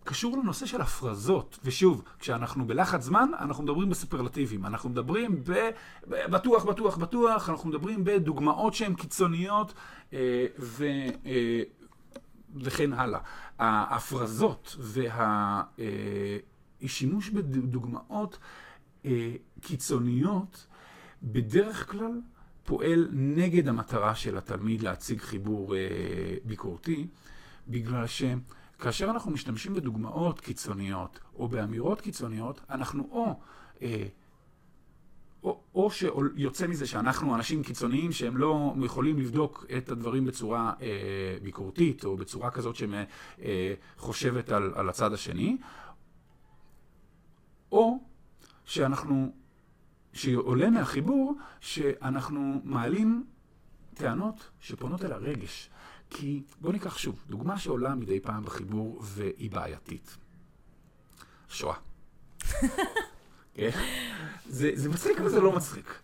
קשור 0.04 0.38
לנושא 0.38 0.66
של 0.66 0.82
הפרזות. 0.82 1.60
ושוב, 1.64 2.04
כשאנחנו 2.20 2.68
בלחץ 2.68 3.02
זמן, 3.04 3.30
אנחנו 3.40 3.64
מדברים 3.64 3.90
בסופרלטיבים. 3.90 4.66
אנחנו 4.66 4.90
מדברים 4.90 5.44
ב... 5.44 5.70
ב- 6.10 6.32
בטוח, 6.32 6.66
בטוח, 6.98 7.50
אנחנו 7.50 7.70
מדברים 7.70 8.04
בדוגמאות 8.04 8.74
שהן 8.74 8.94
קיצוניות 8.94 9.74
אה, 10.14 10.46
ו... 10.60 10.86
אה, 11.26 11.62
וכן 12.56 12.94
הלאה. 12.94 13.20
ההפרזות 13.60 14.76
והשימוש 16.82 17.30
בדוגמאות 17.30 18.38
אה, 19.06 19.32
קיצוניות 19.62 20.68
בדרך 21.24 21.92
כלל 21.92 22.22
פועל 22.70 23.08
נגד 23.12 23.68
המטרה 23.68 24.16
של 24.16 24.38
התלמיד 24.38 24.82
להציג 24.82 25.20
חיבור 25.20 25.76
אה, 25.76 25.80
ביקורתי, 26.44 27.08
בגלל 27.68 28.06
שכאשר 28.08 29.10
אנחנו 29.10 29.32
משתמשים 29.32 29.74
בדוגמאות 29.74 30.42
קיצוניות 30.42 31.20
או 31.36 31.48
באמירות 31.48 32.02
קיצוניות, 32.02 32.62
אנחנו 32.70 33.08
או... 33.12 33.40
אה, 33.82 34.08
או, 35.44 35.62
או 35.76 35.92
שיוצא 35.92 36.68
מזה 36.68 36.88
שאנחנו 36.88 37.36
אנשים 37.36 37.64
קיצוניים 37.64 38.12
שהם 38.12 38.38
לא 38.38 38.76
יכולים 38.86 39.20
לבדוק 39.20 39.66
את 39.78 39.90
הדברים 39.90 40.26
בצורה 40.26 40.74
אה, 40.82 41.38
ביקורתית 41.44 42.06
או 42.06 42.18
בצורה 42.18 42.52
כזאת 42.52 42.76
שחושבת 42.76 44.50
על, 44.50 44.72
על 44.76 44.90
הצד 44.90 45.14
השני, 45.14 45.58
או 47.72 48.00
שאנחנו, 48.66 49.32
שעולה 50.14 50.70
מהחיבור 50.70 51.36
שאנחנו 51.60 52.62
מעלים 52.64 53.26
טענות 53.94 54.50
שפונות 54.60 55.06
אל 55.06 55.12
הרגש. 55.12 55.70
כי 56.10 56.44
בואו 56.62 56.74
ניקח 56.74 56.98
שוב, 56.98 57.24
דוגמה 57.30 57.58
שעולה 57.58 57.96
מדי 57.96 58.20
פעם 58.20 58.44
בחיבור 58.44 59.00
והיא 59.04 59.52
בעייתית. 59.52 60.18
שואה. 61.50 61.76
כן? 63.54 63.70
זה, 64.46 64.72
זה 64.74 64.90
מצחיק 64.90 65.20
אבל 65.20 65.30
זה 65.30 65.42
לא 65.42 65.56
מצחיק. 65.56 66.00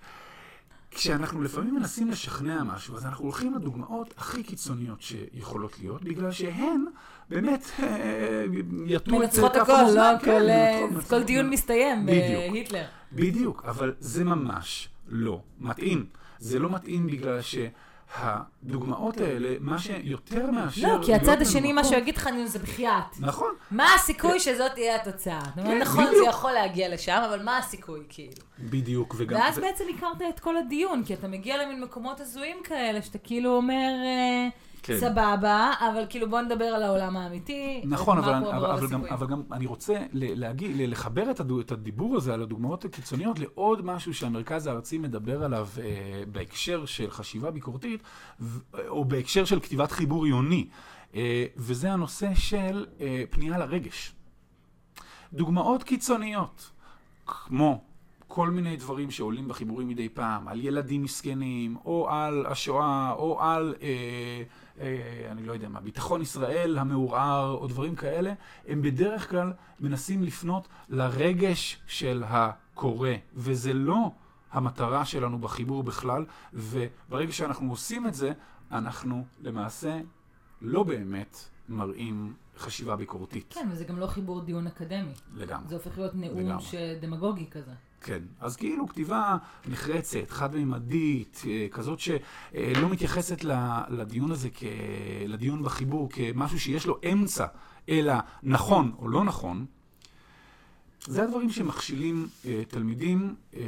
כשאנחנו 0.96 1.42
לפעמים 1.42 1.76
מנסים 1.76 2.10
לשכנע 2.10 2.64
משהו, 2.64 2.96
אז 2.96 3.06
אנחנו 3.06 3.24
הולכים 3.24 3.54
לדוגמאות 3.54 4.14
הכי 4.18 4.44
קיצוניות 4.44 5.02
שיכולות 5.02 5.80
להיות, 5.80 6.04
בגלל 6.04 6.32
שהן 6.32 6.86
באמת 7.30 7.72
יטו 8.88 9.04
את 9.04 9.08
מנצחות 9.08 9.56
הכל, 9.56 9.84
לא? 9.96 10.04
כל, 11.10 11.24
דיון 11.24 11.50
מסתיים 11.50 12.06
בדיוק. 12.06 12.52
בהיטלר. 12.52 12.86
בדיוק, 13.14 13.66
אבל 13.66 13.94
זה 14.00 14.24
ממש 14.24 14.90
לא 15.08 15.42
מתאים. 15.60 16.06
זה 16.40 16.60
לא 16.60 16.70
מתאים 16.70 17.08
בגלל 17.08 17.40
שהדוגמאות 18.14 19.18
האלה, 19.18 19.56
מה 19.60 19.80
שיותר 19.80 20.52
מאשר... 20.52 20.88
לא, 20.88 21.06
כי 21.06 21.14
הצד 21.14 21.42
השני, 21.42 21.74
מה 21.74 21.84
שהוא 21.84 21.98
יגיד 21.98 22.18
לך, 22.18 22.30
זה 22.46 22.60
בחייאת. 22.60 23.20
נכון. 23.20 23.54
מה 23.72 23.94
הסיכוי 23.96 24.40
שזאת 24.40 24.72
תהיה 24.72 24.96
התוצאה? 24.96 25.42
כן, 25.56 25.80
נכון, 25.82 26.06
זה. 26.06 26.30
יכול 26.30 26.52
להגיע 26.52 26.90
לשם, 26.90 27.22
אבל 27.30 27.44
מה 27.44 27.58
הסיכוי, 27.58 28.00
כאילו? 28.10 28.44
בדיוק, 28.60 29.16
וגם... 29.18 29.40
ואז 29.40 29.60
בעצם 29.60 29.84
הכרת 29.98 30.22
את 30.30 30.40
כל 30.40 30.58
הדיון, 30.58 31.04
כי 31.04 31.14
אתה 31.14 31.28
מגיע 31.28 31.66
למין 31.66 31.82
מקומות 31.82 32.20
הזויים 32.20 32.58
כאלה, 32.64 33.02
שאתה 33.02 33.18
כאילו 33.18 33.56
אומר, 33.56 33.92
אה, 34.06 34.48
כן. 34.86 34.98
סבבה, 35.00 35.72
אבל 35.80 36.04
כאילו 36.10 36.30
בוא 36.30 36.42
נדבר 36.42 36.66
על 36.66 36.84
העולם 36.84 37.18
האמיתי. 37.18 37.82
נכון, 37.86 38.18
אבל, 38.18 38.34
אבל, 38.34 38.66
אבל, 38.72 38.88
גם. 38.88 39.06
אבל 39.06 39.28
גם 39.28 39.42
אני 39.52 39.66
רוצה 39.66 39.94
ל- 40.14 40.40
להגיד, 40.40 40.72
ל- 40.76 40.92
לחבר 40.92 41.32
את, 41.32 41.40
הדו, 41.40 41.62
את 41.62 41.72
הדיבור 41.72 42.16
הזה 42.16 42.34
על 42.34 42.42
הדוגמאות 42.42 42.86
הקיצוניות 42.86 43.40
לעוד 43.40 43.86
משהו 43.86 44.14
שהמרכז 44.14 44.68
הארצי 44.68 44.98
מדבר 44.98 45.44
עליו 45.44 45.68
אה, 45.82 45.84
בהקשר 46.32 46.86
של 46.86 47.12
חשיבה 47.12 47.52
ביקורתית, 47.52 48.04
ו- 48.40 48.60
או 48.88 49.06
בהקשר 49.06 49.46
של 49.46 49.60
כתיבת 49.60 49.92
חיבור 49.92 50.26
עיוני, 50.26 50.68
אה, 51.16 51.46
וזה 51.58 51.92
הנושא 51.94 52.30
של 52.36 52.86
אה, 53.02 53.24
פנייה 53.30 53.58
לרגש. 53.58 54.16
דוגמאות 55.34 55.84
קיצוניות, 55.84 56.72
כמו 57.26 57.84
כל 58.28 58.50
מיני 58.50 58.78
דברים 58.78 59.12
שעולים 59.12 59.48
בחיבורים 59.48 59.88
מדי 59.88 60.10
פעם, 60.10 60.48
על 60.48 60.66
ילדים 60.66 61.04
מסכנים, 61.04 61.78
או 61.86 62.10
על 62.10 62.46
השואה, 62.46 63.12
או 63.12 63.42
על, 63.42 63.76
אה, 63.82 64.44
אה, 64.80 65.32
אני 65.32 65.46
לא 65.46 65.54
יודע 65.54 65.70
מה, 65.70 65.82
ביטחון 65.82 66.22
ישראל 66.22 66.78
המעורער, 66.78 67.52
או 67.52 67.68
דברים 67.68 67.96
כאלה, 67.96 68.34
הם 68.68 68.82
בדרך 68.82 69.30
כלל 69.30 69.54
מנסים 69.80 70.24
לפנות 70.24 70.68
לרגש 70.90 71.78
של 71.88 72.24
הקורא, 72.28 73.10
וזה 73.36 73.74
לא 73.74 74.12
המטרה 74.52 75.06
שלנו 75.06 75.40
בחיבור 75.40 75.84
בכלל, 75.84 76.26
וברגע 76.54 77.32
שאנחנו 77.32 77.70
עושים 77.70 78.08
את 78.08 78.14
זה, 78.14 78.32
אנחנו 78.72 79.26
למעשה 79.42 80.00
לא 80.62 80.84
באמת 80.84 81.38
מראים 81.70 82.34
חשיבה 82.58 82.96
ביקורתית 82.96 83.54
כן, 83.54 83.68
וזה 83.72 83.84
גם 83.84 84.00
לא 84.00 84.08
חיבור 84.08 84.42
דיון 84.42 84.68
אקדמי. 84.68 85.14
לגמרי. 85.34 85.68
זה 85.68 85.76
הופך 85.76 85.98
להיות 85.98 86.16
נאום 86.16 86.40
לגמרי. 86.40 86.64
שדמגוגי 86.64 87.50
כזה. 87.50 87.72
כן, 88.06 88.22
אז 88.40 88.56
כאילו 88.56 88.88
כתיבה 88.88 89.38
נחרצת, 89.68 90.30
חד-ממדית, 90.30 91.42
אה, 91.48 91.68
כזאת 91.72 92.00
שלא 92.00 92.90
מתייחסת 92.92 93.44
ל- 93.44 93.82
לדיון 93.90 94.32
הזה, 94.32 94.50
כ- 94.54 94.64
לדיון 95.28 95.64
בחיבור, 95.64 96.10
כמשהו 96.10 96.60
שיש 96.60 96.86
לו 96.86 96.98
אמצע, 97.12 97.46
אלא 97.90 98.14
נכון 98.44 98.92
או 99.00 99.08
לא 99.08 99.24
נכון, 99.24 99.66
זה 101.08 101.24
הדברים 101.24 101.50
שמכשילים 101.50 102.28
אה, 102.46 102.62
תלמידים 102.68 103.36
אה, 103.56 103.62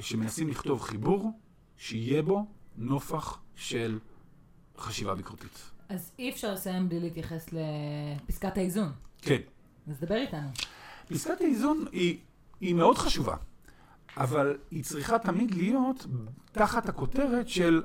שמנסים 0.00 0.48
לכתוב 0.48 0.82
חיבור, 0.82 1.32
שיהיה 1.76 2.22
בו 2.22 2.46
נופח 2.76 3.38
של 3.56 3.98
חשיבה 4.78 5.14
ביקורתית. 5.14 5.70
אז 5.88 6.10
אי 6.18 6.30
אפשר 6.30 6.52
לסיים 6.52 6.88
בלי 6.88 7.00
להתייחס 7.00 7.46
לפסקת 7.52 8.58
האיזון. 8.58 8.92
כן. 9.22 9.40
אז 9.90 10.00
דבר 10.00 10.14
איתנו. 10.16 10.48
פסקת 11.08 11.40
האיזון 11.40 11.84
היא, 11.92 12.18
היא 12.60 12.74
מאוד 12.74 12.98
חשובה. 12.98 13.36
אבל 14.18 14.56
היא 14.70 14.84
צריכה 14.84 15.18
תמיד 15.18 15.54
להיות 15.54 16.06
תחת 16.52 16.88
הכותרת 16.88 17.48
של 17.48 17.82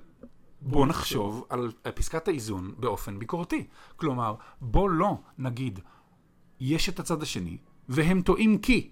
בוא 0.62 0.88
נחשוב 0.88 1.46
על 1.50 1.72
פסקת 1.96 2.28
האיזון 2.28 2.74
באופן 2.78 3.20
ביקורתי. 3.20 3.68
כלומר, 3.96 4.36
בוא 4.62 4.90
לא 4.90 5.18
נגיד, 5.38 5.80
יש 6.60 6.90
את 6.90 7.00
הצד 7.00 7.22
השני, 7.22 7.58
והם 7.90 8.22
טועים 8.22 8.58
כי. 8.58 8.90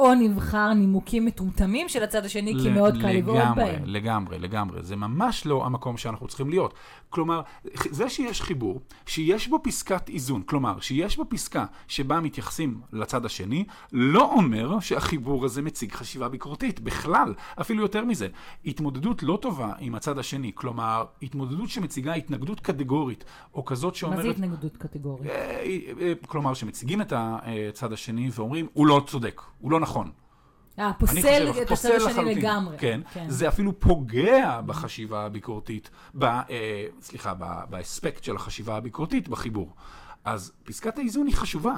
או 0.00 0.14
נבחר 0.14 0.72
נימוקים 0.74 1.26
מטומטמים 1.26 1.88
של 1.88 2.02
הצד 2.02 2.24
השני, 2.24 2.54
כי 2.62 2.70
מאוד 2.70 2.94
קל 3.02 3.12
לבעוט 3.12 3.56
בהם. 3.56 3.82
לגמרי, 3.84 4.38
לגמרי. 4.38 4.82
זה 4.82 4.96
ממש 4.96 5.46
לא 5.46 5.66
המקום 5.66 5.96
שאנחנו 5.96 6.28
צריכים 6.28 6.50
להיות. 6.50 6.74
כלומר, 7.10 7.42
זה 7.90 8.10
שיש 8.10 8.42
חיבור, 8.42 8.80
שיש 9.06 9.48
בו 9.48 9.60
פסקת 9.62 10.08
איזון, 10.08 10.42
כלומר, 10.42 10.80
שיש 10.80 11.16
בו 11.16 11.24
פסקה 11.28 11.64
שבה 11.88 12.20
מתייחסים 12.20 12.80
לצד 12.92 13.24
השני, 13.24 13.64
לא 13.92 14.32
אומר 14.32 14.80
שהחיבור 14.80 15.44
הזה 15.44 15.62
מציג 15.62 15.92
חשיבה 15.92 16.28
ביקורתית, 16.28 16.80
בכלל. 16.80 17.34
אפילו 17.60 17.82
יותר 17.82 18.04
מזה, 18.04 18.28
התמודדות 18.66 19.22
לא 19.22 19.38
טובה 19.42 19.72
עם 19.78 19.94
הצד 19.94 20.18
השני, 20.18 20.52
כלומר, 20.54 21.04
התמודדות 21.22 21.68
שמציגה 21.68 22.14
התנגדות 22.14 22.60
קטגורית, 22.60 23.24
או 23.54 23.64
כזאת 23.64 23.94
שאומרת... 23.94 24.16
מה 24.16 24.22
זה 24.22 24.30
התנגדות 24.30 24.76
קטגורית? 24.76 25.30
אה, 25.30 25.64
אה, 26.00 26.12
כלומר, 26.26 26.54
שמציגים 26.54 27.00
את 27.00 27.12
הצד 27.16 27.92
השני 27.92 28.30
ואומרים, 28.32 28.66
הוא 28.72 28.86
לא 28.86 29.02
צודק, 29.06 29.42
הוא 29.58 29.70
לא 29.70 29.80
נכון. 29.80 29.89
אה, 30.78 30.92
פוסל 30.98 31.50
את 31.62 31.70
הצד 31.70 31.90
השני 32.06 32.34
לגמרי. 32.34 32.78
כן, 32.78 33.00
כן, 33.12 33.26
זה 33.28 33.48
אפילו 33.48 33.80
פוגע 33.80 34.60
בחשיבה 34.60 35.24
הביקורתית, 35.24 35.90
ב, 36.14 36.24
אה, 36.24 36.86
סליחה, 37.00 37.34
באספקט 37.70 38.24
של 38.24 38.36
החשיבה 38.36 38.76
הביקורתית 38.76 39.28
בחיבור. 39.28 39.74
אז 40.24 40.52
פסקת 40.64 40.98
האיזון 40.98 41.26
היא 41.26 41.34
חשובה. 41.34 41.74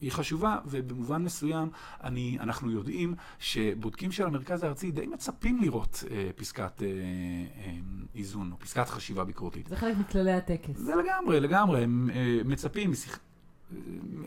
היא 0.00 0.12
חשובה, 0.12 0.58
ובמובן 0.66 1.22
מסוים 1.22 1.70
אני, 2.02 2.38
אנחנו 2.40 2.70
יודעים 2.70 3.14
שבודקים 3.38 4.12
של 4.12 4.26
המרכז 4.26 4.64
הארצי 4.64 4.90
די 4.90 5.06
מצפים 5.06 5.60
לראות 5.62 6.04
אה, 6.10 6.30
פסקת 6.36 6.82
אה, 6.82 6.86
אה, 6.86 7.72
איזון, 8.14 8.52
או 8.52 8.58
פסקת 8.58 8.88
חשיבה 8.88 9.24
ביקורתית. 9.24 9.66
זה 9.66 9.76
חלק 9.76 9.96
מכללי 9.96 10.32
הטקס. 10.32 10.76
זה 10.76 10.92
לגמרי, 10.94 11.40
לגמרי. 11.40 11.82
הם 11.82 12.10
אה, 12.14 12.40
מצפים. 12.44 12.92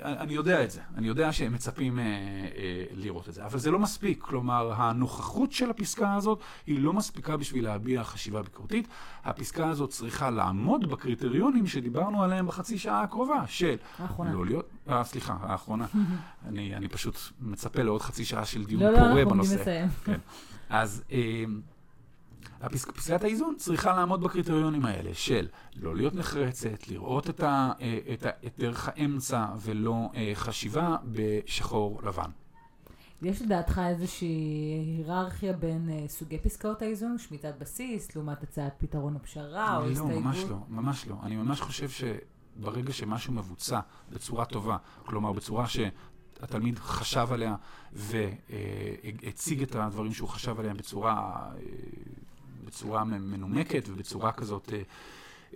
אני 0.02 0.34
יודע 0.34 0.64
את 0.64 0.72
זה, 0.72 0.82
אני 0.96 1.08
יודע 1.08 1.32
שהם 1.32 1.54
מצפים 1.54 2.00
אה, 2.00 2.04
אה, 2.04 2.84
לראות 2.92 3.30
את 3.30 3.34
זה, 3.34 3.46
אבל 3.46 3.60
זה 3.60 3.72
לא 3.72 3.80
מספיק. 3.80 4.22
כלומר, 4.22 4.74
הנוכחות 4.76 5.52
של 5.52 5.70
הפסקה 5.70 6.14
הזאת 6.14 6.40
היא 6.68 6.80
לא 6.80 6.94
מספיקה 6.94 7.38
בשביל 7.38 7.64
להביע 7.64 8.04
חשיבה 8.04 8.42
ביקורתית. 8.42 8.88
הפסקה 9.24 9.70
הזאת 9.70 9.90
צריכה 9.90 10.30
לעמוד 10.30 10.90
בקריטריונים 10.90 11.68
שדיברנו 11.68 12.24
עליהם 12.24 12.48
בחצי 12.48 12.78
שעה 12.78 13.02
הקרובה, 13.02 13.44
של... 13.48 13.76
האחרונה. 14.00 14.34
לא 14.34 14.46
להיות... 14.46 14.70
אה, 14.90 15.04
סליחה, 15.04 15.38
האחרונה. 15.42 15.86
אני, 16.48 16.76
אני 16.76 16.88
פשוט 16.88 17.18
מצפה 17.42 17.84
לעוד 17.84 18.02
חצי 18.02 18.26
שעה 18.26 18.46
של 18.46 18.66
דיון 18.66 18.82
לא, 18.82 18.92
לא 18.92 18.98
פורה 18.98 19.24
לא, 19.24 19.30
בנושא. 19.30 19.56
לא, 19.56 19.66
לא, 19.66 19.72
אנחנו 19.72 19.82
עומדים 19.82 19.84
לסיים. 19.84 19.88
כן. 20.06 20.20
אז... 20.70 21.04
אה, 21.12 21.44
פסקת 22.95 23.24
האיזון 23.24 23.55
צריכה 23.58 23.95
לעמוד 23.95 24.22
בקריטריונים 24.22 24.86
האלה 24.86 25.14
של 25.14 25.47
לא 25.76 25.95
להיות 25.95 26.16
נחרצת, 26.16 26.88
לראות 26.88 27.30
את, 27.30 27.43
ה, 27.43 27.72
אה, 27.82 27.99
את, 28.14 28.26
ה, 28.26 28.30
את 28.45 28.60
דרך 28.60 28.89
האמצע 28.93 29.45
ולא 29.58 30.10
אה, 30.16 30.32
חשיבה 30.34 30.95
בשחור 31.12 32.01
לבן. 32.03 32.30
יש 33.22 33.41
לדעתך 33.41 33.82
איזושהי 33.88 34.28
היררכיה 34.97 35.53
בין 35.53 35.89
uh, 35.89 36.10
סוגי 36.10 36.38
פסקאות 36.39 36.82
האיזון, 36.82 37.18
שמיטת 37.18 37.53
בסיס, 37.60 38.16
לעומת 38.16 38.43
הצעת 38.43 38.74
פתרון 38.78 39.16
הפשרה 39.16 39.78
או 39.78 39.82
לא, 39.82 39.91
הסתייגות? 39.91 40.14
לא, 40.14 40.20
ממש 40.20 40.43
לא, 40.49 40.58
ממש 40.70 41.08
לא. 41.08 41.16
אני 41.24 41.36
ממש 41.36 41.62
חושב 41.62 41.89
שברגע 41.89 42.93
שמשהו 42.93 43.34
מבוצע 43.34 43.80
בצורה 44.10 44.45
טובה, 44.45 44.78
כלומר 45.05 45.32
בצורה 45.32 45.66
שהתלמיד 45.68 46.80
חשב 46.80 47.28
עליה 47.32 47.55
והציג 47.93 49.62
את 49.62 49.76
הדברים 49.76 50.14
שהוא 50.14 50.30
חשב 50.30 50.60
עליהם 50.60 50.78
בצורה 50.78 51.49
בצורה 52.68 53.03
מנומקת 53.03 53.89
ובצורה 53.89 54.32
כזאת, 54.32 54.74
אה, 54.74 54.82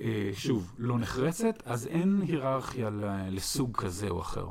אה, 0.02 0.30
שוב, 0.34 0.74
לא 0.78 1.00
נחרצת, 1.00 1.64
אז 1.66 1.88
אין 1.88 2.22
היררכיה 2.28 2.90
לסוג 3.30 3.78
כזה 3.78 4.10
או 4.10 4.22
אחר. 4.22 4.48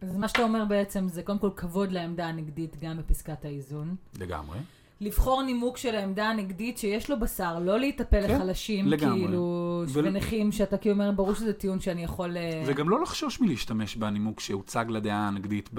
אז 0.00 0.16
מה 0.16 0.28
שאתה 0.28 0.42
אומר 0.42 0.64
בעצם 0.64 1.08
זה 1.08 1.22
קודם 1.22 1.38
כל 1.38 1.50
כבוד 1.56 1.92
לעמדה 1.92 2.26
הנגדית 2.26 2.76
גם 2.80 2.98
בפסקת 2.98 3.44
האיזון. 3.44 3.96
לגמרי. 4.18 4.58
לבחור 5.00 5.42
נימוק 5.42 5.76
של 5.76 5.94
העמדה 5.94 6.30
הנגדית 6.30 6.78
שיש 6.78 7.10
לו 7.10 7.20
בשר, 7.20 7.58
לא 7.58 7.78
להיטפל 7.78 8.26
כן, 8.26 8.34
לחלשים, 8.34 8.86
לגמרי. 8.86 9.20
כאילו, 9.20 9.82
ו... 9.88 10.00
ונכים, 10.04 10.52
שאתה 10.52 10.76
כאילו 10.76 10.94
אומר, 10.94 11.10
ברור 11.10 11.34
שזה 11.34 11.52
טיעון 11.52 11.80
שאני 11.80 12.04
יכול... 12.04 12.36
אה, 12.36 12.62
וגם 12.66 12.88
לא 12.88 13.02
לחשוש 13.02 13.40
מלהשתמש 13.40 13.96
בנימוק 13.96 14.40
שהוצג 14.40 14.84
לדעה 14.88 15.28
הנגדית 15.28 15.70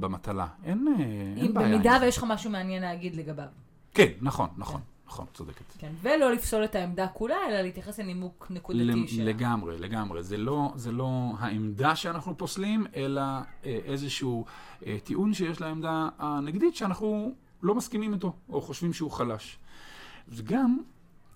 במטלה. 0.00 0.46
אין, 0.64 0.86
אין 1.36 1.54
בעיה. 1.54 1.68
במידה 1.68 1.98
ויש 2.02 2.18
לך 2.18 2.24
משהו 2.28 2.50
מעניין 2.50 2.82
להגיד 2.82 3.16
לגביו. 3.16 3.46
כן, 3.94 4.08
נכון, 4.20 4.48
נכון. 4.56 4.80
כן. 4.80 4.99
נכון, 5.10 5.26
צודקת. 5.34 5.64
כן, 5.78 5.92
ולא 6.02 6.32
לפסול 6.32 6.64
את 6.64 6.74
העמדה 6.74 7.08
כולה, 7.08 7.36
אלא 7.48 7.60
להתייחס 7.60 7.98
לנימוק 7.98 8.46
נקודתי 8.50 9.08
שלה. 9.08 9.24
לגמרי, 9.24 9.78
לגמרי. 9.78 10.22
זה 10.22 10.36
לא, 10.36 10.72
זה 10.74 10.92
לא 10.92 11.32
העמדה 11.38 11.96
שאנחנו 11.96 12.36
פוסלים, 12.38 12.86
אלא 12.96 13.20
אה, 13.20 13.44
איזשהו 13.64 14.44
אה, 14.86 14.96
טיעון 15.04 15.34
שיש 15.34 15.60
לעמדה 15.60 16.08
הנגדית 16.18 16.76
שאנחנו 16.76 17.34
לא 17.62 17.74
מסכימים 17.74 18.14
איתו, 18.14 18.32
או 18.48 18.60
חושבים 18.60 18.92
שהוא 18.92 19.10
חלש. 19.10 19.58
וגם, 20.28 20.78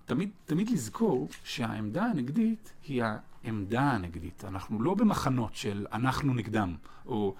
תמיד, 0.05 0.29
תמיד 0.45 0.69
לזכור 0.69 1.27
שהעמדה 1.43 2.03
הנגדית 2.03 2.73
היא 2.87 3.03
העמדה 3.03 3.81
הנגדית. 3.81 4.45
אנחנו 4.45 4.81
לא 4.81 4.93
במחנות 4.93 5.55
של 5.55 5.85
אנחנו 5.93 6.33
נגדם, 6.33 6.75
או 7.05 7.35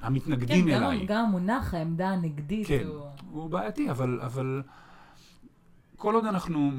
המתנגדים 0.00 0.64
כן, 0.64 0.70
אליי. 0.70 0.98
כן, 0.98 1.04
גם 1.06 1.24
המונח 1.24 1.74
העמדה 1.74 2.08
הנגדית 2.08 2.66
כן, 2.66 2.86
הוא... 2.86 3.06
הוא 3.30 3.50
בעייתי, 3.50 3.90
אבל, 3.90 4.20
אבל 4.22 4.62
כל 5.96 6.14
עוד 6.14 6.24
אנחנו 6.24 6.70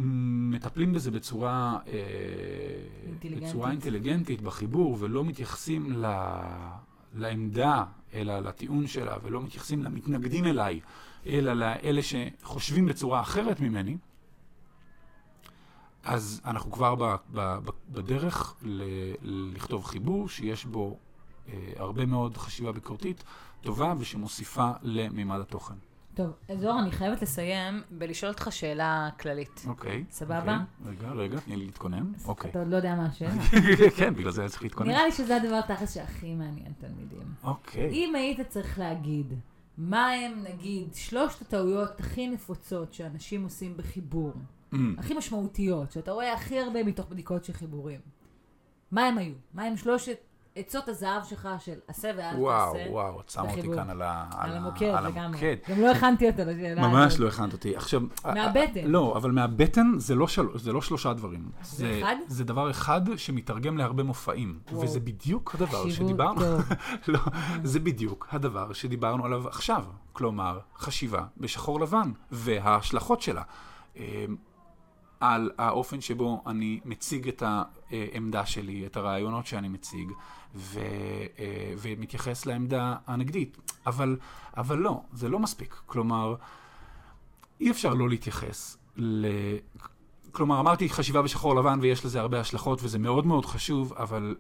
מטפלים 0.52 0.94
בזה 0.94 1.12
בצורה, 1.12 1.78
אה, 1.88 1.94
אינטליגנטית. 3.08 3.50
בצורה 3.50 3.72
אינטליגנטית 3.72 4.42
בחיבור, 4.42 4.98
ולא 5.00 5.26
מתייחסים 5.26 5.92
ל, 5.92 6.06
לעמדה, 7.16 7.84
אלא 8.14 8.40
לטיעון 8.40 8.88
שלה, 8.88 9.16
ולא 9.24 9.42
מתייחסים 9.42 9.84
למתנגדים 9.84 10.46
אליי, 10.46 10.80
אלא 11.28 11.54
לאלה 11.54 12.02
שחושבים 12.02 12.86
בצורה 12.86 13.22
אחרת 13.22 13.60
ממני, 13.60 13.98
אז 16.04 16.42
אנחנו 16.46 16.72
כבר 16.72 16.96
ב, 16.96 17.04
ב, 17.04 17.40
ב, 17.40 17.70
בדרך 17.90 18.56
ל, 18.62 18.84
לכתוב 19.22 19.86
חיבור 19.86 20.30
שיש 20.30 20.66
בו 20.66 20.98
הרבה 21.76 22.06
מאוד 22.06 22.38
חשיבה 22.38 22.72
ביקורתית 22.72 23.24
טובה 23.62 23.94
ושמוסיפה 24.00 24.72
למימד 24.82 25.40
התוכן. 25.40 25.76
טוב, 26.14 26.32
זוהר, 26.60 26.80
אני 26.80 26.92
חייבת 26.92 27.22
לסיים 27.22 27.82
בלשאול 27.92 28.32
אותך 28.32 28.48
שאלה 28.52 29.10
כללית. 29.20 29.66
אוקיי. 29.68 30.04
סבבה? 30.12 30.60
אוקיי. 30.86 30.92
רגע, 30.92 31.12
רגע, 31.12 31.40
תני 31.40 31.56
לי 31.56 31.66
להתכונן. 31.66 32.12
אוקיי. 32.26 32.52
אתה 32.52 32.60
עוד 32.60 32.68
לא 32.68 32.76
יודע 32.76 32.96
מה 32.96 33.06
השאלה. 33.06 33.32
כן, 33.98 34.16
בגלל 34.16 34.32
זה 34.32 34.48
צריך 34.50 34.64
להתכונן. 34.64 34.90
נראה 34.90 35.06
לי 35.06 35.12
שזה 35.12 35.36
הדבר 35.36 35.62
תכלס 35.62 35.94
שהכי 35.94 36.36
מעניין 36.36 36.74
תלמידים. 36.80 37.34
אוקיי. 37.44 37.90
אם 37.90 38.16
היית 38.16 38.40
צריך 38.50 38.80
להגיד, 38.80 39.34
מה 39.78 40.10
הם, 40.12 40.44
נגיד, 40.44 40.94
שלושת 40.94 41.42
הטעויות 41.42 42.00
הכי 42.00 42.28
נפוצות 42.28 42.94
שאנשים 42.94 43.44
עושים 43.44 43.78
בחיבור, 43.78 44.34
mm. 44.74 44.78
הכי 44.98 45.14
משמעותיות, 45.14 45.92
שאתה 45.92 46.12
רואה 46.12 46.34
הכי 46.34 46.60
הרבה 46.60 46.84
מתוך 46.84 47.06
בדיקות 47.10 47.46
של 47.46 47.54
חיבורים, 47.54 48.00
מה 48.92 49.06
הם 49.06 49.18
היו? 49.18 49.34
מה 49.54 49.64
הם 49.64 49.78
שלושת 49.78 50.18
עצות 50.56 50.88
הזהב 50.88 51.24
שלך 51.24 51.50
של 51.60 51.76
עשה 51.88 52.08
ואל 52.18 52.30
תעשה. 52.30 52.42
וואו, 52.42 52.76
וואו, 52.90 53.22
את 53.22 53.30
שמה 53.30 53.52
אותי 53.52 53.68
כאן 53.76 53.90
על, 53.90 54.02
ה, 54.02 54.26
על, 54.38 54.52
על 54.52 54.58
המוקד. 54.58 55.56
גם 55.70 55.82
לא 55.82 55.92
הכנתי 55.92 56.30
אותו 56.30 56.42
לשאלה. 56.46 56.82
ממש 56.88 57.20
לא 57.20 57.28
הכנת 57.28 57.54
אותי. 57.54 57.76
עכשיו... 57.76 58.02
מהבטן. 58.26 58.86
לא, 58.86 59.14
אבל 59.18 59.32
מהבטן 59.32 59.92
זה 59.98 60.16
לא, 60.16 60.28
של, 60.28 60.46
זה 60.56 60.74
לא 60.74 60.82
שלושה 60.82 61.14
דברים. 61.14 61.52
זה 61.62 62.00
אחד? 62.04 62.16
זה 62.28 62.44
דבר 62.44 62.72
אחד 62.72 63.02
שמתרגם 63.18 63.78
להרבה 63.78 64.04
מופעים. 64.04 64.60
וואו. 64.72 64.84
וזה 64.84 65.00
בדיוק 65.00 65.56
הדבר 65.56 65.90
שדיברנו... 65.90 66.42
לא, 67.08 67.20
זה 67.64 67.80
בדיוק 67.80 68.28
הדבר 68.32 68.74
שדיברנו 68.74 69.26
עליו 69.26 69.48
עכשיו. 69.48 69.86
כלומר, 70.14 70.60
חשיבה 70.78 71.24
בשחור 71.38 71.80
לבן, 71.80 72.12
וההשלכות 72.32 73.22
שלה. 73.22 73.42
על 75.22 75.52
האופן 75.58 76.02
שבו 76.02 76.44
אני 76.48 76.80
מציג 76.86 77.28
את 77.28 77.44
העמדה 77.46 78.46
שלי, 78.46 78.86
את 78.86 78.98
הרעיונות 78.98 79.46
שאני 79.46 79.68
מציג, 79.68 80.12
ו, 80.56 80.80
אה, 81.40 81.74
ומתייחס 81.82 82.46
לעמדה 82.46 82.96
הנגדית. 83.08 83.58
אבל, 83.86 84.18
אבל 84.58 84.78
לא, 84.78 85.02
זה 85.14 85.30
לא 85.30 85.40
מספיק. 85.40 85.82
כלומר, 85.86 86.36
אי 87.60 87.72
אפשר 87.72 87.94
לא 87.94 88.10
להתייחס 88.10 88.78
ל... 88.98 89.28
כלומר, 90.32 90.60
אמרתי 90.60 90.90
חשיבה 90.90 91.22
בשחור 91.22 91.56
לבן 91.56 91.80
ויש 91.82 92.06
לזה 92.06 92.20
הרבה 92.20 92.40
השלכות 92.40 92.80
וזה 92.84 93.00
מאוד 93.00 93.26
מאוד 93.26 93.46
חשוב, 93.46 93.94
אבל 93.94 94.36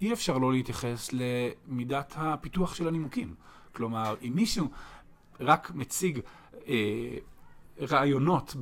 אי 0.00 0.12
אפשר 0.12 0.38
לא 0.38 0.52
להתייחס 0.52 1.10
למידת 1.12 2.14
הפיתוח 2.16 2.74
של 2.74 2.88
הנימוקים. 2.88 3.34
כלומר, 3.72 4.14
אם 4.22 4.32
מישהו 4.34 4.68
רק 5.40 5.70
מציג 5.74 6.20
אה, 6.68 6.74
רעיונות 7.80 8.56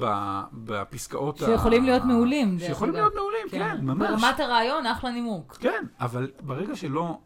בפסקאות... 0.52 1.36
שיכולים 1.36 1.82
ה... 1.82 1.86
להיות 1.86 2.04
מעולים. 2.04 2.58
שיכולים 2.58 2.94
להיות 2.94 3.14
מעולים, 3.14 3.48
כן, 3.50 3.58
כן 3.58 3.84
ממש. 3.84 4.10
ברמת 4.10 4.40
הרעיון, 4.40 4.86
אחלה 4.86 5.10
נימוק. 5.10 5.56
כן, 5.60 5.84
אבל 6.00 6.30
ברגע 6.40 6.76
שלא 6.76 7.18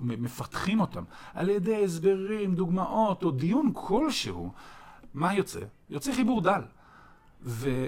מפתחים 0.00 0.80
אותם 0.80 1.04
על 1.34 1.48
ידי 1.48 1.84
הסברים, 1.84 2.54
דוגמאות 2.54 3.22
או 3.22 3.30
דיון 3.30 3.70
כלשהו, 3.74 4.52
מה 5.14 5.34
יוצא? 5.34 5.60
יוצא 5.90 6.12
חיבור 6.12 6.40
דל. 6.40 6.62
ו, 7.42 7.86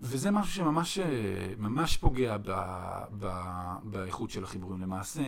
וזה 0.00 0.30
משהו 0.30 0.52
שממש 0.54 0.98
ממש 1.58 1.96
פוגע 1.96 2.36
ב, 2.36 2.50
ב, 3.18 3.28
באיכות 3.82 4.30
של 4.30 4.44
החיבורים. 4.44 4.80
למעשה, 4.80 5.22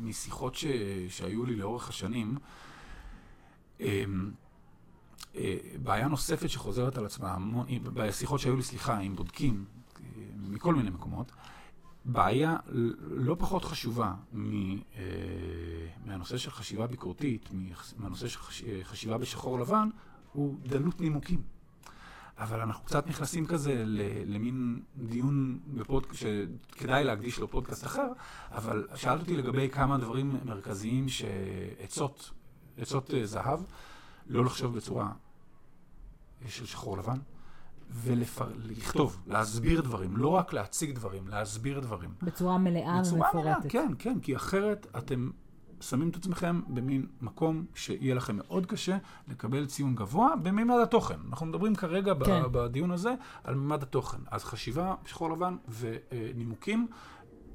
משיחות 0.00 0.54
ש, 0.54 0.64
שהיו 1.08 1.44
לי 1.44 1.56
לאורך 1.56 1.88
השנים, 1.88 2.36
אמ, 3.80 3.86
אה, 3.86 4.40
בעיה 5.82 6.08
נוספת 6.08 6.50
שחוזרת 6.50 6.98
על 6.98 7.06
עצמה, 7.06 7.36
בשיחות 7.82 8.40
שהיו 8.40 8.56
לי, 8.56 8.62
סליחה, 8.62 8.98
עם 8.98 9.16
בודקים 9.16 9.64
אה, 9.96 10.02
מכל 10.36 10.74
מיני 10.74 10.90
מקומות, 10.90 11.32
בעיה 12.04 12.56
לא 13.00 13.36
פחות 13.38 13.64
חשובה 13.64 14.12
אה, 14.34 14.40
מהנושא 16.04 16.36
של 16.36 16.50
חשיבה 16.50 16.86
ביקורתית, 16.86 17.48
מהנושא 17.96 18.28
של 18.28 18.38
חשיבה 18.82 19.18
בשחור 19.18 19.60
לבן, 19.60 19.88
הוא 20.32 20.56
דלות 20.62 21.00
נימוקים. 21.00 21.42
אבל 22.38 22.60
אנחנו 22.60 22.84
קצת 22.84 23.06
נכנסים 23.06 23.46
כזה 23.46 23.84
למין 24.26 24.82
דיון 24.96 25.58
בפוד... 25.74 26.06
שכדאי 26.12 27.04
להקדיש 27.04 27.38
לו 27.38 27.48
פודקאסט 27.48 27.84
אחר, 27.84 28.06
אבל 28.50 28.86
שאלת 28.94 29.20
אותי 29.20 29.36
לגבי 29.36 29.68
כמה 29.68 29.98
דברים 29.98 30.36
מרכזיים 30.44 31.08
שעצות, 31.08 32.30
עצות 32.78 33.10
זהב, 33.24 33.60
לא 34.26 34.44
לחשוב 34.44 34.76
בצורה 34.76 35.12
של 36.48 36.66
שחור 36.66 36.98
לבן, 36.98 37.18
ולכתוב, 37.92 39.18
להסביר 39.26 39.80
דברים, 39.80 40.16
לא 40.16 40.28
רק 40.28 40.52
להציג 40.52 40.94
דברים, 40.94 41.28
להסביר 41.28 41.80
דברים. 41.80 42.10
בצורה 42.22 42.58
מלאה 42.58 42.96
ומפורטת. 42.96 43.28
בצורה 43.28 43.42
מלאה, 43.42 43.56
כן, 43.68 43.92
כן, 43.98 44.20
כי 44.20 44.36
אחרת 44.36 44.86
אתם 44.98 45.30
שמים 45.80 46.08
את 46.08 46.16
עצמכם 46.16 46.60
במין 46.68 47.06
מקום 47.20 47.64
שיהיה 47.74 48.14
לכם 48.14 48.36
מאוד 48.36 48.66
קשה 48.66 48.98
לקבל 49.28 49.66
ציון 49.66 49.94
גבוה 49.94 50.36
במימד 50.42 50.76
התוכן. 50.82 51.18
אנחנו 51.28 51.46
מדברים 51.46 51.74
כרגע 51.74 52.12
כן. 52.24 52.42
בדיון 52.52 52.90
הזה 52.90 53.14
על 53.44 53.54
מימד 53.54 53.82
התוכן. 53.82 54.18
אז 54.30 54.44
חשיבה, 54.44 54.94
שחור 55.06 55.30
לבן 55.30 55.56
ונימוקים. 55.68 56.88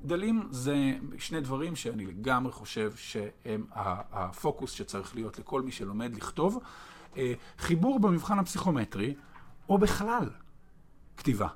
דלים 0.05 0.47
זה 0.51 0.75
שני 1.17 1.41
דברים 1.41 1.75
שאני 1.75 2.05
לגמרי 2.05 2.51
חושב 2.51 2.93
שהם 2.95 3.65
הפוקוס 4.11 4.71
שצריך 4.71 5.15
להיות 5.15 5.39
לכל 5.39 5.61
מי 5.61 5.71
שלומד 5.71 6.15
לכתוב. 6.15 6.59
אה, 7.17 7.33
חיבור 7.57 7.99
במבחן 7.99 8.39
הפסיכומטרי, 8.39 9.15
או 9.69 9.77
בכלל 9.77 10.29
כתיבה. 11.17 11.47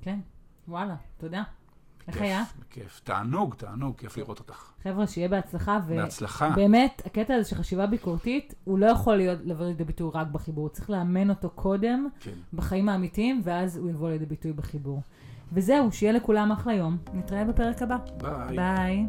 כן, 0.00 0.18
וואלה, 0.68 0.94
תודה. 1.16 1.42
איך 2.08 2.20
היה? 2.20 2.44
בכיף, 2.58 3.00
תענוג, 3.04 3.54
תענוג, 3.54 3.96
כיף 3.96 4.16
לראות 4.16 4.38
אותך. 4.38 4.70
חבר'ה, 4.82 5.06
שיהיה 5.06 5.28
בהצלחה. 5.28 5.78
בהצלחה. 5.78 6.50
באמת, 6.50 7.02
הקטע 7.06 7.34
הזה 7.34 7.48
של 7.48 7.56
חשיבה 7.56 7.86
ביקורתית, 7.86 8.54
הוא 8.64 8.78
לא 8.78 8.86
יכול 8.86 9.16
להיות, 9.16 9.38
לבוא 9.44 9.66
לידי 9.66 9.84
ביטוי 9.84 10.10
רק 10.14 10.26
בחיבור, 10.26 10.68
צריך 10.68 10.90
לאמן 10.90 11.30
אותו 11.30 11.50
קודם, 11.50 12.08
כן. 12.20 12.30
בחיים 12.52 12.88
האמיתיים, 12.88 13.40
ואז 13.44 13.76
הוא 13.76 13.90
יבוא 13.90 14.10
לידי 14.10 14.26
ביטוי 14.26 14.52
בחיבור. 14.52 15.02
וזהו, 15.52 15.92
שיהיה 15.92 16.12
לכולם 16.12 16.52
אחלה 16.52 16.74
יום. 16.74 16.96
נתראה 17.14 17.44
בפרק 17.44 17.82
הבא. 17.82 17.96
ביי. 18.22 18.56
ביי. 18.56 19.06